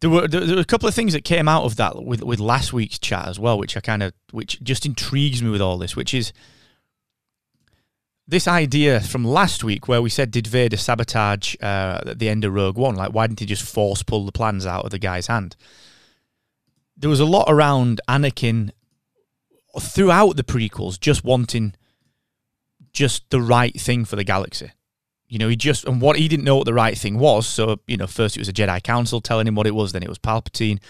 there 0.00 0.10
were 0.10 0.26
there 0.26 0.56
were 0.56 0.60
a 0.60 0.64
couple 0.64 0.88
of 0.88 0.94
things 0.94 1.12
that 1.12 1.24
came 1.24 1.48
out 1.48 1.64
of 1.64 1.76
that 1.76 2.02
with 2.02 2.22
with 2.22 2.40
last 2.40 2.72
week's 2.72 2.98
chat 2.98 3.28
as 3.28 3.38
well, 3.38 3.58
which 3.58 3.76
I 3.76 3.80
kind 3.80 4.02
of 4.02 4.12
which 4.32 4.62
just 4.62 4.86
intrigues 4.86 5.42
me 5.42 5.50
with 5.50 5.60
all 5.60 5.78
this, 5.78 5.94
which 5.94 6.14
is 6.14 6.32
this 8.30 8.46
idea 8.46 9.00
from 9.00 9.24
last 9.24 9.64
week 9.64 9.88
where 9.88 10.00
we 10.00 10.08
said 10.08 10.30
did 10.30 10.46
Vader 10.46 10.76
sabotage 10.76 11.56
uh, 11.60 12.00
at 12.06 12.18
the 12.20 12.28
end 12.28 12.44
of 12.44 12.54
Rogue 12.54 12.78
One? 12.78 12.94
Like, 12.94 13.12
why 13.12 13.26
didn't 13.26 13.40
he 13.40 13.46
just 13.46 13.62
force 13.62 14.02
pull 14.04 14.24
the 14.24 14.32
plans 14.32 14.64
out 14.64 14.84
of 14.84 14.90
the 14.90 14.98
guy's 14.98 15.26
hand? 15.26 15.56
There 16.96 17.10
was 17.10 17.20
a 17.20 17.24
lot 17.24 17.46
around 17.48 18.00
Anakin 18.08 18.70
throughout 19.78 20.36
the 20.36 20.44
prequels, 20.44 20.98
just 20.98 21.24
wanting 21.24 21.74
just 22.92 23.28
the 23.30 23.40
right 23.40 23.78
thing 23.78 24.04
for 24.04 24.14
the 24.16 24.24
galaxy. 24.24 24.70
You 25.26 25.38
know, 25.38 25.48
he 25.48 25.56
just 25.56 25.84
and 25.84 26.00
what 26.00 26.16
he 26.16 26.28
didn't 26.28 26.44
know 26.44 26.56
what 26.56 26.66
the 26.66 26.74
right 26.74 26.96
thing 26.96 27.18
was. 27.18 27.48
So 27.48 27.80
you 27.88 27.96
know, 27.96 28.06
first 28.06 28.36
it 28.36 28.40
was 28.40 28.48
a 28.48 28.52
Jedi 28.52 28.80
Council 28.82 29.20
telling 29.20 29.48
him 29.48 29.56
what 29.56 29.66
it 29.66 29.74
was, 29.74 29.92
then 29.92 30.02
it 30.02 30.08
was 30.08 30.18
Palpatine. 30.18 30.80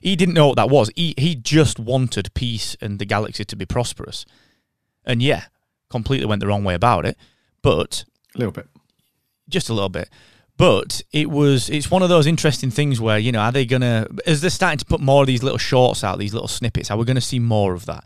He 0.00 0.16
didn't 0.16 0.34
know 0.34 0.48
what 0.48 0.56
that 0.56 0.70
was. 0.70 0.90
He 0.96 1.14
he 1.16 1.36
just 1.36 1.78
wanted 1.78 2.34
peace 2.34 2.76
and 2.80 2.98
the 2.98 3.04
galaxy 3.04 3.44
to 3.44 3.56
be 3.56 3.66
prosperous. 3.66 4.24
And 5.04 5.22
yeah, 5.22 5.44
completely 5.90 6.26
went 6.26 6.40
the 6.40 6.46
wrong 6.46 6.64
way 6.64 6.74
about 6.74 7.06
it, 7.06 7.16
but 7.62 8.04
a 8.34 8.38
little 8.38 8.52
bit, 8.52 8.68
just 9.48 9.68
a 9.68 9.74
little 9.74 9.88
bit. 9.88 10.08
But 10.56 11.02
it 11.12 11.30
was 11.30 11.70
it's 11.70 11.90
one 11.90 12.02
of 12.02 12.08
those 12.08 12.26
interesting 12.26 12.70
things 12.70 13.00
where 13.00 13.18
you 13.18 13.30
know 13.30 13.40
are 13.40 13.52
they 13.52 13.64
gonna 13.64 14.08
as 14.26 14.40
they're 14.40 14.50
starting 14.50 14.78
to 14.78 14.84
put 14.84 15.00
more 15.00 15.22
of 15.22 15.28
these 15.28 15.42
little 15.42 15.58
shorts 15.58 16.02
out, 16.02 16.18
these 16.18 16.34
little 16.34 16.48
snippets, 16.48 16.90
are 16.90 16.96
we 16.96 17.04
going 17.04 17.14
to 17.14 17.20
see 17.20 17.38
more 17.38 17.74
of 17.74 17.86
that? 17.86 18.04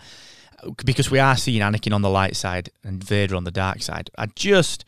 Because 0.85 1.11
we 1.11 1.19
are 1.19 1.37
seeing 1.37 1.63
Anakin 1.63 1.95
on 1.95 2.03
the 2.03 2.11
light 2.11 2.37
side 2.37 2.71
and 2.85 3.03
Vader 3.03 3.35
on 3.35 3.45
the 3.45 3.51
dark 3.51 3.83
side. 3.83 4.11
I 4.19 4.27
just 4.27 4.85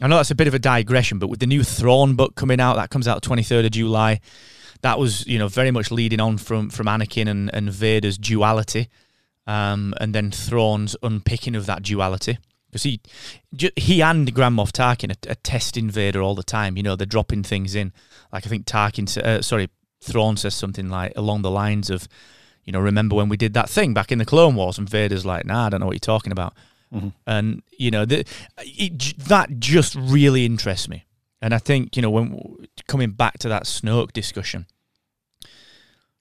I 0.00 0.06
know 0.06 0.16
that's 0.16 0.30
a 0.30 0.36
bit 0.36 0.46
of 0.48 0.54
a 0.54 0.58
digression, 0.58 1.18
but 1.18 1.28
with 1.28 1.40
the 1.40 1.46
new 1.46 1.64
Thrawn 1.64 2.14
book 2.14 2.36
coming 2.36 2.60
out, 2.60 2.76
that 2.76 2.90
comes 2.90 3.08
out 3.08 3.22
twenty 3.22 3.42
third 3.42 3.64
of 3.64 3.70
July. 3.70 4.20
That 4.82 4.98
was 4.98 5.26
you 5.26 5.38
know 5.38 5.48
very 5.48 5.70
much 5.70 5.90
leading 5.90 6.20
on 6.20 6.36
from 6.36 6.68
from 6.68 6.86
Anakin 6.86 7.26
and, 7.26 7.52
and 7.54 7.70
Vader's 7.70 8.18
duality 8.18 8.88
um, 9.48 9.94
and 9.98 10.14
then 10.14 10.30
Thrawn's 10.30 10.94
unpicking 11.02 11.56
of 11.56 11.66
that 11.66 11.82
duality. 11.82 12.38
Because 12.66 12.82
he, 12.82 13.00
he 13.76 14.02
and 14.02 14.32
Grand 14.34 14.58
Moff 14.58 14.72
Tarkin 14.72 15.10
are, 15.10 15.30
are, 15.32 15.36
testing 15.36 15.88
Vader 15.90 16.20
all 16.20 16.34
the 16.34 16.42
time. 16.42 16.76
You 16.76 16.82
know, 16.82 16.96
they're 16.96 17.06
dropping 17.06 17.42
things 17.42 17.74
in. 17.74 17.94
Like 18.30 18.46
I 18.46 18.50
think 18.50 18.66
Tarkin, 18.66 19.08
uh, 19.16 19.40
sorry, 19.40 19.70
Thrawn 20.02 20.36
says 20.36 20.54
something 20.54 20.90
like 20.90 21.14
along 21.16 21.40
the 21.40 21.50
lines 21.50 21.88
of, 21.88 22.06
you 22.64 22.72
know, 22.74 22.78
remember 22.78 23.16
when 23.16 23.30
we 23.30 23.38
did 23.38 23.54
that 23.54 23.70
thing 23.70 23.94
back 23.94 24.12
in 24.12 24.18
the 24.18 24.26
Clone 24.26 24.54
Wars? 24.54 24.76
And 24.76 24.88
Vader's 24.88 25.24
like, 25.24 25.46
nah, 25.46 25.66
I 25.66 25.68
don't 25.70 25.80
know 25.80 25.86
what 25.86 25.94
you're 25.94 26.00
talking 26.00 26.30
about. 26.30 26.52
Mm-hmm. 26.92 27.08
And 27.26 27.62
you 27.78 27.90
know, 27.90 28.04
the, 28.04 28.26
it, 28.58 29.16
that 29.16 29.58
just 29.58 29.94
really 29.94 30.44
interests 30.44 30.90
me. 30.90 31.06
And 31.40 31.54
I 31.54 31.58
think 31.58 31.96
you 31.96 32.02
know, 32.02 32.10
when 32.10 32.66
coming 32.86 33.12
back 33.12 33.38
to 33.38 33.48
that 33.48 33.64
Snoke 33.64 34.12
discussion, 34.12 34.66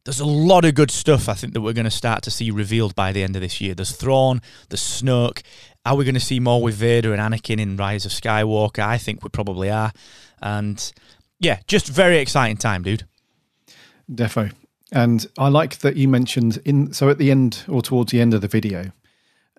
there's 0.08 0.22
a 0.22 0.26
lot 0.26 0.64
of 0.64 0.74
good 0.74 0.90
stuff 0.90 1.28
I 1.28 1.34
think 1.34 1.52
that 1.54 1.60
we're 1.60 1.74
going 1.74 1.84
to 1.84 1.92
start 1.92 2.24
to 2.24 2.32
see 2.32 2.50
revealed 2.50 2.96
by 2.96 3.12
the 3.12 3.24
end 3.24 3.36
of 3.36 3.42
this 3.42 3.60
year. 3.60 3.76
There's 3.76 3.92
Thrawn, 3.92 4.42
there's 4.70 4.82
Snoke. 4.82 5.42
Are 5.86 5.96
we 5.96 6.06
going 6.06 6.16
to 6.16 6.22
see 6.22 6.40
more 6.40 6.64
with 6.64 6.76
Vader 6.76 7.14
and 7.14 7.22
Anakin 7.22 7.60
in 7.60 7.76
Rise 7.76 8.06
of 8.06 8.14
Skywalker? 8.14 8.80
I 8.80 8.98
think 8.98 9.22
we 9.22 9.28
probably 9.28 9.70
are. 9.70 9.92
And 10.42 10.94
yeah, 11.42 11.60
just 11.68 11.90
very 11.90 12.20
exciting 12.20 12.56
time, 12.56 12.84
dude. 12.84 13.04
Defo. 14.10 14.54
And 14.94 15.28
I 15.38 15.50
like 15.50 15.80
that 15.80 15.98
you 15.98 16.08
mentioned 16.08 16.62
in 16.64 16.94
so 16.94 17.10
at 17.10 17.18
the 17.18 17.30
end 17.30 17.66
or 17.68 17.82
towards 17.82 18.14
the 18.14 18.22
end 18.22 18.34
of 18.34 18.40
the 18.40 18.48
video, 18.48 18.94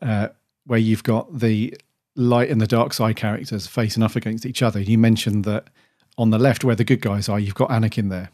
uh, 0.01 0.29
where 0.65 0.79
you've 0.79 1.03
got 1.03 1.41
the 1.41 1.77
light 2.17 2.49
and 2.49 2.59
the 2.59 2.67
dark 2.67 2.95
side 2.95 3.17
characters 3.17 3.67
facing 3.67 4.03
off 4.03 4.17
against 4.17 4.47
each 4.47 4.63
other. 4.63 4.81
You 4.81 4.97
mentioned 4.97 5.45
that 5.45 5.69
on 6.17 6.31
the 6.31 6.39
left, 6.39 6.65
where 6.65 6.75
the 6.75 6.85
good 6.85 7.03
guys 7.03 7.29
are, 7.29 7.39
you've 7.39 7.55
got 7.55 7.69
Anakin 7.69 8.09
there 8.09 8.31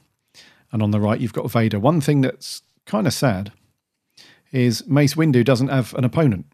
and 0.74 0.82
on 0.82 0.90
the 0.90 1.00
right 1.00 1.20
you've 1.20 1.32
got 1.32 1.50
Vader. 1.50 1.78
One 1.78 2.00
thing 2.00 2.20
that's 2.20 2.60
kind 2.84 3.06
of 3.06 3.14
sad 3.14 3.52
is 4.50 4.86
Mace 4.88 5.14
Windu 5.14 5.44
doesn't 5.44 5.68
have 5.68 5.94
an 5.94 6.04
opponent. 6.04 6.46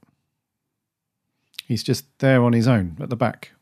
He's 1.67 1.83
just 1.83 2.05
there 2.19 2.45
on 2.45 2.53
his 2.53 2.69
own 2.69 2.99
at 3.01 3.09
the 3.09 3.17
back 3.17 3.53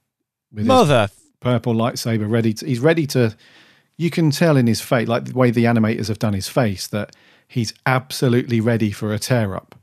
with 0.53 0.66
Mother 0.66 1.09
purple 1.40 1.75
lightsaber 1.75 2.29
ready 2.29 2.53
to 2.53 2.66
he's 2.66 2.81
ready 2.81 3.07
to 3.07 3.37
you 3.97 4.11
can 4.11 4.33
tell 4.33 4.57
in 4.57 4.66
his 4.66 4.81
face 4.81 5.07
like 5.07 5.27
the 5.27 5.33
way 5.33 5.53
the 5.53 5.64
animators 5.64 6.09
have 6.09 6.18
done 6.18 6.35
his 6.35 6.49
face 6.49 6.88
that 6.88 7.14
he's 7.47 7.73
absolutely 7.87 8.61
ready 8.61 8.90
for 8.90 9.14
a 9.14 9.18
tear 9.18 9.55
up. 9.55 9.77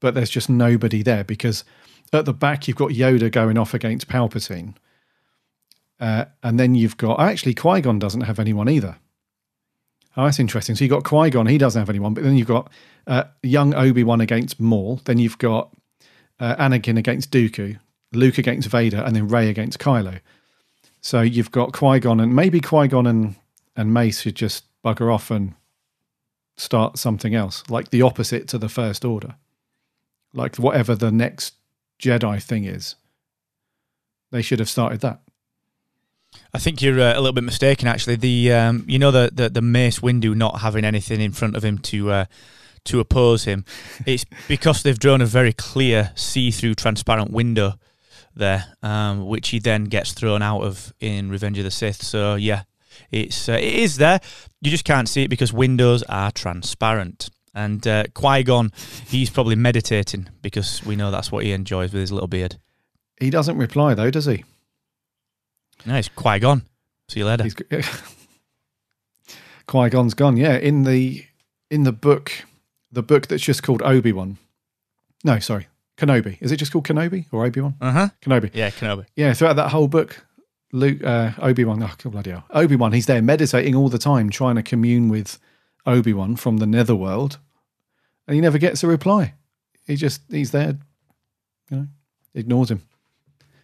But 0.00 0.14
there's 0.14 0.30
just 0.30 0.50
nobody 0.50 1.02
there 1.02 1.24
because 1.24 1.64
at 2.12 2.26
the 2.26 2.34
back 2.34 2.68
you've 2.68 2.76
got 2.76 2.90
Yoda 2.90 3.32
going 3.32 3.56
off 3.56 3.72
against 3.72 4.08
Palpatine. 4.08 4.74
Uh, 5.98 6.26
and 6.42 6.58
then 6.58 6.74
you've 6.74 6.96
got 6.96 7.20
actually 7.20 7.54
Qui 7.54 7.80
Gon 7.80 7.98
doesn't 7.98 8.22
have 8.22 8.38
anyone 8.38 8.68
either. 8.68 8.96
Oh, 10.16 10.24
that's 10.24 10.40
interesting. 10.40 10.74
So 10.74 10.84
you've 10.84 10.90
got 10.90 11.04
Qui 11.04 11.30
Gon, 11.30 11.46
he 11.46 11.58
doesn't 11.58 11.80
have 11.80 11.90
anyone, 11.90 12.14
but 12.14 12.24
then 12.24 12.36
you've 12.36 12.48
got 12.48 12.70
uh, 13.06 13.24
young 13.42 13.74
Obi 13.74 14.02
Wan 14.02 14.20
against 14.20 14.58
Maul. 14.58 15.00
Then 15.04 15.18
you've 15.18 15.38
got 15.38 15.74
uh, 16.40 16.56
Anakin 16.56 16.98
against 16.98 17.30
Dooku, 17.30 17.78
Luke 18.12 18.38
against 18.38 18.68
Vader, 18.68 18.98
and 18.98 19.14
then 19.14 19.28
Rey 19.28 19.48
against 19.48 19.78
Kylo. 19.78 20.20
So 21.00 21.20
you've 21.20 21.52
got 21.52 21.72
Qui 21.72 22.00
Gon, 22.00 22.20
and 22.20 22.34
maybe 22.34 22.60
Qui 22.60 22.88
Gon 22.88 23.06
and, 23.06 23.36
and 23.76 23.94
Mace 23.94 24.22
should 24.22 24.34
just 24.34 24.64
bugger 24.84 25.12
off 25.12 25.30
and 25.30 25.54
start 26.56 26.98
something 26.98 27.34
else, 27.34 27.62
like 27.70 27.90
the 27.90 28.02
opposite 28.02 28.48
to 28.48 28.58
the 28.58 28.68
First 28.68 29.04
Order. 29.04 29.36
Like 30.32 30.56
whatever 30.56 30.94
the 30.94 31.10
next 31.10 31.54
Jedi 32.00 32.42
thing 32.42 32.64
is, 32.64 32.96
they 34.30 34.42
should 34.42 34.58
have 34.58 34.68
started 34.68 35.00
that. 35.00 35.20
I 36.52 36.58
think 36.58 36.82
you're 36.82 37.00
uh, 37.00 37.14
a 37.14 37.20
little 37.20 37.32
bit 37.32 37.44
mistaken. 37.44 37.88
Actually, 37.88 38.16
the 38.16 38.52
um, 38.52 38.84
you 38.88 38.98
know 38.98 39.10
the, 39.10 39.30
the 39.32 39.48
the 39.48 39.62
Mace 39.62 40.00
Windu 40.00 40.34
not 40.34 40.60
having 40.60 40.84
anything 40.84 41.20
in 41.20 41.32
front 41.32 41.56
of 41.56 41.64
him 41.64 41.78
to 41.78 42.10
uh, 42.10 42.24
to 42.84 43.00
oppose 43.00 43.44
him. 43.44 43.64
It's 44.06 44.24
because 44.48 44.82
they've 44.82 44.98
drawn 44.98 45.20
a 45.20 45.26
very 45.26 45.52
clear, 45.52 46.12
see-through, 46.14 46.74
transparent 46.74 47.30
window 47.30 47.74
there, 48.34 48.64
um, 48.82 49.26
which 49.26 49.50
he 49.50 49.58
then 49.58 49.84
gets 49.84 50.12
thrown 50.12 50.42
out 50.42 50.62
of 50.62 50.92
in 51.00 51.30
Revenge 51.30 51.58
of 51.58 51.64
the 51.64 51.70
Sith. 51.70 52.02
So 52.02 52.34
yeah, 52.34 52.62
it's 53.10 53.48
uh, 53.48 53.52
it 53.52 53.74
is 53.74 53.96
there. 53.98 54.20
You 54.60 54.70
just 54.70 54.84
can't 54.84 55.08
see 55.08 55.22
it 55.22 55.28
because 55.28 55.52
windows 55.52 56.02
are 56.04 56.30
transparent. 56.30 57.30
And 57.52 57.84
uh, 57.86 58.04
Qui 58.14 58.44
Gon, 58.44 58.70
he's 59.08 59.28
probably 59.28 59.56
meditating 59.56 60.28
because 60.40 60.84
we 60.84 60.94
know 60.94 61.10
that's 61.10 61.32
what 61.32 61.44
he 61.44 61.52
enjoys 61.52 61.92
with 61.92 62.00
his 62.00 62.12
little 62.12 62.28
beard. 62.28 62.56
He 63.18 63.28
doesn't 63.28 63.58
reply 63.58 63.94
though, 63.94 64.10
does 64.10 64.26
he? 64.26 64.44
Nice. 65.86 66.08
Qui 66.08 66.38
Gon. 66.38 66.62
See 67.08 67.20
you 67.20 67.26
later. 67.26 67.44
Qui 69.66 69.88
Gon's 69.88 70.14
gone. 70.14 70.36
Yeah, 70.36 70.56
in 70.56 70.82
the 70.84 71.24
in 71.70 71.84
the 71.84 71.92
book, 71.92 72.32
the 72.90 73.02
book 73.02 73.28
that's 73.28 73.42
just 73.42 73.62
called 73.62 73.82
Obi 73.82 74.12
Wan. 74.12 74.36
No, 75.22 75.38
sorry, 75.38 75.68
Kenobi. 75.96 76.38
Is 76.40 76.50
it 76.50 76.56
just 76.56 76.72
called 76.72 76.86
Kenobi 76.86 77.26
or 77.30 77.44
Obi 77.46 77.60
Wan? 77.60 77.76
Uh 77.80 77.92
huh. 77.92 78.08
Kenobi. 78.20 78.50
Yeah, 78.52 78.70
Kenobi. 78.70 79.06
Yeah, 79.14 79.32
throughout 79.32 79.54
that 79.56 79.70
whole 79.70 79.86
book, 79.86 80.24
Luke, 80.72 81.02
uh, 81.04 81.32
Obi 81.38 81.64
Wan. 81.64 81.82
Oh, 81.82 82.10
bloody 82.10 82.30
hell, 82.30 82.44
Obi 82.50 82.74
Wan. 82.76 82.92
He's 82.92 83.06
there 83.06 83.22
meditating 83.22 83.76
all 83.76 83.88
the 83.88 83.98
time, 83.98 84.30
trying 84.30 84.56
to 84.56 84.62
commune 84.62 85.08
with 85.08 85.38
Obi 85.86 86.12
Wan 86.12 86.36
from 86.36 86.56
the 86.56 86.66
Netherworld, 86.66 87.38
and 88.26 88.34
he 88.34 88.40
never 88.40 88.58
gets 88.58 88.82
a 88.82 88.88
reply. 88.88 89.34
He 89.86 89.94
just 89.94 90.22
he's 90.30 90.50
there, 90.50 90.78
you 91.70 91.76
know, 91.76 91.86
ignores 92.34 92.70
him. 92.72 92.82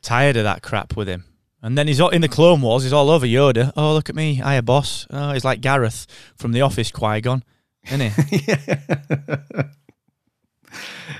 Tired 0.02 0.36
of 0.36 0.44
that 0.44 0.62
crap 0.62 0.96
with 0.96 1.08
him. 1.08 1.24
And 1.66 1.76
then 1.76 1.88
he's 1.88 1.98
in 1.98 2.20
the 2.20 2.28
Clone 2.28 2.62
Wars. 2.62 2.84
He's 2.84 2.92
all 2.92 3.10
over 3.10 3.26
Yoda. 3.26 3.72
Oh, 3.76 3.92
look 3.92 4.08
at 4.08 4.14
me, 4.14 4.40
I 4.40 4.54
a 4.54 4.62
boss. 4.62 5.04
Oh, 5.10 5.32
he's 5.32 5.44
like 5.44 5.60
Gareth 5.60 6.06
from 6.36 6.52
The 6.52 6.60
Office. 6.60 6.92
Qui 6.92 7.20
Gon, 7.20 7.42
isn't 7.88 8.12
he? 8.12 8.54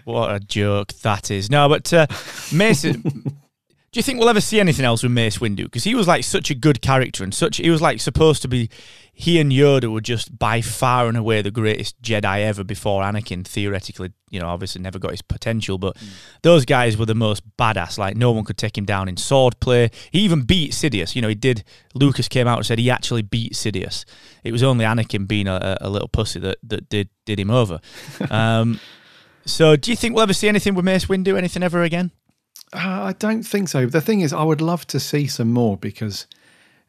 what 0.04 0.36
a 0.36 0.38
joke 0.38 0.92
that 1.02 1.32
is. 1.32 1.50
No, 1.50 1.68
but 1.68 1.92
uh, 1.92 2.06
Mason. 2.52 3.34
Do 3.96 4.00
you 4.00 4.02
think 4.02 4.18
we'll 4.18 4.28
ever 4.28 4.42
see 4.42 4.60
anything 4.60 4.84
else 4.84 5.02
with 5.02 5.12
Mace 5.12 5.38
Windu? 5.38 5.64
Because 5.64 5.84
he 5.84 5.94
was 5.94 6.06
like 6.06 6.22
such 6.22 6.50
a 6.50 6.54
good 6.54 6.82
character 6.82 7.24
and 7.24 7.32
such. 7.32 7.56
He 7.56 7.70
was 7.70 7.80
like 7.80 7.98
supposed 7.98 8.42
to 8.42 8.48
be. 8.48 8.68
He 9.10 9.40
and 9.40 9.50
Yoda 9.50 9.90
were 9.90 10.02
just 10.02 10.38
by 10.38 10.60
far 10.60 11.08
and 11.08 11.16
away 11.16 11.40
the 11.40 11.50
greatest 11.50 12.02
Jedi 12.02 12.42
ever. 12.42 12.62
Before 12.62 13.02
Anakin, 13.02 13.46
theoretically, 13.46 14.12
you 14.28 14.38
know, 14.38 14.48
obviously 14.48 14.82
never 14.82 14.98
got 14.98 15.12
his 15.12 15.22
potential, 15.22 15.78
but 15.78 15.96
mm. 15.96 16.08
those 16.42 16.66
guys 16.66 16.98
were 16.98 17.06
the 17.06 17.14
most 17.14 17.42
badass. 17.56 17.96
Like 17.96 18.18
no 18.18 18.32
one 18.32 18.44
could 18.44 18.58
take 18.58 18.76
him 18.76 18.84
down 18.84 19.08
in 19.08 19.14
swordplay. 19.14 19.90
He 20.10 20.18
even 20.20 20.42
beat 20.42 20.72
Sidious. 20.72 21.16
You 21.16 21.22
know, 21.22 21.28
he 21.28 21.34
did. 21.34 21.64
Lucas 21.94 22.28
came 22.28 22.46
out 22.46 22.58
and 22.58 22.66
said 22.66 22.78
he 22.78 22.90
actually 22.90 23.22
beat 23.22 23.54
Sidious. 23.54 24.04
It 24.44 24.52
was 24.52 24.62
only 24.62 24.84
Anakin 24.84 25.26
being 25.26 25.48
a, 25.48 25.78
a 25.80 25.88
little 25.88 26.08
pussy 26.08 26.38
that 26.40 26.58
that 26.64 26.90
did 26.90 27.08
did 27.24 27.40
him 27.40 27.50
over. 27.50 27.80
um, 28.30 28.78
so, 29.46 29.74
do 29.74 29.90
you 29.90 29.96
think 29.96 30.14
we'll 30.14 30.24
ever 30.24 30.34
see 30.34 30.50
anything 30.50 30.74
with 30.74 30.84
Mace 30.84 31.06
Windu? 31.06 31.38
Anything 31.38 31.62
ever 31.62 31.82
again? 31.82 32.10
Uh, 32.72 32.78
I 33.04 33.14
don't 33.18 33.42
think 33.42 33.68
so. 33.68 33.86
The 33.86 34.00
thing 34.00 34.20
is, 34.20 34.32
I 34.32 34.42
would 34.42 34.60
love 34.60 34.86
to 34.88 35.00
see 35.00 35.26
some 35.26 35.52
more 35.52 35.76
because 35.76 36.26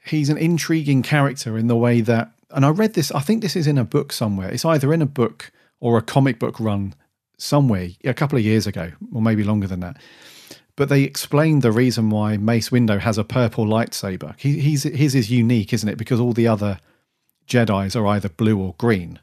he's 0.06 0.30
an 0.30 0.38
intriguing 0.38 1.04
character 1.04 1.58
in 1.58 1.68
the 1.68 1.76
way 1.76 2.02
that 2.02 2.32
and 2.52 2.66
I 2.66 2.70
read 2.70 2.94
this. 2.94 3.12
I 3.12 3.20
think 3.20 3.42
this 3.42 3.56
is 3.56 3.68
in 3.68 3.78
a 3.78 3.84
book 3.84 4.12
somewhere. 4.12 4.50
It's 4.50 4.66
either 4.66 4.94
in 4.94 5.02
a 5.02 5.08
book 5.08 5.52
or 5.80 5.98
a 5.98 6.02
comic 6.02 6.40
book 6.40 6.60
run 6.60 6.94
somewhere 7.38 7.90
a 8.04 8.14
couple 8.14 8.38
of 8.38 8.44
years 8.44 8.66
ago, 8.66 8.92
or 9.14 9.22
maybe 9.22 9.44
longer 9.44 9.68
than 9.68 9.82
that. 9.82 9.98
But 10.76 10.90
they 10.90 11.04
explained 11.04 11.62
the 11.62 11.72
reason 11.72 12.10
why 12.10 12.38
Mace 12.38 12.70
Windu 12.70 13.00
has 13.00 13.18
a 13.18 13.24
purple 13.24 13.66
lightsaber. 13.66 14.36
He, 14.38 14.60
he's, 14.60 14.84
his 14.84 15.16
is 15.16 15.32
unique, 15.32 15.74
isn't 15.74 15.90
it? 15.90 15.98
Because 15.98 16.20
all 16.20 16.34
the 16.34 16.48
other 16.48 16.80
Jedi's 17.48 17.96
are 17.96 18.08
either 18.08 18.30
blue 18.30 18.60
or 18.60 18.76
green. 18.78 19.20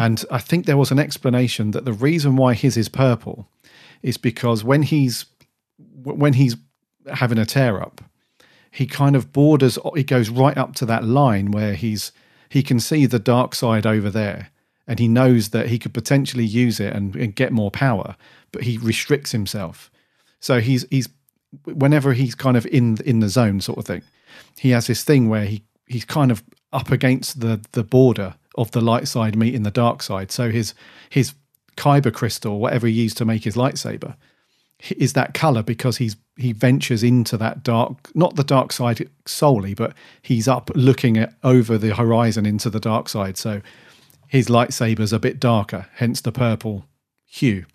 And 0.00 0.24
I 0.30 0.38
think 0.38 0.66
there 0.66 0.76
was 0.76 0.90
an 0.90 0.98
explanation 0.98 1.72
that 1.72 1.84
the 1.84 1.92
reason 1.92 2.36
why 2.36 2.54
his 2.54 2.76
is 2.76 2.88
purple 2.88 3.48
is 4.02 4.16
because 4.16 4.64
when 4.64 4.82
he's 4.82 5.26
when 6.02 6.34
he's 6.34 6.56
having 7.12 7.38
a 7.38 7.46
tear 7.46 7.80
up, 7.80 8.02
he 8.70 8.86
kind 8.86 9.16
of 9.16 9.32
borders. 9.32 9.78
He 9.94 10.04
goes 10.04 10.28
right 10.28 10.56
up 10.56 10.74
to 10.76 10.86
that 10.86 11.04
line 11.04 11.50
where 11.50 11.74
he's 11.74 12.12
he 12.48 12.62
can 12.62 12.80
see 12.80 13.06
the 13.06 13.18
dark 13.18 13.54
side 13.54 13.86
over 13.86 14.10
there, 14.10 14.50
and 14.86 14.98
he 14.98 15.08
knows 15.08 15.50
that 15.50 15.68
he 15.68 15.78
could 15.78 15.94
potentially 15.94 16.44
use 16.44 16.80
it 16.80 16.92
and, 16.94 17.14
and 17.16 17.34
get 17.34 17.52
more 17.52 17.70
power, 17.70 18.16
but 18.52 18.62
he 18.62 18.78
restricts 18.78 19.32
himself. 19.32 19.90
So 20.40 20.60
he's 20.60 20.86
he's 20.90 21.08
whenever 21.64 22.12
he's 22.12 22.34
kind 22.34 22.56
of 22.56 22.66
in 22.66 22.98
in 23.04 23.20
the 23.20 23.28
zone 23.28 23.60
sort 23.60 23.78
of 23.78 23.84
thing, 23.84 24.02
he 24.58 24.70
has 24.70 24.86
this 24.86 25.04
thing 25.04 25.28
where 25.28 25.44
he 25.44 25.62
he's 25.86 26.04
kind 26.04 26.30
of 26.30 26.42
up 26.72 26.90
against 26.90 27.40
the 27.40 27.60
the 27.72 27.84
border 27.84 28.34
of 28.56 28.70
the 28.72 28.80
light 28.80 29.08
side 29.08 29.36
meeting 29.36 29.62
the 29.62 29.70
dark 29.70 30.02
side. 30.02 30.30
So 30.30 30.50
his 30.50 30.74
his 31.08 31.34
kyber 31.76 32.12
crystal, 32.12 32.58
whatever 32.58 32.86
he 32.86 32.92
used 32.92 33.16
to 33.18 33.24
make 33.24 33.44
his 33.44 33.56
lightsaber, 33.56 34.16
is 34.96 35.12
that 35.12 35.34
color 35.34 35.62
because 35.62 35.98
he's 35.98 36.16
he 36.36 36.52
ventures 36.52 37.02
into 37.02 37.36
that 37.36 37.62
dark 37.62 38.14
not 38.14 38.36
the 38.36 38.44
dark 38.44 38.72
side 38.72 39.08
solely 39.26 39.74
but 39.74 39.92
he's 40.22 40.48
up 40.48 40.70
looking 40.74 41.18
at 41.18 41.34
over 41.44 41.76
the 41.76 41.94
horizon 41.94 42.46
into 42.46 42.70
the 42.70 42.80
dark 42.80 43.08
side. 43.08 43.36
So 43.36 43.60
his 44.26 44.48
lightsaber's 44.48 45.12
a 45.12 45.18
bit 45.18 45.38
darker 45.38 45.86
hence 45.94 46.20
the 46.20 46.32
purple 46.32 46.86
hue. 47.26 47.66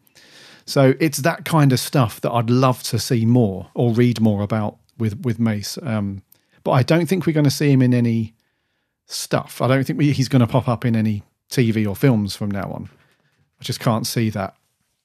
So 0.65 0.95
it's 0.99 1.19
that 1.19 1.45
kind 1.45 1.71
of 1.71 1.79
stuff 1.79 2.19
that 2.21 2.31
I'd 2.31 2.49
love 2.49 2.81
to 2.83 2.97
see 2.97 3.25
more 3.25 3.69
or 3.75 3.93
read 3.93 4.19
more 4.19 4.41
about 4.41 4.77
with 4.97 5.23
with 5.23 5.39
Mace. 5.39 5.77
Um, 5.83 6.23
but 6.63 6.71
I 6.71 6.83
don't 6.83 7.05
think 7.05 7.25
we're 7.25 7.33
going 7.33 7.43
to 7.43 7.51
see 7.51 7.71
him 7.71 7.83
in 7.83 7.93
any 7.93 8.33
stuff. 9.05 9.61
I 9.61 9.67
don't 9.67 9.85
think 9.85 9.99
we, 9.99 10.11
he's 10.11 10.27
going 10.27 10.39
to 10.39 10.47
pop 10.47 10.67
up 10.67 10.83
in 10.83 10.95
any 10.95 11.21
TV 11.49 11.87
or 11.87 11.95
films 11.95 12.35
from 12.35 12.49
now 12.49 12.71
on. 12.71 12.89
I 13.61 13.63
just 13.63 13.79
can't 13.79 14.07
see 14.07 14.31
that 14.31 14.55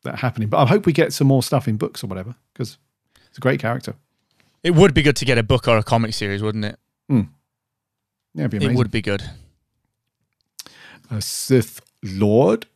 that 0.02 0.18
happening. 0.18 0.48
But 0.48 0.58
I 0.58 0.66
hope 0.66 0.86
we 0.86 0.92
get 0.92 1.12
some 1.12 1.26
more 1.26 1.42
stuff 1.42 1.68
in 1.68 1.76
books 1.76 2.02
or 2.02 2.06
whatever 2.06 2.34
because 2.52 2.78
it's 3.28 3.38
a 3.38 3.40
great 3.40 3.60
character. 3.60 3.94
It 4.62 4.74
would 4.74 4.94
be 4.94 5.02
good 5.02 5.16
to 5.16 5.24
get 5.24 5.38
a 5.38 5.42
book 5.42 5.68
or 5.68 5.78
a 5.78 5.82
comic 5.82 6.14
series, 6.14 6.42
wouldn't 6.42 6.64
it? 6.64 6.78
Hmm. 7.08 7.22
Yeah, 8.34 8.42
it'd 8.42 8.50
be 8.50 8.56
amazing. 8.58 8.74
It 8.74 8.78
would 8.78 8.90
be 8.90 9.02
good. 9.02 9.22
A 11.10 11.20
Sith 11.20 11.80
Lord. 12.02 12.66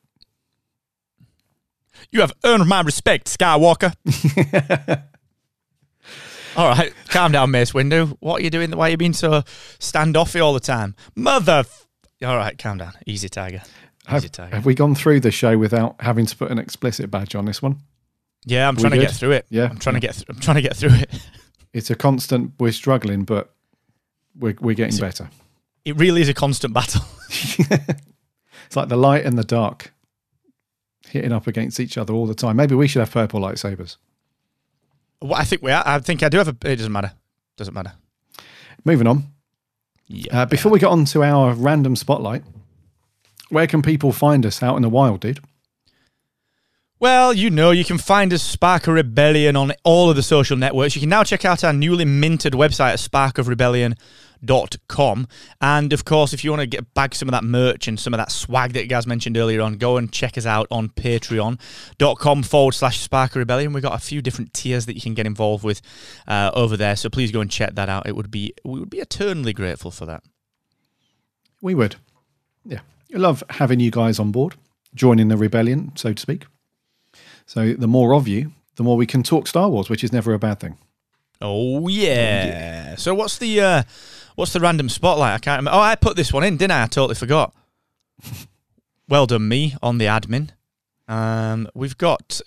You 2.11 2.21
have 2.21 2.33
earned 2.45 2.69
my 2.69 2.81
respect, 2.81 3.27
Skywalker. 3.27 3.95
all 6.57 6.69
right, 6.69 6.93
calm 7.09 7.33
down, 7.33 7.51
Mace 7.51 7.73
Windu. 7.73 8.17
What 8.21 8.41
are 8.41 8.45
you 8.45 8.51
doing? 8.51 8.73
Why 8.73 8.89
are 8.89 8.91
you 8.91 8.97
being 8.97 9.13
so 9.13 9.43
standoffy 9.79 10.43
all 10.45 10.53
the 10.53 10.61
time? 10.61 10.95
Mother. 11.15 11.61
F- 11.61 11.87
all 12.25 12.37
right, 12.37 12.57
calm 12.59 12.79
down. 12.79 12.93
Easy, 13.07 13.29
Tiger. 13.29 13.63
Have, 14.07 14.25
have 14.37 14.67
we 14.67 14.75
gone 14.75 14.95
through 14.95 15.21
the 15.21 15.31
show 15.31 15.57
without 15.57 15.97
having 16.01 16.27
to 16.27 16.37
put 16.37 16.51
an 16.51 16.59
explicit 16.59 17.11
badge 17.11 17.35
on 17.35 17.47
this 17.47 17.63
one? 17.63 17.81
Yeah, 18.45 18.69
I'm 18.69 18.75
We 18.75 18.83
trying 18.83 18.93
to 18.93 18.99
get 18.99 19.13
through 19.13 19.33
it. 19.33 19.47
Yeah. 19.49 19.69
I'm 19.71 19.79
trying 19.79 19.95
to 19.95 20.01
get. 20.01 20.15
Th- 20.15 20.27
I'm 20.29 20.41
trying 20.41 20.57
to 20.57 20.63
get 20.63 20.77
through 20.77 20.95
it. 20.95 21.11
It's 21.73 21.91
a 21.91 21.97
constant. 21.97 22.53
We're 22.61 22.71
struggling, 22.71 23.25
but 23.25 23.53
we're 24.39 24.55
we're 24.61 24.77
getting 24.77 24.97
better. 25.01 25.29
It 25.85 25.97
really 25.97 26.21
is 26.21 26.29
a 26.29 26.35
constant 26.35 26.73
battle. 26.73 27.03
It's 28.67 28.77
like 28.77 28.89
the 28.89 28.97
light 28.97 29.25
and 29.25 29.39
the 29.39 29.45
dark 29.45 29.93
hitting 31.09 31.33
up 31.33 31.47
against 31.47 31.79
each 31.79 31.99
other 31.99 32.13
all 32.13 32.27
the 32.27 32.35
time. 32.35 32.57
Maybe 32.57 32.75
we 32.75 32.89
should 32.89 33.01
have 33.01 33.11
purple 33.11 33.41
lightsabers. 33.41 33.97
Well, 35.21 35.35
I 35.35 35.45
think 35.45 35.63
we 35.63 35.71
are. 35.71 35.83
I 35.85 35.99
think 35.99 36.23
I 36.23 36.29
do 36.29 36.39
have 36.39 36.49
a. 36.49 36.57
It 36.65 36.77
doesn't 36.77 36.93
matter. 36.93 37.13
Doesn't 37.57 37.75
matter. 37.75 37.93
Moving 38.85 39.07
on. 39.07 39.25
Yeah. 40.07 40.43
Uh, 40.43 40.47
before 40.47 40.71
we 40.73 40.79
get 40.79 40.89
on 40.89 41.05
to 41.07 41.23
our 41.23 41.55
random 41.55 41.97
spotlight, 41.97 42.43
where 43.55 43.67
can 43.67 43.83
people 43.83 44.13
find 44.13 44.45
us 44.45 44.63
out 44.63 44.77
in 44.77 44.83
the 44.83 44.89
wild, 44.89 45.21
dude? 45.21 45.41
Well, 47.01 47.35
you 47.35 47.51
know, 47.51 47.71
you 47.71 47.85
can 47.85 47.99
find 47.99 48.33
us 48.33 48.43
Spark 48.43 48.87
of 48.87 48.95
Rebellion 48.95 49.57
on 49.57 49.73
all 49.85 50.11
of 50.11 50.17
the 50.17 50.23
social 50.23 50.57
networks. 50.57 50.97
You 50.97 51.01
can 51.01 51.11
now 51.11 51.23
check 51.23 51.45
out 51.45 51.63
our 51.63 51.73
newly 51.73 52.05
minted 52.05 52.55
website 52.55 52.95
at 52.95 52.99
sparkofrebellion.com. 52.99 55.29
And 55.61 55.93
of 55.93 56.05
course, 56.05 56.33
if 56.33 56.43
you 56.43 56.51
want 56.51 56.61
to 56.61 56.67
get 56.67 56.95
bag 56.95 57.15
some 57.15 57.29
of 57.29 57.33
that 57.33 57.45
merch 57.45 57.89
and 57.89 58.01
some 58.01 58.15
of 58.15 58.19
that 58.19 58.33
swag 58.33 58.73
that 58.73 58.89
Gaz 58.89 59.07
mentioned 59.07 59.37
earlier 59.37 59.61
on, 59.61 59.75
go 59.75 59.99
and 59.99 60.11
check 60.11 60.39
us 60.39 60.47
out 60.47 60.67
on 60.71 60.89
patreon.com 60.89 62.43
forward 62.43 62.73
slash 62.73 63.01
Spark 63.01 63.33
of 63.33 63.37
Rebellion. 63.37 63.73
We've 63.73 63.83
got 63.83 63.95
a 63.95 64.05
few 64.05 64.23
different 64.23 64.55
tiers 64.55 64.87
that 64.87 64.95
you 64.95 65.01
can 65.01 65.15
get 65.15 65.27
involved 65.27 65.63
with 65.63 65.83
uh, 66.27 66.51
over 66.55 66.77
there. 66.77 66.97
So 66.97 67.11
please 67.11 67.31
go 67.31 67.41
and 67.41 67.51
check 67.51 67.75
that 67.75 67.89
out. 67.89 68.09
It 68.09 68.17
would 68.17 68.31
be 68.31 68.55
we 68.65 68.81
would 68.81 68.91
be 68.91 68.99
eternally 68.99 69.53
grateful 69.53 69.91
for 69.91 70.07
that. 70.07 70.23
We 71.61 71.75
would. 71.75 71.97
Yeah. 72.65 72.81
I 73.15 73.19
love 73.19 73.45
having 73.51 73.79
you 73.79 73.93
guys 73.93 74.19
on 74.19 74.33
board, 74.33 74.57
joining 74.95 75.29
the 75.29 75.37
rebellion, 75.37 75.93
so 75.95 76.13
to 76.13 76.21
speak. 76.21 76.47
So 77.47 77.75
the 77.75 77.87
more 77.87 78.13
of 78.15 78.27
you, 78.27 78.53
the 78.75 78.83
more 78.83 78.97
we 78.97 79.07
can 79.07 79.23
talk 79.23 79.47
Star 79.47 79.69
Wars, 79.69 79.89
which 79.89 80.03
is 80.03 80.13
never 80.13 80.35
a 80.35 80.39
bad 80.39 80.59
thing. 80.59 80.79
Oh 81.41 81.87
yeah. 81.89 82.97
So 82.97 83.15
what's 83.15 83.39
the 83.39 83.61
uh, 83.61 83.83
what's 84.35 84.53
the 84.53 84.61
random 84.61 84.89
spotlight? 84.89 85.35
I 85.35 85.39
can't 85.39 85.61
remember. 85.61 85.77
Oh, 85.77 85.81
I 85.81 85.95
put 85.95 86.17
this 86.17 86.33
one 86.33 86.43
in, 86.43 86.57
didn't 86.57 86.73
I? 86.73 86.85
I 86.85 86.87
totally 86.87 87.15
forgot. 87.15 87.55
well 89.09 89.27
done, 89.27 89.47
me 89.47 89.77
on 89.83 89.99
the 89.99 90.07
admin. 90.07 90.51
Um, 91.07 91.69
we've 91.75 91.99
got 91.99 92.41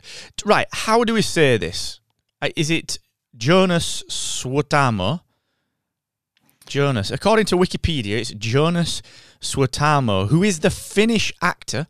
right. 0.44 0.68
How 0.72 1.04
do 1.04 1.14
we 1.14 1.22
say 1.22 1.58
this? 1.58 2.00
Uh, 2.42 2.50
Is 2.56 2.70
it 2.70 3.00
Jonas 3.36 4.04
Suotamo? 4.10 5.22
Jonas, 6.66 7.12
according 7.12 7.46
to 7.46 7.56
Wikipedia, 7.56 8.18
it's 8.18 8.32
Jonas 8.32 9.02
Suotamo, 9.42 10.28
who 10.30 10.44
is 10.44 10.60
the 10.60 10.70
Finnish 10.70 11.34
actor 11.42 11.88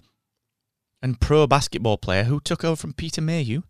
and 1.01 1.19
pro 1.19 1.47
basketball 1.47 1.97
player 1.97 2.23
who 2.23 2.39
took 2.39 2.63
over 2.63 2.75
from 2.75 2.93
Peter 2.93 3.21
Mayhew 3.21 3.61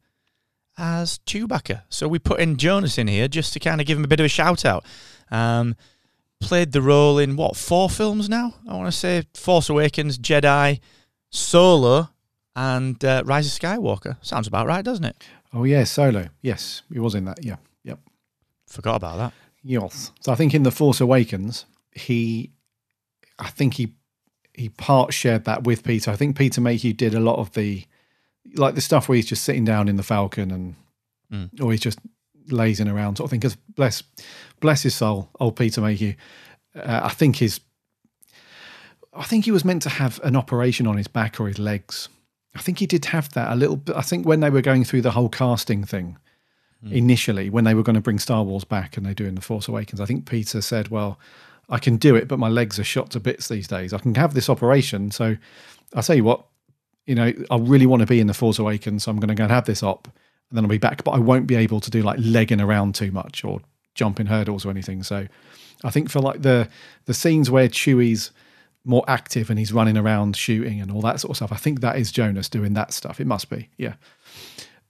as 0.78 1.20
Chewbacca. 1.26 1.84
So 1.90 2.08
we 2.08 2.20
put 2.20 2.40
in 2.40 2.58
Jonas 2.58 2.98
in 2.98 3.08
here 3.08 3.28
just 3.28 3.54
to 3.54 3.60
kind 3.60 3.82
of 3.82 3.88
give 3.88 3.98
him 3.98 4.04
a 4.04 4.08
bit 4.08 4.20
of 4.20 4.26
a 4.26 4.30
shout 4.30 4.66
out. 4.66 4.86
Um, 5.32 5.76
played 6.40 6.72
the 6.72 6.82
role 6.82 7.18
in 7.18 7.36
what 7.36 7.56
four 7.56 7.90
films 7.90 8.30
now? 8.30 8.56
I 8.68 8.76
want 8.76 8.88
to 8.88 8.98
say 8.98 9.24
Force 9.34 9.70
Awakens, 9.70 10.18
Jedi, 10.18 10.80
Solo, 11.30 12.10
and 12.56 13.04
uh, 13.04 13.24
Rise 13.26 13.48
of 13.48 13.60
Skywalker. 13.60 14.18
Sounds 14.22 14.48
about 14.48 14.68
right, 14.68 14.86
doesn't 14.86 15.06
it? 15.06 15.24
Oh 15.54 15.64
yeah, 15.64 15.84
Solo. 15.84 16.28
Yes, 16.42 16.84
he 16.92 17.00
was 17.00 17.16
in 17.16 17.26
that. 17.26 17.44
Yeah. 17.44 17.58
Yep. 17.84 18.00
Forgot 18.68 18.96
about 18.96 19.18
that. 19.18 19.34
Yes. 19.64 20.12
So 20.22 20.32
I 20.32 20.36
think 20.36 20.54
in 20.54 20.64
the 20.64 20.72
Force 20.72 21.02
Awakens, 21.02 21.66
he, 21.92 22.52
I 23.40 23.50
think 23.50 23.76
he, 23.76 23.94
he 24.54 24.70
part 24.70 25.14
shared 25.14 25.46
that 25.46 25.64
with 25.64 25.84
Peter. 25.84 26.12
I 26.12 26.16
think 26.16 26.38
Peter 26.38 26.62
Mayhew 26.62 26.94
did 26.94 27.14
a 27.14 27.20
lot 27.20 27.38
of 27.38 27.54
the, 27.54 27.86
like 28.56 28.76
the 28.76 28.82
stuff 28.82 29.08
where 29.08 29.16
he's 29.16 29.26
just 29.28 29.44
sitting 29.44 29.66
down 29.66 29.88
in 29.88 29.96
the 29.98 30.04
Falcon 30.04 30.52
and, 30.52 30.76
Mm. 31.32 31.62
or 31.62 31.72
he's 31.72 31.82
just 31.82 32.00
lazing 32.50 32.88
around 32.88 33.18
sort 33.18 33.26
of 33.26 33.32
thing. 33.32 33.42
Because 33.42 33.58
bless, 33.76 34.02
bless 34.62 34.84
his 34.84 34.96
soul, 34.96 35.30
old 35.42 35.58
Peter 35.58 35.82
Mayhew. 35.82 36.14
Uh, 36.74 37.02
I 37.04 37.10
think 37.10 37.36
his, 37.36 37.60
I 39.14 39.24
think 39.24 39.46
he 39.46 39.52
was 39.52 39.66
meant 39.66 39.82
to 39.82 39.90
have 39.90 40.20
an 40.24 40.36
operation 40.38 40.88
on 40.88 40.96
his 40.98 41.08
back 41.10 41.40
or 41.40 41.48
his 41.48 41.60
legs. 41.60 42.08
I 42.56 42.60
think 42.60 42.80
he 42.80 42.86
did 42.88 43.06
have 43.06 43.34
that 43.34 43.52
a 43.52 43.56
little 43.56 43.76
bit. 43.76 43.96
I 43.96 44.02
think 44.02 44.26
when 44.26 44.40
they 44.40 44.50
were 44.50 44.62
going 44.62 44.84
through 44.86 45.02
the 45.02 45.12
whole 45.12 45.28
casting 45.30 45.84
thing, 45.84 46.18
initially 46.90 47.50
when 47.50 47.64
they 47.66 47.74
were 47.74 47.84
going 47.84 47.96
to 47.96 48.02
bring 48.02 48.20
Star 48.20 48.44
Wars 48.44 48.64
back 48.64 48.96
and 48.96 49.06
they're 49.06 49.14
doing 49.14 49.36
The 49.36 49.42
Force 49.42 49.68
Awakens. 49.68 50.00
I 50.00 50.06
think 50.06 50.26
Peter 50.30 50.62
said, 50.62 50.88
Well, 50.90 51.20
I 51.70 51.80
can 51.80 51.98
do 51.98 52.16
it, 52.16 52.28
but 52.28 52.40
my 52.40 52.48
legs 52.50 52.80
are 52.80 52.84
shot 52.84 53.12
to 53.12 53.20
bits 53.20 53.48
these 53.48 53.68
days. 53.68 53.94
I 53.94 53.98
can 53.98 54.16
have 54.16 54.34
this 54.34 54.50
operation. 54.50 55.12
So 55.12 55.36
I'll 55.94 56.04
tell 56.04 56.16
you 56.16 56.24
what, 56.24 56.46
you 57.06 57.16
know, 57.16 57.34
I 57.52 57.58
really 57.58 57.86
want 57.86 58.02
to 58.02 58.06
be 58.06 58.20
in 58.20 58.28
The 58.28 58.34
Force 58.34 58.60
Awakens. 58.60 59.04
So 59.04 59.12
I'm 59.12 59.20
going 59.20 59.30
to 59.30 59.36
go 59.36 59.44
and 59.44 59.52
have 59.52 59.66
this 59.66 59.84
op 59.84 60.08
and 60.50 60.58
then 60.58 60.64
I'll 60.64 60.70
be 60.70 60.78
back, 60.78 61.04
but 61.04 61.12
I 61.12 61.20
won't 61.20 61.48
be 61.48 61.56
able 61.56 61.80
to 61.82 61.92
do 61.92 62.02
like 62.02 62.18
legging 62.22 62.62
around 62.62 62.96
too 62.96 63.12
much 63.12 63.44
or 63.44 63.62
jumping 63.96 64.28
hurdles 64.28 64.66
or 64.66 64.70
anything. 64.70 65.04
So 65.04 65.28
I 65.84 65.90
think 65.90 66.10
for 66.10 66.20
like 66.20 66.42
the 66.42 66.70
the 67.06 67.14
scenes 67.14 67.52
where 67.52 67.68
Chewie's 67.68 68.32
more 68.86 69.04
active 69.08 69.50
and 69.50 69.60
he's 69.60 69.74
running 69.74 69.98
around 69.98 70.38
shooting 70.38 70.80
and 70.80 70.92
all 70.92 71.02
that 71.02 71.20
sort 71.20 71.32
of 71.32 71.36
stuff, 71.38 71.52
I 71.52 71.58
think 71.58 71.82
that 71.82 71.98
is 71.98 72.12
Jonas 72.12 72.48
doing 72.48 72.74
that 72.74 72.94
stuff. 72.94 73.20
It 73.20 73.28
must 73.28 73.50
be, 73.50 73.70
yeah. 73.78 73.96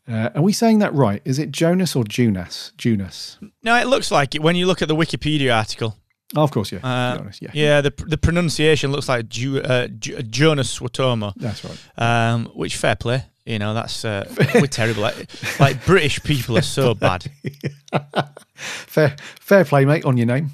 Uh, 0.07 0.29
are 0.35 0.41
we 0.41 0.53
saying 0.53 0.79
that 0.79 0.93
right? 0.93 1.21
Is 1.25 1.39
it 1.39 1.51
Jonas 1.51 1.95
or 1.95 2.03
Junas? 2.03 2.71
Junas. 2.77 3.37
No, 3.63 3.75
it 3.75 3.87
looks 3.87 4.09
like 4.11 4.35
it 4.35 4.41
when 4.41 4.55
you 4.55 4.65
look 4.65 4.81
at 4.81 4.87
the 4.87 4.95
Wikipedia 4.95 5.53
article. 5.55 5.97
Oh, 6.35 6.43
of 6.43 6.51
course, 6.51 6.71
yeah. 6.71 6.79
Uh, 6.83 7.29
yeah. 7.39 7.49
Yeah, 7.53 7.81
the 7.81 7.93
the 8.05 8.17
pronunciation 8.17 8.91
looks 8.91 9.07
like 9.07 9.29
Ju, 9.29 9.59
uh, 9.61 9.87
Ju, 9.87 10.21
Jonas 10.23 10.77
Suotamo. 10.77 11.33
That's 11.35 11.63
right. 11.63 11.79
Um, 11.97 12.45
which 12.47 12.75
fair 12.75 12.95
play. 12.95 13.23
You 13.45 13.59
know, 13.59 13.73
that's 13.73 14.03
uh, 14.03 14.25
we're 14.55 14.67
terrible. 14.67 15.03
Like, 15.03 15.15
like 15.59 15.85
British 15.85 16.21
people 16.21 16.57
are 16.57 16.61
so 16.61 16.93
bad. 17.07 17.25
Fair, 18.55 19.15
fair 19.39 19.63
play, 19.63 19.85
mate, 19.85 20.03
on 20.03 20.17
your 20.17 20.25
name. 20.25 20.49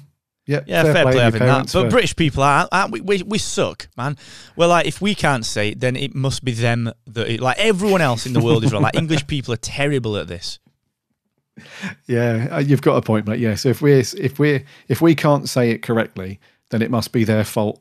Yeah, 0.46 0.60
Yeah, 0.66 0.82
fair, 0.82 1.02
play, 1.04 1.12
to 1.12 1.16
your 1.16 1.24
having 1.24 1.40
that. 1.40 1.72
But 1.72 1.84
for- 1.84 1.88
British 1.90 2.14
people 2.14 2.42
are, 2.42 2.68
aren't 2.70 2.92
we, 2.92 3.00
we? 3.00 3.22
We 3.22 3.38
suck, 3.38 3.88
man. 3.96 4.18
Well, 4.56 4.68
like 4.68 4.86
if 4.86 5.00
we 5.00 5.14
can't 5.14 5.44
say 5.44 5.70
it, 5.70 5.80
then 5.80 5.96
it 5.96 6.14
must 6.14 6.44
be 6.44 6.52
them 6.52 6.92
that. 7.06 7.28
It, 7.28 7.40
like 7.40 7.58
everyone 7.58 8.02
else 8.02 8.26
in 8.26 8.34
the 8.34 8.40
world 8.40 8.62
is 8.62 8.72
wrong. 8.72 8.82
Like 8.82 8.94
English 8.94 9.26
people 9.26 9.54
are 9.54 9.58
terrible 9.58 10.18
at 10.18 10.28
this. 10.28 10.58
Yeah, 12.06 12.48
uh, 12.50 12.58
you've 12.58 12.82
got 12.82 12.96
a 12.96 13.02
point, 13.02 13.26
mate. 13.26 13.40
Yeah, 13.40 13.54
so 13.54 13.68
if 13.68 13.80
we're 13.80 14.02
if 14.18 14.38
we're 14.38 14.64
if 14.88 15.00
we 15.00 15.14
can't 15.14 15.48
say 15.48 15.70
it 15.70 15.82
correctly, 15.82 16.40
then 16.70 16.82
it 16.82 16.90
must 16.90 17.12
be 17.12 17.24
their 17.24 17.44
fault. 17.44 17.80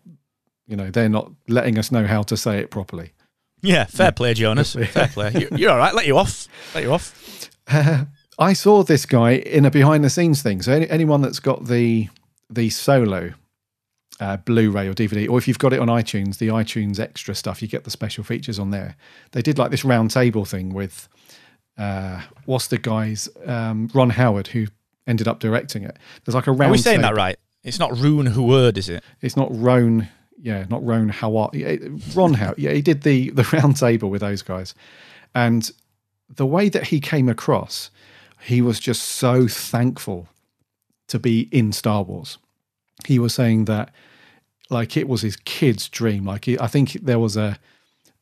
You 0.68 0.76
know, 0.76 0.90
they're 0.90 1.10
not 1.10 1.32
letting 1.48 1.78
us 1.78 1.92
know 1.92 2.06
how 2.06 2.24
to 2.24 2.38
say 2.38 2.60
it 2.60 2.72
properly. 2.72 3.14
Yeah, 3.62 3.86
fair 3.86 4.12
play, 4.12 4.34
Jonas. 4.34 4.74
fair 4.92 5.08
play. 5.08 5.32
You, 5.34 5.48
you're 5.56 5.72
all 5.72 5.78
right. 5.78 5.96
Let 5.96 6.06
you 6.06 6.18
off. 6.18 6.48
Let 6.76 6.84
you 6.84 6.94
off. 6.94 7.50
I 8.40 8.54
saw 8.54 8.84
this 8.84 9.06
guy 9.06 9.32
in 9.32 9.66
a 9.66 9.72
behind 9.72 10.04
the 10.04 10.10
scenes 10.10 10.42
thing. 10.42 10.62
So 10.62 10.74
any, 10.74 10.90
anyone 10.90 11.22
that's 11.22 11.40
got 11.40 11.66
the 11.66 12.10
the 12.50 12.70
solo 12.70 13.34
uh, 14.20 14.38
Blu-ray 14.38 14.88
or 14.88 14.94
DVD, 14.94 15.30
or 15.30 15.38
if 15.38 15.48
you've 15.48 15.60
got 15.60 15.74
it 15.74 15.80
on 15.80 15.88
iTunes, 15.88 16.38
the 16.38 16.50
iTunes 16.50 17.00
extra 17.00 17.34
stuff, 17.34 17.62
you 17.62 17.68
get 17.68 17.84
the 17.84 17.90
special 17.90 18.24
features 18.24 18.60
on 18.60 18.70
there. 18.70 18.96
They 19.32 19.42
did 19.42 19.58
like 19.58 19.72
this 19.72 19.84
round 19.84 20.12
table 20.12 20.46
thing 20.46 20.74
with 20.74 21.10
uh, 21.78 22.22
what's 22.46 22.68
the 22.68 22.78
guy's 22.78 23.30
um, 23.46 23.90
Ron 23.94 24.12
Howard 24.12 24.48
who 24.48 24.68
ended 25.08 25.28
up 25.28 25.40
directing 25.40 25.84
it. 25.84 25.98
There's 26.24 26.36
like 26.36 26.48
a 26.48 26.52
round. 26.52 26.70
Are 26.70 26.74
we 26.74 26.78
saying 26.78 27.02
that 27.02 27.16
right? 27.16 27.38
It's 27.64 27.80
not 27.80 27.98
Rune 27.98 28.26
Howard, 28.28 28.78
is 28.78 28.90
it? 28.90 29.04
It's 29.22 29.38
not 29.38 29.48
Roan. 29.52 30.10
Yeah, 30.42 30.66
not 30.70 30.86
Roan 30.86 31.10
Howard. 31.10 31.54
Yeah, 31.54 31.76
Ron 32.14 32.34
Howard. 32.34 32.60
Yeah, 32.60 32.72
he 32.72 32.82
did 32.82 33.04
the 33.04 33.30
the 33.32 33.48
round 33.54 33.78
table 33.78 34.10
with 34.10 34.22
those 34.22 34.42
guys, 34.42 34.74
and 35.34 35.70
the 36.30 36.46
way 36.46 36.70
that 36.70 36.88
he 36.88 37.00
came 37.00 37.30
across, 37.30 37.90
he 38.42 38.62
was 38.62 38.80
just 38.80 39.04
so 39.04 39.48
thankful 39.48 40.28
to 41.08 41.20
be 41.20 41.48
in 41.52 41.72
Star 41.72 42.04
Wars. 42.04 42.38
He 43.06 43.20
was 43.20 43.34
saying 43.34 43.66
that 43.66 43.92
like 44.70 44.98
it 44.98 45.08
was 45.08 45.22
his 45.22 45.36
kid's 45.36 45.88
dream. 45.90 46.26
Like 46.26 46.46
he, 46.46 46.60
I 46.60 46.68
think 46.68 46.94
there 46.94 47.20
was 47.20 47.38
a 47.38 47.58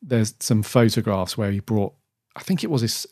there's 0.00 0.34
some 0.40 0.62
photographs 0.62 1.36
where 1.36 1.50
he 1.50 1.60
brought. 1.60 1.94
I 2.36 2.42
think 2.42 2.64
it 2.64 2.70
was 2.70 2.82
his. 2.82 3.06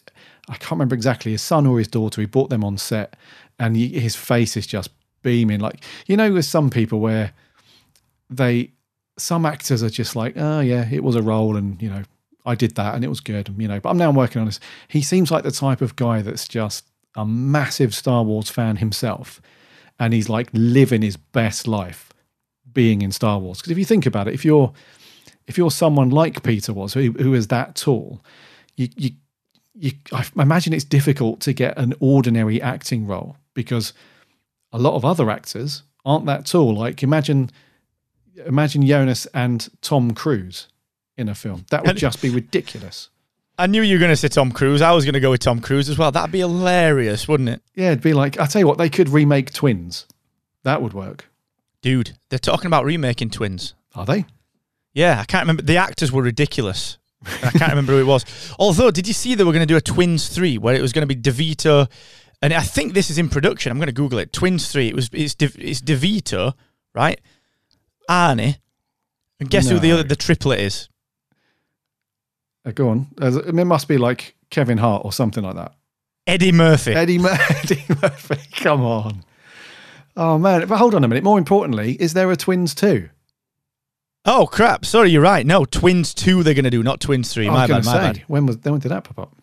I 0.48 0.54
can't 0.54 0.72
remember 0.72 0.94
exactly 0.94 1.32
his 1.32 1.42
son 1.42 1.66
or 1.66 1.78
his 1.78 1.88
daughter. 1.88 2.20
He 2.20 2.26
brought 2.26 2.50
them 2.50 2.64
on 2.64 2.78
set, 2.78 3.16
and 3.58 3.76
he, 3.76 3.88
his 3.88 4.16
face 4.16 4.56
is 4.56 4.66
just 4.66 4.90
beaming. 5.22 5.60
Like 5.60 5.82
you 6.06 6.16
know, 6.16 6.32
with 6.32 6.44
some 6.44 6.70
people 6.70 7.00
where 7.00 7.32
they 8.28 8.72
some 9.18 9.44
actors 9.44 9.82
are 9.82 9.90
just 9.90 10.16
like, 10.16 10.34
oh 10.36 10.60
yeah, 10.60 10.88
it 10.90 11.04
was 11.04 11.16
a 11.16 11.22
role, 11.22 11.56
and 11.56 11.80
you 11.82 11.90
know, 11.90 12.02
I 12.46 12.54
did 12.54 12.74
that, 12.76 12.94
and 12.94 13.04
it 13.04 13.08
was 13.08 13.20
good, 13.20 13.54
you 13.58 13.68
know. 13.68 13.80
But 13.80 13.90
I'm 13.90 13.98
now 13.98 14.10
working 14.10 14.40
on 14.40 14.46
this. 14.46 14.60
He 14.88 15.02
seems 15.02 15.30
like 15.30 15.44
the 15.44 15.50
type 15.50 15.80
of 15.80 15.96
guy 15.96 16.22
that's 16.22 16.48
just 16.48 16.86
a 17.16 17.26
massive 17.26 17.94
Star 17.94 18.22
Wars 18.22 18.48
fan 18.50 18.76
himself, 18.76 19.40
and 19.98 20.12
he's 20.12 20.28
like 20.28 20.48
living 20.52 21.02
his 21.02 21.16
best 21.16 21.68
life 21.68 22.12
being 22.72 23.02
in 23.02 23.12
Star 23.12 23.38
Wars. 23.38 23.58
Because 23.58 23.72
if 23.72 23.78
you 23.78 23.84
think 23.84 24.06
about 24.06 24.28
it, 24.28 24.34
if 24.34 24.44
you're 24.44 24.72
if 25.46 25.58
you're 25.58 25.70
someone 25.70 26.10
like 26.10 26.42
Peter 26.42 26.72
was, 26.72 26.94
who, 26.94 27.10
who 27.12 27.34
is 27.34 27.48
that 27.48 27.74
tall, 27.74 28.22
you 28.76 28.88
you 28.96 29.10
you 29.74 29.92
I 30.12 30.24
imagine 30.36 30.72
it's 30.72 30.84
difficult 30.84 31.40
to 31.40 31.52
get 31.52 31.76
an 31.78 31.94
ordinary 32.00 32.60
acting 32.60 33.06
role 33.06 33.36
because 33.54 33.92
a 34.72 34.78
lot 34.78 34.94
of 34.94 35.04
other 35.04 35.30
actors 35.30 35.82
aren't 36.04 36.26
that 36.26 36.46
tall. 36.46 36.74
Like 36.74 37.02
imagine 37.02 37.50
imagine 38.46 38.86
Jonas 38.86 39.26
and 39.34 39.68
Tom 39.82 40.12
Cruise 40.12 40.68
in 41.16 41.28
a 41.28 41.34
film. 41.34 41.66
That 41.70 41.84
would 41.86 41.96
just 41.96 42.22
be 42.22 42.30
ridiculous. 42.30 43.10
I 43.58 43.66
knew 43.66 43.82
you 43.82 43.96
were 43.96 44.00
going 44.00 44.10
to 44.10 44.16
say 44.16 44.28
Tom 44.28 44.52
Cruise. 44.52 44.80
I 44.80 44.92
was 44.92 45.04
going 45.04 45.12
to 45.12 45.20
go 45.20 45.30
with 45.30 45.42
Tom 45.42 45.60
Cruise 45.60 45.90
as 45.90 45.98
well. 45.98 46.10
That'd 46.10 46.32
be 46.32 46.38
hilarious, 46.38 47.28
wouldn't 47.28 47.50
it? 47.50 47.60
Yeah, 47.74 47.88
it'd 47.88 48.02
be 48.02 48.14
like 48.14 48.38
I 48.38 48.46
tell 48.46 48.60
you 48.60 48.66
what, 48.66 48.78
they 48.78 48.88
could 48.88 49.08
remake 49.08 49.52
Twins. 49.52 50.06
That 50.62 50.82
would 50.82 50.94
work. 50.94 51.26
Dude, 51.82 52.18
they're 52.28 52.38
talking 52.38 52.66
about 52.66 52.84
remaking 52.84 53.30
Twins. 53.30 53.74
Are 53.94 54.06
they? 54.06 54.26
Yeah, 54.92 55.20
I 55.20 55.24
can't 55.24 55.42
remember. 55.42 55.62
The 55.62 55.76
actors 55.76 56.10
were 56.12 56.22
ridiculous. 56.22 56.98
I 57.24 57.50
can't 57.50 57.70
remember 57.70 57.92
who 57.92 57.98
it 58.00 58.04
was. 58.06 58.24
Although, 58.58 58.90
did 58.90 59.06
you 59.06 59.12
see 59.14 59.34
they 59.34 59.44
were 59.44 59.52
going 59.52 59.66
to 59.66 59.72
do 59.72 59.76
a 59.76 59.80
Twins 59.80 60.28
3 60.28 60.58
where 60.58 60.74
it 60.74 60.80
was 60.82 60.92
going 60.92 61.06
to 61.06 61.14
be 61.14 61.20
DeVito? 61.20 61.90
And 62.42 62.52
I 62.54 62.60
think 62.62 62.94
this 62.94 63.10
is 63.10 63.18
in 63.18 63.28
production. 63.28 63.70
I'm 63.70 63.78
going 63.78 63.88
to 63.88 63.92
Google 63.92 64.18
it. 64.18 64.32
Twins 64.32 64.70
3. 64.72 64.88
It 64.88 64.94
was 64.96 65.10
it's, 65.12 65.34
De, 65.34 65.46
it's 65.58 65.80
DeVito, 65.82 66.54
right? 66.94 67.20
Arnie. 68.08 68.56
And 69.38 69.50
guess 69.50 69.68
who 69.68 69.78
the 69.78 69.92
other 69.92 70.02
the 70.02 70.16
triplet 70.16 70.60
is? 70.60 70.88
Uh, 72.64 72.70
go 72.72 72.88
on. 72.90 73.06
Uh, 73.20 73.40
It 73.42 73.54
must 73.54 73.88
be 73.88 73.98
like 73.98 74.34
Kevin 74.50 74.78
Hart 74.78 75.04
or 75.04 75.12
something 75.12 75.42
like 75.44 75.56
that. 75.56 75.72
Eddie 76.26 76.52
Murphy. 76.52 76.92
Eddie, 76.92 77.18
Mur- 77.18 77.38
Eddie 77.50 77.84
Murphy. 78.02 78.36
Come 78.56 78.82
on. 78.82 79.24
Oh 80.16 80.38
man! 80.38 80.66
But 80.66 80.76
hold 80.76 80.94
on 80.94 81.04
a 81.04 81.08
minute. 81.08 81.24
More 81.24 81.38
importantly, 81.38 81.92
is 82.00 82.12
there 82.14 82.30
a 82.30 82.36
Twins 82.36 82.74
two? 82.74 83.08
Oh 84.24 84.46
crap! 84.46 84.84
Sorry, 84.84 85.10
you're 85.10 85.22
right. 85.22 85.46
No, 85.46 85.64
Twins 85.64 86.14
2 86.14 86.42
they're 86.42 86.54
going 86.54 86.64
to 86.64 86.70
do, 86.70 86.82
not 86.82 87.00
Twins 87.00 87.32
3. 87.32 87.48
I 87.48 87.50
My 87.50 87.60
was 87.62 87.68
bad, 87.68 87.84
my 87.84 87.92
say 87.92 87.98
bad. 87.98 88.24
when 88.28 88.46
was 88.46 88.58
when 88.62 88.78
did 88.80 88.90
that 88.90 89.04
pop 89.04 89.18
up? 89.18 89.36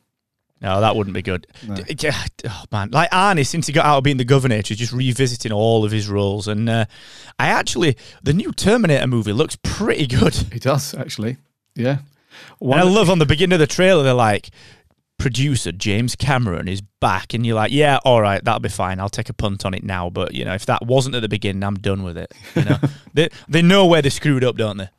No, 0.60 0.82
that 0.82 0.96
wouldn't 0.96 1.14
be 1.14 1.22
good. 1.22 1.46
No. 1.68 1.76
D- 1.76 2.10
Oh 2.46 2.64
man, 2.72 2.90
like 2.92 3.12
Arnie, 3.12 3.46
since 3.46 3.68
he 3.68 3.74
got 3.74 3.86
out 3.86 4.00
of 4.00 4.04
being 4.04 4.18
the 4.18 4.26
governor, 4.26 4.56
he's 4.56 4.78
just 4.78 4.92
revisiting 4.92 5.52
all 5.52 5.86
of 5.86 5.92
his 5.92 6.10
roles. 6.10 6.48
And 6.48 6.68
uh, 6.68 6.86
I 7.38 7.50
actually, 7.50 7.96
the 8.24 8.34
new 8.34 8.52
Terminator 8.52 9.06
movie 9.06 9.34
looks 9.34 9.56
pretty 9.62 10.08
good. 10.08 10.36
It 10.52 10.64
does 10.64 10.96
actually. 10.96 11.38
Yeah. 11.76 12.00
And 12.60 12.74
I 12.74 12.84
love 12.84 13.10
on 13.12 13.20
the 13.20 13.26
beginning 13.28 13.54
of 13.54 13.60
the 13.60 13.68
trailer, 13.68 14.04
they're 14.04 14.14
like, 14.14 14.50
producer 15.18 15.72
James 15.72 16.16
Cameron 16.16 16.68
is 16.68 16.82
back. 16.82 17.34
And 17.34 17.46
you're 17.46 17.56
like, 17.56 17.72
yeah, 17.72 18.00
all 18.06 18.22
right, 18.22 18.44
that'll 18.44 18.60
be 18.60 18.70
fine. 18.70 19.00
I'll 19.00 19.10
take 19.10 19.30
a 19.30 19.34
punt 19.34 19.66
on 19.66 19.74
it 19.74 19.84
now. 19.84 20.10
But, 20.10 20.34
you 20.34 20.46
know, 20.46 20.54
if 20.54 20.66
that 20.68 20.86
wasn't 20.86 21.16
at 21.16 21.22
the 21.22 21.30
beginning, 21.30 21.64
I'm 21.64 21.76
done 21.76 22.04
with 22.04 22.18
it. 22.18 22.34
You 22.56 22.66
know, 22.66 22.78
they, 23.14 23.30
they 23.48 23.62
know 23.62 23.86
where 23.86 24.02
they 24.02 24.10
screwed 24.10 24.44
up, 24.44 24.56
don't 24.58 24.78
they? 24.78 24.90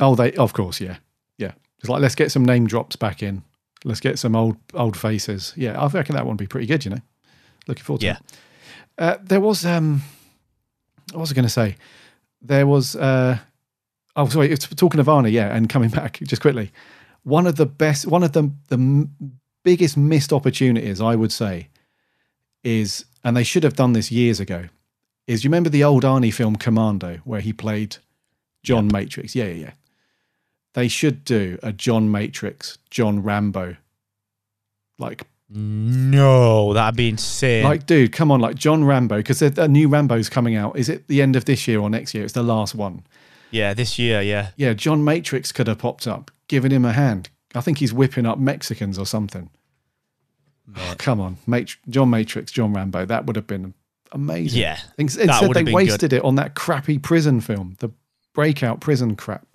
oh, 0.00 0.14
they 0.14 0.32
of 0.34 0.52
course, 0.52 0.80
yeah, 0.80 0.96
yeah. 1.38 1.52
It's 1.80 1.88
like 1.88 2.02
let's 2.02 2.14
get 2.14 2.30
some 2.30 2.44
name 2.44 2.66
drops 2.66 2.96
back 2.96 3.22
in. 3.22 3.42
Let's 3.84 4.00
get 4.00 4.18
some 4.18 4.36
old 4.36 4.56
old 4.74 4.96
faces. 4.96 5.52
Yeah, 5.56 5.80
I 5.80 5.86
reckon 5.88 6.14
that 6.16 6.24
one 6.26 6.34
would 6.34 6.38
be 6.38 6.46
pretty 6.46 6.66
good. 6.66 6.84
You 6.84 6.90
know, 6.92 7.00
looking 7.66 7.82
forward 7.84 8.00
to 8.00 8.06
Yeah. 8.06 8.16
it. 8.18 8.38
Uh, 8.98 9.16
there 9.22 9.40
was 9.40 9.64
um, 9.64 10.02
what 11.12 11.20
was 11.20 11.30
I 11.30 11.34
going 11.34 11.44
to 11.46 11.48
say? 11.50 11.76
There 12.42 12.66
was 12.66 12.94
uh, 12.96 13.38
oh 14.16 14.28
sorry, 14.28 14.50
it's 14.50 14.66
talking 14.68 15.00
of 15.00 15.06
Arnie, 15.06 15.32
yeah, 15.32 15.54
and 15.54 15.68
coming 15.68 15.88
back 16.00 16.18
just 16.24 16.42
quickly. 16.42 16.72
One 17.22 17.46
of 17.46 17.56
the 17.56 17.66
best, 17.66 18.06
one 18.06 18.22
of 18.22 18.32
the 18.32 18.50
the 18.68 19.08
biggest 19.66 19.96
missed 19.96 20.32
opportunities, 20.32 21.00
I 21.00 21.16
would 21.16 21.32
say, 21.32 21.66
is, 22.62 23.04
and 23.24 23.36
they 23.36 23.42
should 23.42 23.64
have 23.64 23.74
done 23.74 23.94
this 23.94 24.12
years 24.12 24.38
ago. 24.38 24.68
Is 25.26 25.42
you 25.42 25.48
remember 25.50 25.68
the 25.70 25.82
old 25.82 26.04
Arnie 26.04 26.32
film 26.32 26.54
Commando, 26.54 27.16
where 27.24 27.40
he 27.40 27.52
played 27.52 27.96
John 28.62 28.86
Matrix? 28.92 29.34
Yeah, 29.34 29.46
yeah, 29.46 29.64
yeah. 29.66 29.70
They 30.74 30.86
should 30.86 31.24
do 31.24 31.58
a 31.64 31.72
John 31.72 32.12
Matrix, 32.12 32.78
John 32.90 33.24
Rambo, 33.24 33.76
like 35.00 35.26
No, 35.50 36.72
that'd 36.72 36.96
be 36.96 37.08
insane. 37.08 37.64
like, 37.64 37.86
dude, 37.86 38.12
come 38.12 38.30
on, 38.30 38.38
like 38.40 38.54
John 38.54 38.84
Rambo, 38.84 39.16
because 39.16 39.42
a 39.42 39.66
new 39.66 39.88
Rambo's 39.88 40.28
coming 40.28 40.54
out. 40.54 40.78
Is 40.78 40.88
it 40.88 41.08
the 41.08 41.22
end 41.22 41.34
of 41.34 41.44
this 41.44 41.66
year 41.66 41.80
or 41.80 41.90
next 41.90 42.14
year? 42.14 42.22
It's 42.22 42.34
the 42.34 42.44
last 42.44 42.74
one. 42.76 43.02
yeah, 43.50 43.74
this 43.74 43.98
year, 43.98 44.22
yeah. 44.22 44.50
Yeah, 44.56 44.74
John 44.74 45.02
Matrix 45.02 45.50
could 45.50 45.66
have 45.66 45.78
popped 45.78 46.06
up, 46.06 46.30
giving 46.46 46.70
him 46.70 46.84
a 46.84 46.92
hand. 46.92 47.30
I 47.56 47.60
think 47.60 47.78
he's 47.78 47.92
whipping 47.92 48.26
up 48.26 48.38
Mexicans 48.38 48.98
or 48.98 49.06
something. 49.06 49.50
Oh, 50.76 50.94
come 50.98 51.20
on, 51.20 51.38
Mat- 51.46 51.76
John 51.88 52.10
Matrix, 52.10 52.50
John 52.52 52.72
Rambo. 52.72 53.06
That 53.06 53.26
would 53.26 53.36
have 53.36 53.46
been 53.46 53.74
amazing. 54.12 54.60
Yeah, 54.60 54.78
Instead, 54.98 55.28
they 55.54 55.72
wasted 55.72 56.12
it 56.12 56.24
on 56.24 56.34
that 56.36 56.54
crappy 56.54 56.98
prison 56.98 57.40
film, 57.40 57.76
the 57.78 57.90
breakout 58.34 58.80
prison 58.80 59.14
crap. 59.16 59.46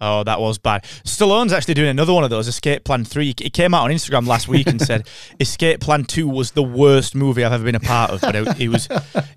Oh, 0.00 0.24
that 0.24 0.40
was 0.40 0.58
bad. 0.58 0.84
Stallone's 1.04 1.52
actually 1.52 1.74
doing 1.74 1.90
another 1.90 2.14
one 2.14 2.24
of 2.24 2.30
those, 2.30 2.48
Escape 2.48 2.84
Plan 2.84 3.04
3. 3.04 3.34
He 3.38 3.50
came 3.50 3.74
out 3.74 3.84
on 3.84 3.90
Instagram 3.90 4.26
last 4.26 4.48
week 4.48 4.66
and 4.66 4.80
said 4.80 5.06
Escape 5.40 5.80
Plan 5.80 6.04
2 6.04 6.26
was 6.26 6.52
the 6.52 6.62
worst 6.62 7.14
movie 7.14 7.44
I've 7.44 7.52
ever 7.52 7.64
been 7.64 7.74
a 7.74 7.80
part 7.80 8.10
of. 8.10 8.20
But 8.22 8.34
it, 8.34 8.60
it 8.60 8.68
was 8.68 8.88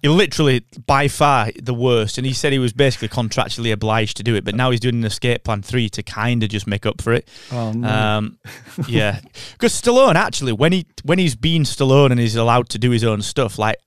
it 0.01 0.09
literally 0.09 0.63
by 0.85 1.07
far 1.09 1.49
the 1.61 1.73
worst. 1.73 2.17
And 2.17 2.25
he 2.25 2.33
said 2.33 2.53
he 2.53 2.59
was 2.59 2.71
basically 2.71 3.09
contractually 3.09 3.73
obliged 3.73 4.17
to 4.17 4.23
do 4.23 4.35
it. 4.35 4.45
But 4.45 4.55
now 4.55 4.71
he's 4.71 4.79
doing 4.79 4.95
an 4.95 5.03
Escape 5.03 5.43
Plan 5.43 5.61
3 5.61 5.89
to 5.89 6.03
kind 6.03 6.43
of 6.43 6.49
just 6.49 6.65
make 6.65 6.85
up 6.85 7.01
for 7.01 7.11
it. 7.13 7.27
Oh 7.51 7.73
no! 7.73 7.87
Um, 7.87 8.37
yeah, 8.87 9.19
because 9.51 9.79
Stallone 9.79 10.15
actually, 10.15 10.53
when 10.53 10.71
he 10.71 10.85
when 11.03 11.19
he's 11.19 11.35
been 11.35 11.63
Stallone 11.63 12.11
and 12.11 12.19
he's 12.19 12.35
allowed 12.35 12.69
to 12.69 12.79
do 12.79 12.91
his 12.91 13.03
own 13.03 13.21
stuff, 13.21 13.59
like 13.59 13.77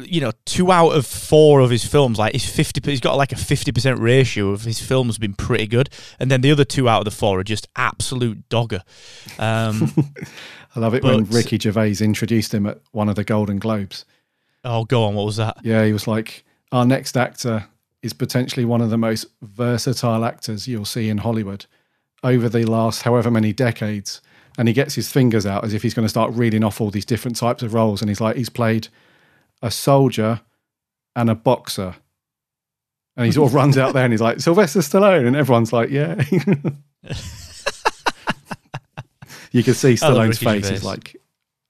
you 0.00 0.20
know, 0.20 0.32
two 0.46 0.72
out 0.72 0.90
of 0.90 1.06
four 1.06 1.60
of 1.60 1.70
his 1.70 1.84
films, 1.84 2.18
like 2.18 2.32
he's 2.32 2.48
fifty, 2.48 2.80
he's 2.90 3.00
got 3.00 3.16
like 3.16 3.32
a 3.32 3.36
fifty 3.36 3.72
percent 3.72 3.98
ratio 4.00 4.50
of 4.50 4.62
his 4.62 4.80
films 4.80 5.18
been 5.18 5.34
pretty 5.34 5.66
good, 5.66 5.90
and 6.18 6.30
then 6.30 6.40
the 6.40 6.50
other 6.50 6.64
two 6.64 6.88
out 6.88 7.00
of 7.00 7.04
the 7.04 7.10
four 7.10 7.38
are 7.40 7.44
just 7.44 7.68
absolute 7.76 8.48
dogger. 8.48 8.82
Um, 9.38 9.92
I 10.76 10.80
love 10.80 10.94
it 10.94 11.04
when 11.04 11.24
Ricky 11.24 11.58
Gervais 11.58 11.96
introduced 12.00 12.54
him 12.54 12.66
at 12.66 12.80
one 12.92 13.08
of 13.08 13.16
the 13.16 13.24
Golden 13.24 13.58
Globes. 13.58 14.04
oh, 14.64 14.84
go 14.84 15.04
on, 15.04 15.14
what 15.14 15.26
was 15.26 15.36
that? 15.36 15.58
Yeah, 15.62 15.84
he 15.84 15.92
was 15.92 16.06
like, 16.06 16.44
our 16.70 16.86
next 16.86 17.16
actor 17.16 17.66
is 18.02 18.12
potentially 18.12 18.64
one 18.64 18.80
of 18.80 18.90
the 18.90 18.98
most 18.98 19.26
versatile 19.42 20.24
actors 20.24 20.66
you'll 20.66 20.84
see 20.84 21.08
in 21.08 21.18
Hollywood 21.18 21.66
over 22.24 22.48
the 22.48 22.64
last 22.64 23.02
however 23.02 23.30
many 23.30 23.52
decades. 23.52 24.20
And 24.58 24.68
he 24.68 24.74
gets 24.74 24.94
his 24.94 25.10
fingers 25.10 25.46
out 25.46 25.64
as 25.64 25.72
if 25.72 25.82
he's 25.82 25.94
going 25.94 26.04
to 26.04 26.10
start 26.10 26.32
reading 26.34 26.62
off 26.62 26.80
all 26.80 26.90
these 26.90 27.06
different 27.06 27.36
types 27.36 27.62
of 27.62 27.72
roles. 27.72 28.02
And 28.02 28.10
he's 28.10 28.20
like, 28.20 28.36
he's 28.36 28.50
played 28.50 28.88
a 29.62 29.70
soldier, 29.70 30.40
and 31.16 31.30
a 31.30 31.34
boxer. 31.34 31.94
And 33.16 33.26
he 33.26 33.32
sort 33.32 33.50
of 33.50 33.54
runs 33.54 33.76
out 33.76 33.92
there 33.92 34.04
and 34.04 34.12
he's 34.12 34.22
like, 34.22 34.40
Sylvester 34.40 34.80
Stallone. 34.80 35.26
And 35.26 35.36
everyone's 35.36 35.70
like, 35.72 35.90
yeah. 35.90 36.22
you 39.52 39.62
can 39.62 39.74
see 39.74 39.94
Stallone's 39.94 40.38
face. 40.38 40.68
He's 40.68 40.82
like, 40.84 41.16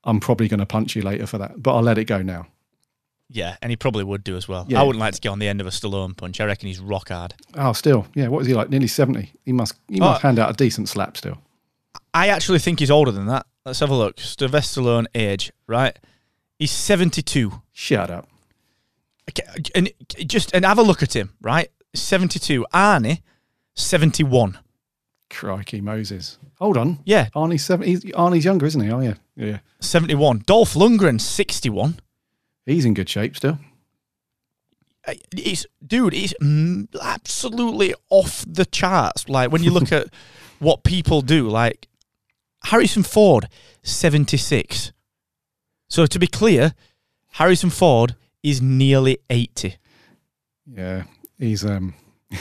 I'm 0.05 0.21
probably 0.21 0.47
going 0.49 0.61
to 0.61 0.67
punch 0.67 0.95
you 0.95 1.03
later 1.03 1.27
for 1.27 1.39
that, 1.39 1.61
but 1.61 1.75
I'll 1.75 1.83
let 1.83 1.99
it 1.99 2.05
go 2.05 2.23
now. 2.23 2.47
Yeah, 3.29 3.57
and 3.63 3.71
he 3.71 3.77
probably 3.77 4.05
would 4.05 4.23
do 4.25 4.37
as 4.37 4.47
well. 4.47 4.67
Yeah. 4.69 4.81
I 4.81 4.83
wouldn't 4.83 5.01
like 5.01 5.15
to 5.15 5.21
get 5.21 5.31
on 5.31 5.39
the 5.39 5.49
end 5.49 5.61
of 5.61 5.67
a 5.67 5.71
Stallone 5.71 6.17
punch. 6.17 6.39
I 6.41 6.45
reckon 6.45 6.69
he's 6.69 6.81
rock 6.81 7.09
hard. 7.09 7.35
Oh, 7.55 7.73
still. 7.73 8.07
Yeah. 8.15 8.29
What 8.29 8.41
is 8.43 8.47
he 8.47 8.55
like? 8.55 8.69
Nearly 8.69 8.87
70. 8.89 9.33
He 9.45 9.53
must, 9.53 9.75
he 9.89 10.01
Oh. 10.01 10.05
must 10.05 10.23
hand 10.23 10.39
out 10.39 10.51
a 10.51 10.53
decent 10.53 10.89
slap 10.91 11.17
still. 11.17 11.39
I 12.13 12.29
actually 12.29 12.59
think 12.59 12.79
he's 12.79 12.91
older 12.91 13.11
than 13.11 13.27
that. 13.27 13.47
Let's 13.65 13.81
have 13.81 13.91
a 13.91 13.95
look. 13.95 14.21
Sylvester 14.21 14.81
Stallone 14.83 15.07
age, 15.15 15.51
right? 15.67 15.99
He's 16.63 16.71
72. 16.71 17.61
Shut 17.73 18.09
up. 18.09 18.29
Okay, 19.29 19.43
And 19.75 19.91
just 20.29 20.55
and 20.55 20.65
have 20.65 20.79
a 20.79 20.83
look 20.83 21.03
at 21.03 21.17
him, 21.17 21.33
right? 21.41 21.69
72. 21.93 22.65
Arnie, 22.73 23.21
71. 23.75 24.61
Crikey, 25.29 25.81
Moses. 25.81 26.39
Hold 26.61 26.77
on. 26.77 27.01
Yeah, 27.05 27.31
Arnie's, 27.35 27.65
seven, 27.65 27.89
he's, 27.89 28.05
Arnie's 28.05 28.45
younger, 28.45 28.67
isn't 28.67 28.81
he? 28.81 28.93
Oh, 28.93 29.01
yeah. 29.01 29.15
Yeah. 29.35 29.59
71. 29.81 30.45
Dolph 30.47 30.75
Lundgren, 30.75 31.21
61. 31.21 31.99
He's 32.65 32.85
in 32.85 32.95
good 32.95 33.09
shape 33.09 33.37
still. 33.37 33.59
It's 35.33 35.67
dude, 35.85 36.15
it's 36.15 36.33
mm, 36.41 36.87
absolutely 37.03 37.93
off 38.09 38.45
the 38.47 38.67
charts. 38.67 39.29
Like 39.29 39.51
when 39.51 39.65
you 39.65 39.73
look 39.73 39.91
at 40.01 40.15
what 40.61 40.85
people 40.85 41.23
do, 41.23 41.49
like 41.49 41.89
Harrison 42.63 43.03
Ford, 43.03 43.49
76. 43.83 44.93
So 45.93 46.07
to 46.07 46.19
be 46.19 46.27
clear, 46.27 46.73
Harrison 47.33 47.69
Ford 47.69 48.17
is 48.43 48.63
nearly 48.63 49.19
80. 49.29 49.77
Yeah. 50.67 51.03
He's, 51.39 51.67
um, 51.67 51.93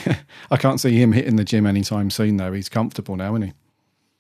I 0.50 0.56
can't 0.56 0.80
see 0.80 0.96
him 1.02 1.12
hitting 1.12 1.36
the 1.36 1.44
gym 1.44 1.66
anytime 1.68 2.10
soon, 2.12 2.38
though. 2.38 2.54
He's 2.54 2.70
comfortable 2.70 3.18
now, 3.18 3.36
isn't 3.36 3.48
he? 3.50 3.54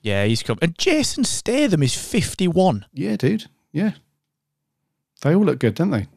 Yeah, 0.01 0.25
he's 0.25 0.43
come. 0.43 0.57
And 0.61 0.77
Jason 0.77 1.23
Statham 1.23 1.81
is 1.81 1.95
51. 1.95 2.87
Yeah, 2.91 3.15
dude. 3.15 3.45
Yeah. 3.71 3.91
They 5.21 5.33
all 5.33 5.45
look 5.45 5.59
good, 5.59 5.75
don't 5.75 5.91
they? 5.91 6.07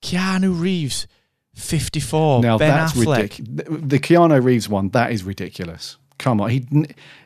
Keanu 0.00 0.60
Reeves, 0.60 1.08
54. 1.56 2.42
now 2.42 2.58
ben 2.58 2.68
that's 2.70 2.94
ridiculous. 2.94 3.66
The 3.66 3.98
Keanu 3.98 4.40
Reeves 4.44 4.68
one, 4.68 4.90
that 4.90 5.10
is 5.10 5.24
ridiculous. 5.24 5.96
Come 6.18 6.40
on, 6.40 6.50
he 6.50 6.64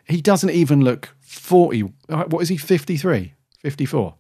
he 0.09 0.23
doesn't 0.23 0.51
even 0.51 0.81
look 0.81 1.11
forty. 1.21 1.83
uh, 2.09 2.25
What 2.25 2.41
is 2.43 2.49
he? 2.49 2.57
53? 2.57 3.35
54? 3.59 4.15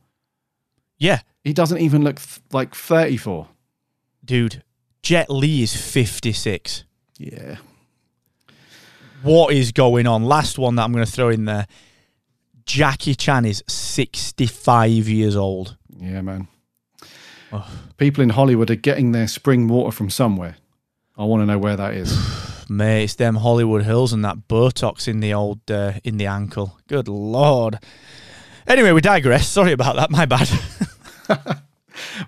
Yeah, 1.01 1.23
He 1.43 1.53
doesn't 1.53 1.79
even 1.79 2.05
look 2.05 2.21
th- 2.21 2.41
like 2.53 2.75
thirty-four. 2.75 3.49
dude. 4.25 4.63
Jet 5.03 5.31
Li 5.31 5.63
is 5.63 5.75
56. 5.75 6.85
Yeah, 7.19 7.57
What 9.23 9.53
is 9.55 9.73
going 9.73 10.07
on? 10.07 10.25
Last 10.25 10.59
one 10.59 10.75
that 10.77 10.85
I'm 10.85 10.93
going 10.93 11.05
to 11.05 11.11
throw 11.11 11.31
in 11.31 11.47
there. 11.47 11.67
Jackie 12.67 13.15
Chan 13.15 13.47
is 13.47 13.65
65 13.67 15.09
years 15.09 15.37
old. 15.37 15.77
yeah, 15.99 16.21
man. 16.21 16.49
Oh. 17.53 17.69
People 17.97 18.23
in 18.23 18.29
Hollywood 18.31 18.71
are 18.71 18.77
getting 18.77 19.13
their 19.13 19.27
spring 19.27 19.67
water 19.69 19.91
from 19.91 20.09
somewhere. 20.11 20.57
I 21.17 21.25
want 21.25 21.43
to 21.43 21.47
know 21.47 21.59
where 21.59 21.77
that 21.77 21.95
is. 21.95 22.17
Mate, 22.69 23.05
it's 23.05 23.15
them 23.17 23.37
Hollywood 23.37 23.83
Hills 23.83 24.13
and 24.13 24.25
that 24.25 24.47
Botox 24.49 25.09
in 25.09 25.21
the 25.21 25.35
old 25.35 25.69
uh, 25.71 25.95
in 26.05 26.17
the 26.19 26.27
ankle. 26.27 26.79
Good 26.87 27.09
lord. 27.09 27.79
Anyway, 28.71 28.93
we 28.93 29.01
digress. 29.01 29.49
Sorry 29.49 29.73
about 29.73 29.97
that. 29.97 30.13
My 30.13 30.27
bad. 30.27 30.49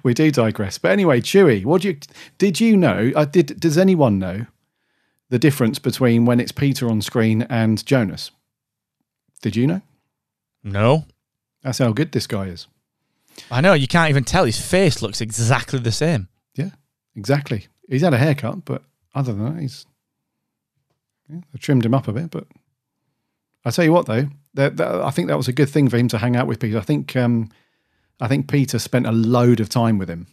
we 0.02 0.12
do 0.12 0.32
digress. 0.32 0.76
But 0.76 0.90
anyway, 0.90 1.20
Chewy, 1.20 1.64
what 1.64 1.82
do 1.82 1.88
you 1.88 1.98
did 2.36 2.58
you 2.58 2.76
know? 2.76 3.12
Uh, 3.14 3.24
did 3.24 3.60
does 3.60 3.78
anyone 3.78 4.18
know 4.18 4.46
the 5.28 5.38
difference 5.38 5.78
between 5.78 6.24
when 6.24 6.40
it's 6.40 6.50
Peter 6.50 6.90
on 6.90 7.00
screen 7.00 7.42
and 7.42 7.86
Jonas? 7.86 8.32
Did 9.40 9.54
you 9.54 9.68
know? 9.68 9.82
no, 10.64 11.04
That's 11.62 11.78
how 11.78 11.92
good 11.92 12.10
this 12.10 12.26
guy 12.26 12.46
is. 12.46 12.66
I 13.48 13.60
know 13.60 13.74
you 13.74 13.86
can't 13.86 14.10
even 14.10 14.24
tell. 14.24 14.44
His 14.44 14.60
face 14.60 15.00
looks 15.00 15.20
exactly 15.20 15.78
the 15.78 15.92
same. 15.92 16.26
Yeah, 16.56 16.70
exactly. 17.14 17.68
He's 17.88 18.02
had 18.02 18.14
a 18.14 18.18
haircut, 18.18 18.64
but 18.64 18.82
other 19.14 19.32
than 19.32 19.54
that, 19.54 19.62
he's 19.62 19.86
yeah, 21.28 21.40
they 21.52 21.58
trimmed 21.60 21.86
him 21.86 21.94
up 21.94 22.08
a 22.08 22.12
bit. 22.12 22.30
But 22.32 22.48
I 23.64 23.70
tell 23.70 23.84
you 23.84 23.92
what, 23.92 24.06
though, 24.06 24.26
that, 24.54 24.76
that, 24.76 25.00
I 25.02 25.10
think 25.10 25.28
that 25.28 25.36
was 25.36 25.48
a 25.48 25.52
good 25.52 25.68
thing 25.68 25.88
for 25.88 25.96
him 25.96 26.08
to 26.08 26.18
hang 26.18 26.36
out 26.36 26.46
with 26.46 26.60
Peter. 26.60 26.78
I 26.78 26.82
think 26.82 27.14
um, 27.16 27.50
I 28.20 28.28
think 28.28 28.50
Peter 28.50 28.78
spent 28.78 29.06
a 29.06 29.12
load 29.12 29.60
of 29.60 29.68
time 29.68 29.98
with 29.98 30.08
him 30.08 30.26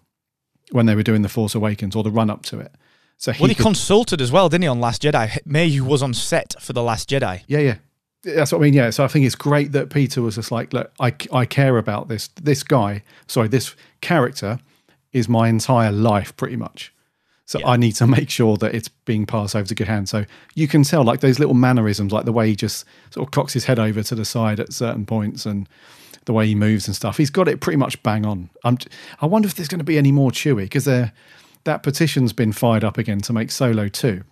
when 0.71 0.85
they 0.85 0.95
were 0.95 1.03
doing 1.03 1.21
the 1.21 1.29
Force 1.29 1.55
Awakens 1.55 1.95
or 1.95 2.03
the 2.03 2.11
run 2.11 2.29
up 2.29 2.43
to 2.43 2.59
it. 2.59 2.73
So 3.17 3.31
he 3.31 3.41
Well, 3.41 3.49
he 3.49 3.55
could- 3.55 3.63
consulted 3.63 4.21
as 4.21 4.31
well, 4.31 4.47
didn't 4.49 4.63
he, 4.63 4.67
on 4.67 4.79
Last 4.79 5.01
Jedi? 5.01 5.37
Mayhew 5.45 5.83
was 5.83 6.01
on 6.03 6.13
set 6.13 6.55
for 6.61 6.73
the 6.73 6.83
Last 6.83 7.09
Jedi. 7.09 7.41
Yeah, 7.47 7.59
yeah. 7.59 7.75
That's 8.23 8.51
what 8.51 8.59
I 8.59 8.61
mean. 8.61 8.73
Yeah. 8.73 8.89
So 8.91 9.03
I 9.03 9.07
think 9.07 9.25
it's 9.25 9.35
great 9.35 9.71
that 9.71 9.89
Peter 9.89 10.21
was 10.21 10.35
just 10.35 10.51
like, 10.51 10.73
look, 10.73 10.91
I, 10.99 11.13
I 11.31 11.45
care 11.45 11.77
about 11.77 12.09
this. 12.09 12.27
This 12.41 12.63
guy, 12.63 13.03
sorry, 13.27 13.47
this 13.47 13.75
character 14.01 14.59
is 15.13 15.27
my 15.29 15.47
entire 15.47 15.91
life 15.91 16.35
pretty 16.37 16.55
much. 16.57 16.93
So 17.49 17.57
Yeah. 17.57 17.69
I 17.69 17.77
need 17.77 17.93
to 17.93 18.05
make 18.17 18.29
sure 18.29 18.57
that 18.57 18.75
it's 18.75 18.89
being 19.05 19.25
passed 19.25 19.55
over 19.55 19.67
to 19.67 19.73
good 19.73 19.87
hands. 19.87 20.11
So 20.11 20.25
you 20.53 20.67
can 20.67 20.83
tell 20.83 21.03
like 21.03 21.21
those 21.21 21.39
little 21.39 21.55
mannerisms, 21.55 22.11
like 22.11 22.25
the 22.25 22.31
way 22.31 22.47
he 22.47 22.55
just 22.55 22.85
sort 23.09 23.27
of 23.27 23.31
cocks 23.31 23.53
his 23.53 23.65
head 23.65 23.79
over 23.79 24.03
to 24.03 24.13
the 24.13 24.23
side 24.23 24.59
at 24.59 24.71
certain 24.71 25.03
points 25.03 25.47
and 25.47 25.67
the 26.25 26.33
way 26.33 26.45
he 26.45 26.53
moves 26.53 26.85
and 26.85 26.95
stuff. 26.95 27.17
He's 27.17 27.31
got 27.31 27.47
it 27.47 27.59
pretty 27.59 27.77
much 27.77 28.03
bang 28.03 28.23
on. 28.23 28.51
I'm, 28.63 28.77
I 29.19 29.25
wonder 29.25 29.47
if 29.47 29.55
there's 29.55 29.67
going 29.67 29.79
to 29.79 29.83
be 29.85 29.97
any 29.97 30.11
more 30.11 30.29
Chewy 30.29 30.65
because 30.65 30.85
that 30.85 31.81
petition's 31.81 32.33
been 32.33 32.51
fired 32.51 32.83
up 32.83 32.99
again 32.99 33.19
to 33.21 33.33
make 33.33 33.49
Solo 33.49 33.87
2. 33.87 34.23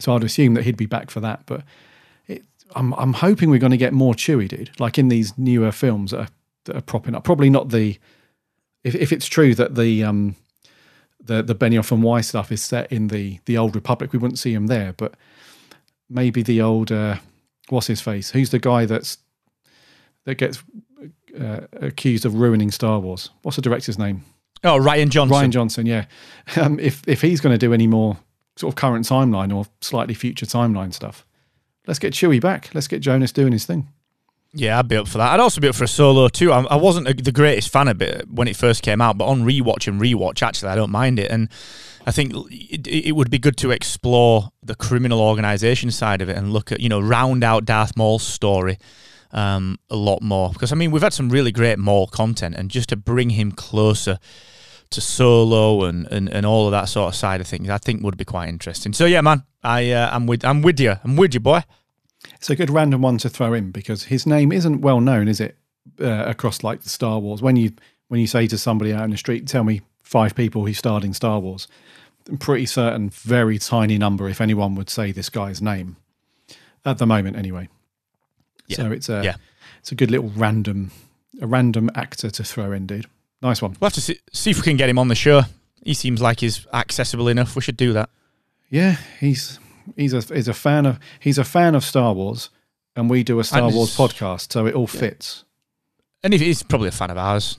So 0.00 0.16
I'd 0.16 0.24
assume 0.24 0.54
that 0.54 0.64
he'd 0.64 0.76
be 0.76 0.86
back 0.86 1.12
for 1.12 1.20
that. 1.20 1.44
But 1.46 1.62
it, 2.26 2.42
I'm 2.74 2.94
I'm 2.94 3.12
hoping 3.12 3.48
we're 3.48 3.60
going 3.60 3.70
to 3.70 3.76
get 3.76 3.92
more 3.92 4.12
Chewy, 4.12 4.48
dude. 4.48 4.72
Like 4.80 4.98
in 4.98 5.06
these 5.06 5.38
newer 5.38 5.70
films 5.70 6.10
that 6.10 6.20
are, 6.20 6.28
that 6.64 6.76
are 6.76 6.82
propping 6.82 7.14
up. 7.14 7.22
Probably 7.22 7.48
not 7.48 7.68
the 7.68 7.96
if 8.82 8.96
if 8.96 9.12
it's 9.12 9.26
true 9.26 9.54
that 9.54 9.76
the 9.76 10.02
um 10.02 10.34
the 11.24 11.42
the 11.42 11.54
Benioff 11.54 11.90
and 11.90 12.02
Weiss 12.02 12.28
stuff 12.28 12.52
is 12.52 12.62
set 12.62 12.90
in 12.92 13.08
the 13.08 13.40
the 13.46 13.56
old 13.56 13.74
Republic, 13.74 14.12
we 14.12 14.18
wouldn't 14.18 14.38
see 14.38 14.52
him 14.52 14.66
there. 14.66 14.92
But 14.92 15.14
maybe 16.08 16.42
the 16.42 16.60
old 16.60 16.92
uh, 16.92 17.16
what's 17.68 17.86
his 17.86 18.00
face? 18.00 18.30
Who's 18.30 18.50
the 18.50 18.58
guy 18.58 18.86
that's 18.86 19.18
that 20.24 20.36
gets 20.36 20.62
uh, 21.38 21.60
accused 21.72 22.24
of 22.24 22.34
ruining 22.34 22.70
Star 22.70 23.00
Wars? 23.00 23.30
What's 23.42 23.56
the 23.56 23.62
director's 23.62 23.98
name? 23.98 24.24
Oh, 24.62 24.78
Rian 24.78 25.10
Johnson. 25.10 25.36
Rian 25.36 25.50
Johnson, 25.50 25.86
yeah. 25.86 26.06
Um, 26.56 26.78
if 26.78 27.02
if 27.06 27.20
he's 27.20 27.40
going 27.40 27.54
to 27.54 27.58
do 27.58 27.72
any 27.72 27.86
more 27.86 28.18
sort 28.56 28.72
of 28.72 28.76
current 28.76 29.06
timeline 29.06 29.54
or 29.54 29.66
slightly 29.80 30.14
future 30.14 30.46
timeline 30.46 30.92
stuff, 30.92 31.26
let's 31.86 31.98
get 31.98 32.12
Chewie 32.12 32.40
back. 32.40 32.70
Let's 32.74 32.88
get 32.88 33.00
Jonas 33.00 33.32
doing 33.32 33.52
his 33.52 33.64
thing. 33.64 33.88
Yeah, 34.56 34.78
I'd 34.78 34.86
be 34.86 34.96
up 34.96 35.08
for 35.08 35.18
that. 35.18 35.32
I'd 35.32 35.40
also 35.40 35.60
be 35.60 35.66
up 35.66 35.74
for 35.74 35.82
a 35.82 35.88
solo 35.88 36.28
too. 36.28 36.52
I, 36.52 36.62
I 36.62 36.76
wasn't 36.76 37.08
a, 37.08 37.14
the 37.14 37.32
greatest 37.32 37.72
fan 37.72 37.88
of 37.88 38.00
it 38.00 38.30
when 38.30 38.46
it 38.46 38.56
first 38.56 38.82
came 38.82 39.00
out, 39.00 39.18
but 39.18 39.26
on 39.26 39.42
rewatch 39.42 39.88
and 39.88 40.00
rewatch, 40.00 40.42
actually, 40.42 40.70
I 40.70 40.76
don't 40.76 40.92
mind 40.92 41.18
it. 41.18 41.28
And 41.28 41.48
I 42.06 42.12
think 42.12 42.32
it, 42.52 42.86
it 42.86 43.12
would 43.16 43.30
be 43.30 43.38
good 43.38 43.56
to 43.58 43.72
explore 43.72 44.50
the 44.62 44.76
criminal 44.76 45.20
organization 45.20 45.90
side 45.90 46.22
of 46.22 46.28
it 46.28 46.36
and 46.36 46.52
look 46.52 46.70
at, 46.70 46.78
you 46.78 46.88
know, 46.88 47.00
round 47.00 47.42
out 47.42 47.64
Darth 47.64 47.96
Maul's 47.96 48.22
story 48.22 48.78
um, 49.32 49.76
a 49.90 49.96
lot 49.96 50.22
more. 50.22 50.50
Because, 50.50 50.70
I 50.70 50.76
mean, 50.76 50.92
we've 50.92 51.02
had 51.02 51.12
some 51.12 51.30
really 51.30 51.50
great 51.50 51.80
Maul 51.80 52.06
content, 52.06 52.54
and 52.54 52.70
just 52.70 52.90
to 52.90 52.96
bring 52.96 53.30
him 53.30 53.50
closer 53.50 54.20
to 54.90 55.00
Solo 55.00 55.82
and, 55.84 56.06
and, 56.12 56.28
and 56.28 56.46
all 56.46 56.66
of 56.66 56.70
that 56.70 56.84
sort 56.84 57.08
of 57.08 57.16
side 57.16 57.40
of 57.40 57.48
things, 57.48 57.68
I 57.68 57.78
think 57.78 58.04
would 58.04 58.16
be 58.16 58.24
quite 58.24 58.48
interesting. 58.48 58.92
So, 58.92 59.06
yeah, 59.06 59.20
man, 59.20 59.42
I, 59.64 59.90
uh, 59.90 60.10
I'm, 60.12 60.26
with, 60.28 60.44
I'm 60.44 60.62
with 60.62 60.78
you. 60.78 60.94
I'm 61.02 61.16
with 61.16 61.34
you, 61.34 61.40
boy. 61.40 61.64
It's 62.36 62.50
a 62.50 62.56
good 62.56 62.70
random 62.70 63.02
one 63.02 63.18
to 63.18 63.28
throw 63.28 63.52
in 63.52 63.70
because 63.70 64.04
his 64.04 64.26
name 64.26 64.52
isn't 64.52 64.80
well 64.80 65.00
known, 65.00 65.28
is 65.28 65.40
it? 65.40 65.56
Uh, 66.00 66.24
across 66.26 66.64
like 66.64 66.82
the 66.82 66.88
Star 66.88 67.18
Wars, 67.18 67.42
when 67.42 67.56
you 67.56 67.72
when 68.08 68.20
you 68.20 68.26
say 68.26 68.46
to 68.46 68.56
somebody 68.58 68.92
out 68.92 69.04
in 69.04 69.10
the 69.10 69.16
street, 69.18 69.46
"Tell 69.46 69.64
me 69.64 69.82
five 70.02 70.34
people 70.34 70.64
who 70.66 70.72
starred 70.72 71.04
in 71.04 71.12
Star 71.12 71.38
Wars," 71.40 71.68
I'm 72.28 72.38
pretty 72.38 72.64
certain, 72.66 73.10
very 73.10 73.58
tiny 73.58 73.98
number, 73.98 74.28
if 74.28 74.40
anyone 74.40 74.74
would 74.76 74.88
say 74.88 75.12
this 75.12 75.28
guy's 75.28 75.60
name 75.60 75.96
at 76.86 76.96
the 76.98 77.06
moment, 77.06 77.36
anyway. 77.36 77.68
Yeah. 78.66 78.76
So 78.76 78.92
it's 78.92 79.08
a 79.10 79.22
Yeah. 79.22 79.36
it's 79.80 79.92
a 79.92 79.94
good 79.94 80.10
little 80.10 80.30
random 80.34 80.90
a 81.42 81.46
random 81.46 81.90
actor 81.94 82.30
to 82.30 82.44
throw 82.44 82.72
in, 82.72 82.86
dude. 82.86 83.06
Nice 83.42 83.60
one. 83.60 83.72
We'll 83.80 83.86
have 83.88 83.94
to 83.94 84.00
see, 84.00 84.18
see 84.32 84.50
if 84.50 84.56
we 84.56 84.62
can 84.62 84.76
get 84.78 84.88
him 84.88 84.98
on 84.98 85.08
the 85.08 85.14
show. 85.14 85.42
He 85.84 85.92
seems 85.92 86.22
like 86.22 86.40
he's 86.40 86.66
accessible 86.72 87.28
enough. 87.28 87.56
We 87.56 87.62
should 87.62 87.76
do 87.76 87.92
that. 87.92 88.08
Yeah, 88.70 88.96
he's 89.20 89.58
he's 89.96 90.12
a 90.12 90.20
he's 90.34 90.48
a 90.48 90.54
fan 90.54 90.86
of 90.86 90.98
he's 91.20 91.38
a 91.38 91.44
fan 91.44 91.74
of 91.74 91.84
Star 91.84 92.12
Wars, 92.14 92.50
and 92.96 93.08
we 93.10 93.22
do 93.22 93.38
a 93.40 93.44
Star 93.44 93.62
And 93.62 93.74
Wars 93.74 93.96
podcast, 93.96 94.52
so 94.52 94.66
it 94.66 94.74
all 94.74 94.86
fits. 94.86 95.44
And 96.22 96.32
he's 96.32 96.62
probably 96.62 96.88
a 96.88 96.92
fan 96.92 97.10
of 97.10 97.18
ours. 97.18 97.58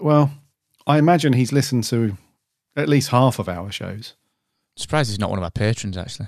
Well, 0.00 0.32
I 0.86 0.98
imagine 0.98 1.32
he's 1.34 1.52
listened 1.52 1.84
to 1.84 2.16
at 2.76 2.88
least 2.88 3.10
half 3.10 3.38
of 3.38 3.48
our 3.48 3.70
shows. 3.70 4.14
Surprised 4.76 5.10
he's 5.10 5.20
not 5.20 5.30
one 5.30 5.38
of 5.38 5.44
our 5.44 5.50
patrons, 5.50 5.96
actually. 5.96 6.26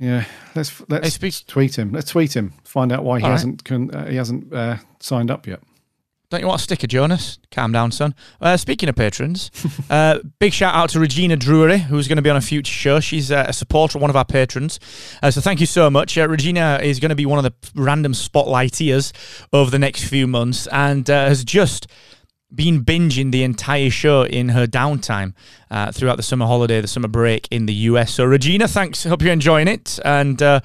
Yeah, 0.00 0.24
let's 0.56 0.82
let's 0.88 1.16
Hey, 1.16 1.30
tweet 1.46 1.78
him. 1.78 1.92
Let's 1.92 2.10
tweet 2.10 2.34
him. 2.34 2.52
Find 2.64 2.90
out 2.90 3.04
why 3.04 3.20
he 3.20 3.24
All 3.24 3.30
right. 3.30 3.36
hasn't 3.36 3.64
con, 3.64 3.90
uh, 3.94 4.06
he 4.08 4.16
hasn't 4.16 4.52
uh, 4.52 4.78
signed 4.98 5.30
up 5.30 5.46
yet. 5.46 5.60
Don't 6.30 6.40
you 6.40 6.46
want 6.46 6.60
a 6.60 6.64
sticker, 6.64 6.86
Jonas? 6.86 7.38
Calm 7.50 7.70
down, 7.70 7.92
son. 7.92 8.14
Uh, 8.40 8.56
speaking 8.56 8.88
of 8.88 8.96
patrons, 8.96 9.50
uh, 9.90 10.18
big 10.38 10.52
shout 10.52 10.74
out 10.74 10.90
to 10.90 11.00
Regina 11.00 11.36
Drury, 11.36 11.78
who's 11.78 12.08
going 12.08 12.16
to 12.16 12.22
be 12.22 12.30
on 12.30 12.36
a 12.36 12.40
future 12.40 12.72
show. 12.72 12.98
She's 12.98 13.30
uh, 13.30 13.44
a 13.46 13.52
supporter, 13.52 13.98
one 13.98 14.10
of 14.10 14.16
our 14.16 14.24
patrons. 14.24 14.80
Uh, 15.22 15.30
so 15.30 15.40
thank 15.40 15.60
you 15.60 15.66
so 15.66 15.90
much. 15.90 16.16
Uh, 16.16 16.28
Regina 16.28 16.80
is 16.82 16.98
going 16.98 17.10
to 17.10 17.14
be 17.14 17.26
one 17.26 17.44
of 17.44 17.44
the 17.44 17.54
random 17.80 18.12
spotlighteers 18.12 19.12
over 19.52 19.70
the 19.70 19.78
next 19.78 20.04
few 20.04 20.26
months 20.26 20.66
and 20.68 21.08
uh, 21.08 21.28
has 21.28 21.44
just 21.44 21.86
been 22.54 22.84
binging 22.84 23.32
the 23.32 23.42
entire 23.42 23.90
show 23.90 24.22
in 24.22 24.50
her 24.50 24.66
downtime 24.66 25.34
uh, 25.70 25.90
throughout 25.90 26.16
the 26.16 26.22
summer 26.22 26.46
holiday, 26.46 26.80
the 26.80 26.88
summer 26.88 27.08
break 27.08 27.48
in 27.50 27.66
the 27.66 27.74
US. 27.74 28.14
So, 28.14 28.24
Regina, 28.24 28.68
thanks. 28.68 29.04
Hope 29.04 29.22
you're 29.22 29.32
enjoying 29.32 29.68
it. 29.68 29.98
And 30.04 30.40
uh, 30.42 30.60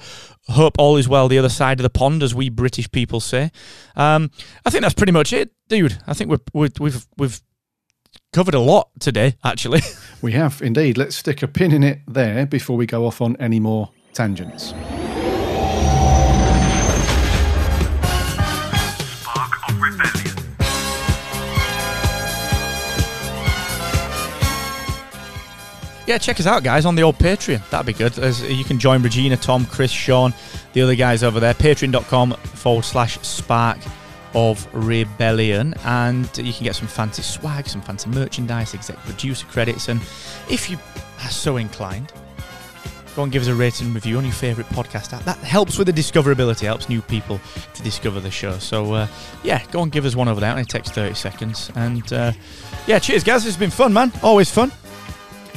hope 0.50 0.74
all 0.78 0.96
is 0.96 1.08
well 1.08 1.28
the 1.28 1.38
other 1.38 1.48
side 1.48 1.78
of 1.78 1.82
the 1.82 1.90
pond, 1.90 2.22
as 2.22 2.34
we 2.34 2.48
British 2.48 2.90
people 2.90 3.20
say. 3.20 3.50
Um, 3.96 4.30
I 4.64 4.70
think 4.70 4.82
that's 4.82 4.94
pretty 4.94 5.12
much 5.12 5.32
it, 5.32 5.52
dude. 5.68 5.98
I 6.06 6.14
think 6.14 6.30
we're, 6.30 6.38
we're, 6.52 6.68
we've 6.78 7.06
we've 7.16 7.40
covered 8.32 8.54
a 8.54 8.60
lot 8.60 8.90
today, 9.00 9.36
actually. 9.44 9.80
We 10.22 10.32
have 10.32 10.60
indeed. 10.60 10.98
Let's 10.98 11.16
stick 11.16 11.42
a 11.42 11.48
pin 11.48 11.72
in 11.72 11.82
it 11.82 12.00
there 12.06 12.44
before 12.44 12.76
we 12.76 12.84
go 12.84 13.06
off 13.06 13.22
on 13.22 13.36
any 13.36 13.58
more 13.58 13.88
tangents. 14.12 14.74
Spark 19.22 19.70
of 19.70 19.80
Rebellion. 19.80 20.29
Yeah, 26.10 26.18
check 26.18 26.40
us 26.40 26.46
out, 26.46 26.64
guys, 26.64 26.86
on 26.86 26.96
the 26.96 27.02
old 27.02 27.16
Patreon. 27.18 27.62
That'd 27.70 27.86
be 27.86 27.92
good. 27.92 28.18
As 28.18 28.42
you 28.42 28.64
can 28.64 28.80
join 28.80 29.00
Regina, 29.00 29.36
Tom, 29.36 29.64
Chris, 29.64 29.92
Sean, 29.92 30.34
the 30.72 30.82
other 30.82 30.96
guys 30.96 31.22
over 31.22 31.38
there. 31.38 31.54
Patreon.com 31.54 32.32
forward 32.32 32.84
slash 32.84 33.16
spark 33.20 33.78
of 34.34 34.66
rebellion. 34.74 35.72
And 35.84 36.26
you 36.36 36.52
can 36.52 36.64
get 36.64 36.74
some 36.74 36.88
fancy 36.88 37.22
swag, 37.22 37.68
some 37.68 37.80
fancy 37.80 38.10
merchandise, 38.10 38.74
exec 38.74 38.96
producer 38.96 39.46
credits. 39.46 39.88
And 39.88 40.00
if 40.48 40.68
you 40.68 40.78
are 41.22 41.30
so 41.30 41.58
inclined, 41.58 42.12
go 43.14 43.22
and 43.22 43.30
give 43.30 43.42
us 43.42 43.48
a 43.48 43.54
rating 43.54 43.94
review 43.94 44.18
on 44.18 44.24
your 44.24 44.32
favourite 44.32 44.68
podcast 44.70 45.12
app. 45.12 45.22
That 45.22 45.38
helps 45.38 45.78
with 45.78 45.86
the 45.86 45.92
discoverability, 45.92 46.62
helps 46.62 46.88
new 46.88 47.02
people 47.02 47.40
to 47.74 47.82
discover 47.84 48.18
the 48.18 48.32
show. 48.32 48.58
So, 48.58 48.94
uh, 48.94 49.06
yeah, 49.44 49.64
go 49.70 49.84
and 49.84 49.92
give 49.92 50.04
us 50.04 50.16
one 50.16 50.26
over 50.26 50.40
there. 50.40 50.50
It 50.50 50.54
only 50.54 50.64
takes 50.64 50.90
30 50.90 51.14
seconds. 51.14 51.70
And 51.76 52.12
uh, 52.12 52.32
yeah, 52.88 52.98
cheers, 52.98 53.22
guys. 53.22 53.46
It's 53.46 53.56
been 53.56 53.70
fun, 53.70 53.92
man. 53.92 54.10
Always 54.24 54.50
fun. 54.50 54.72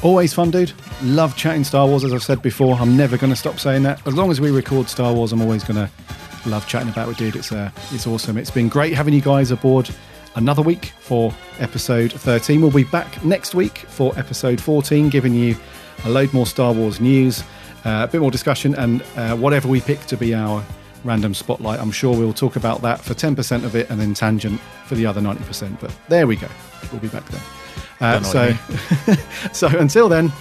Always 0.04 0.34
fun, 0.34 0.52
dude. 0.52 0.74
Love 1.02 1.38
chatting 1.38 1.64
Star 1.64 1.88
Wars, 1.88 2.04
as 2.04 2.14
I've 2.14 2.22
said 2.22 2.42
before. 2.42 2.76
I'm 2.76 2.98
never 2.98 3.18
going 3.18 3.30
to 3.30 3.38
stop 3.38 3.58
saying 3.58 3.84
that. 3.84 4.06
As 4.06 4.14
long 4.14 4.32
as 4.32 4.42
we 4.42 4.52
record 4.52 4.90
Star 4.90 5.14
Wars, 5.14 5.32
I'm 5.32 5.42
always 5.42 5.64
going 5.64 5.78
to 5.78 5.90
love 6.46 6.68
chatting 6.68 6.90
about 6.90 7.08
it, 7.08 7.18
dude. 7.18 7.38
It's 7.38 7.54
uh, 7.54 7.72
it's 7.92 8.06
awesome. 8.06 8.38
It's 8.38 8.52
been 8.52 8.68
great 8.68 8.94
having 8.94 9.14
you 9.14 9.22
guys 9.22 9.50
aboard 9.50 9.90
another 10.36 10.62
week 10.62 10.88
for 11.00 11.34
episode 11.60 12.12
13. 12.12 12.62
We'll 12.62 12.70
be 12.70 12.84
back 12.84 13.24
next 13.24 13.56
week 13.56 13.78
for 13.78 14.12
episode 14.20 14.60
14, 14.60 15.08
giving 15.08 15.34
you 15.34 15.56
a 16.04 16.10
load 16.10 16.34
more 16.34 16.46
Star 16.46 16.74
Wars 16.74 17.00
news, 17.00 17.42
uh, 17.86 18.06
a 18.06 18.08
bit 18.12 18.20
more 18.20 18.32
discussion, 18.32 18.76
and 18.76 19.04
uh, 19.16 19.38
whatever 19.38 19.70
we 19.70 19.80
pick 19.80 20.02
to 20.08 20.18
be 20.18 20.36
our 20.36 20.66
random 21.06 21.34
spotlight. 21.34 21.80
I'm 21.80 21.92
sure 21.92 22.14
we'll 22.14 22.34
talk 22.34 22.58
about 22.58 22.82
that 22.82 23.00
for 23.00 23.14
10% 23.14 23.64
of 23.64 23.76
it 23.78 23.90
and 23.90 24.02
then 24.02 24.14
tangent 24.14 24.60
for 24.86 24.96
the 24.96 25.06
other 25.06 25.22
90%. 25.22 25.80
But 25.80 25.96
there 26.10 26.28
we 26.28 26.36
go. 26.36 26.48
We'll 26.92 27.00
be 27.00 27.08
back 27.08 27.26
then. 27.30 27.63
Uh, 28.04 28.22
so, 28.22 28.54
so 29.54 29.68
until 29.80 30.10
then, 30.10 30.32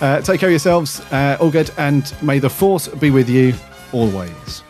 uh, 0.00 0.20
take 0.22 0.40
care 0.40 0.48
of 0.48 0.52
yourselves. 0.52 1.00
Uh, 1.12 1.36
all 1.38 1.50
good, 1.50 1.70
and 1.76 2.14
may 2.22 2.38
the 2.38 2.48
force 2.48 2.88
be 2.88 3.10
with 3.10 3.28
you 3.28 3.52
always. 3.92 4.62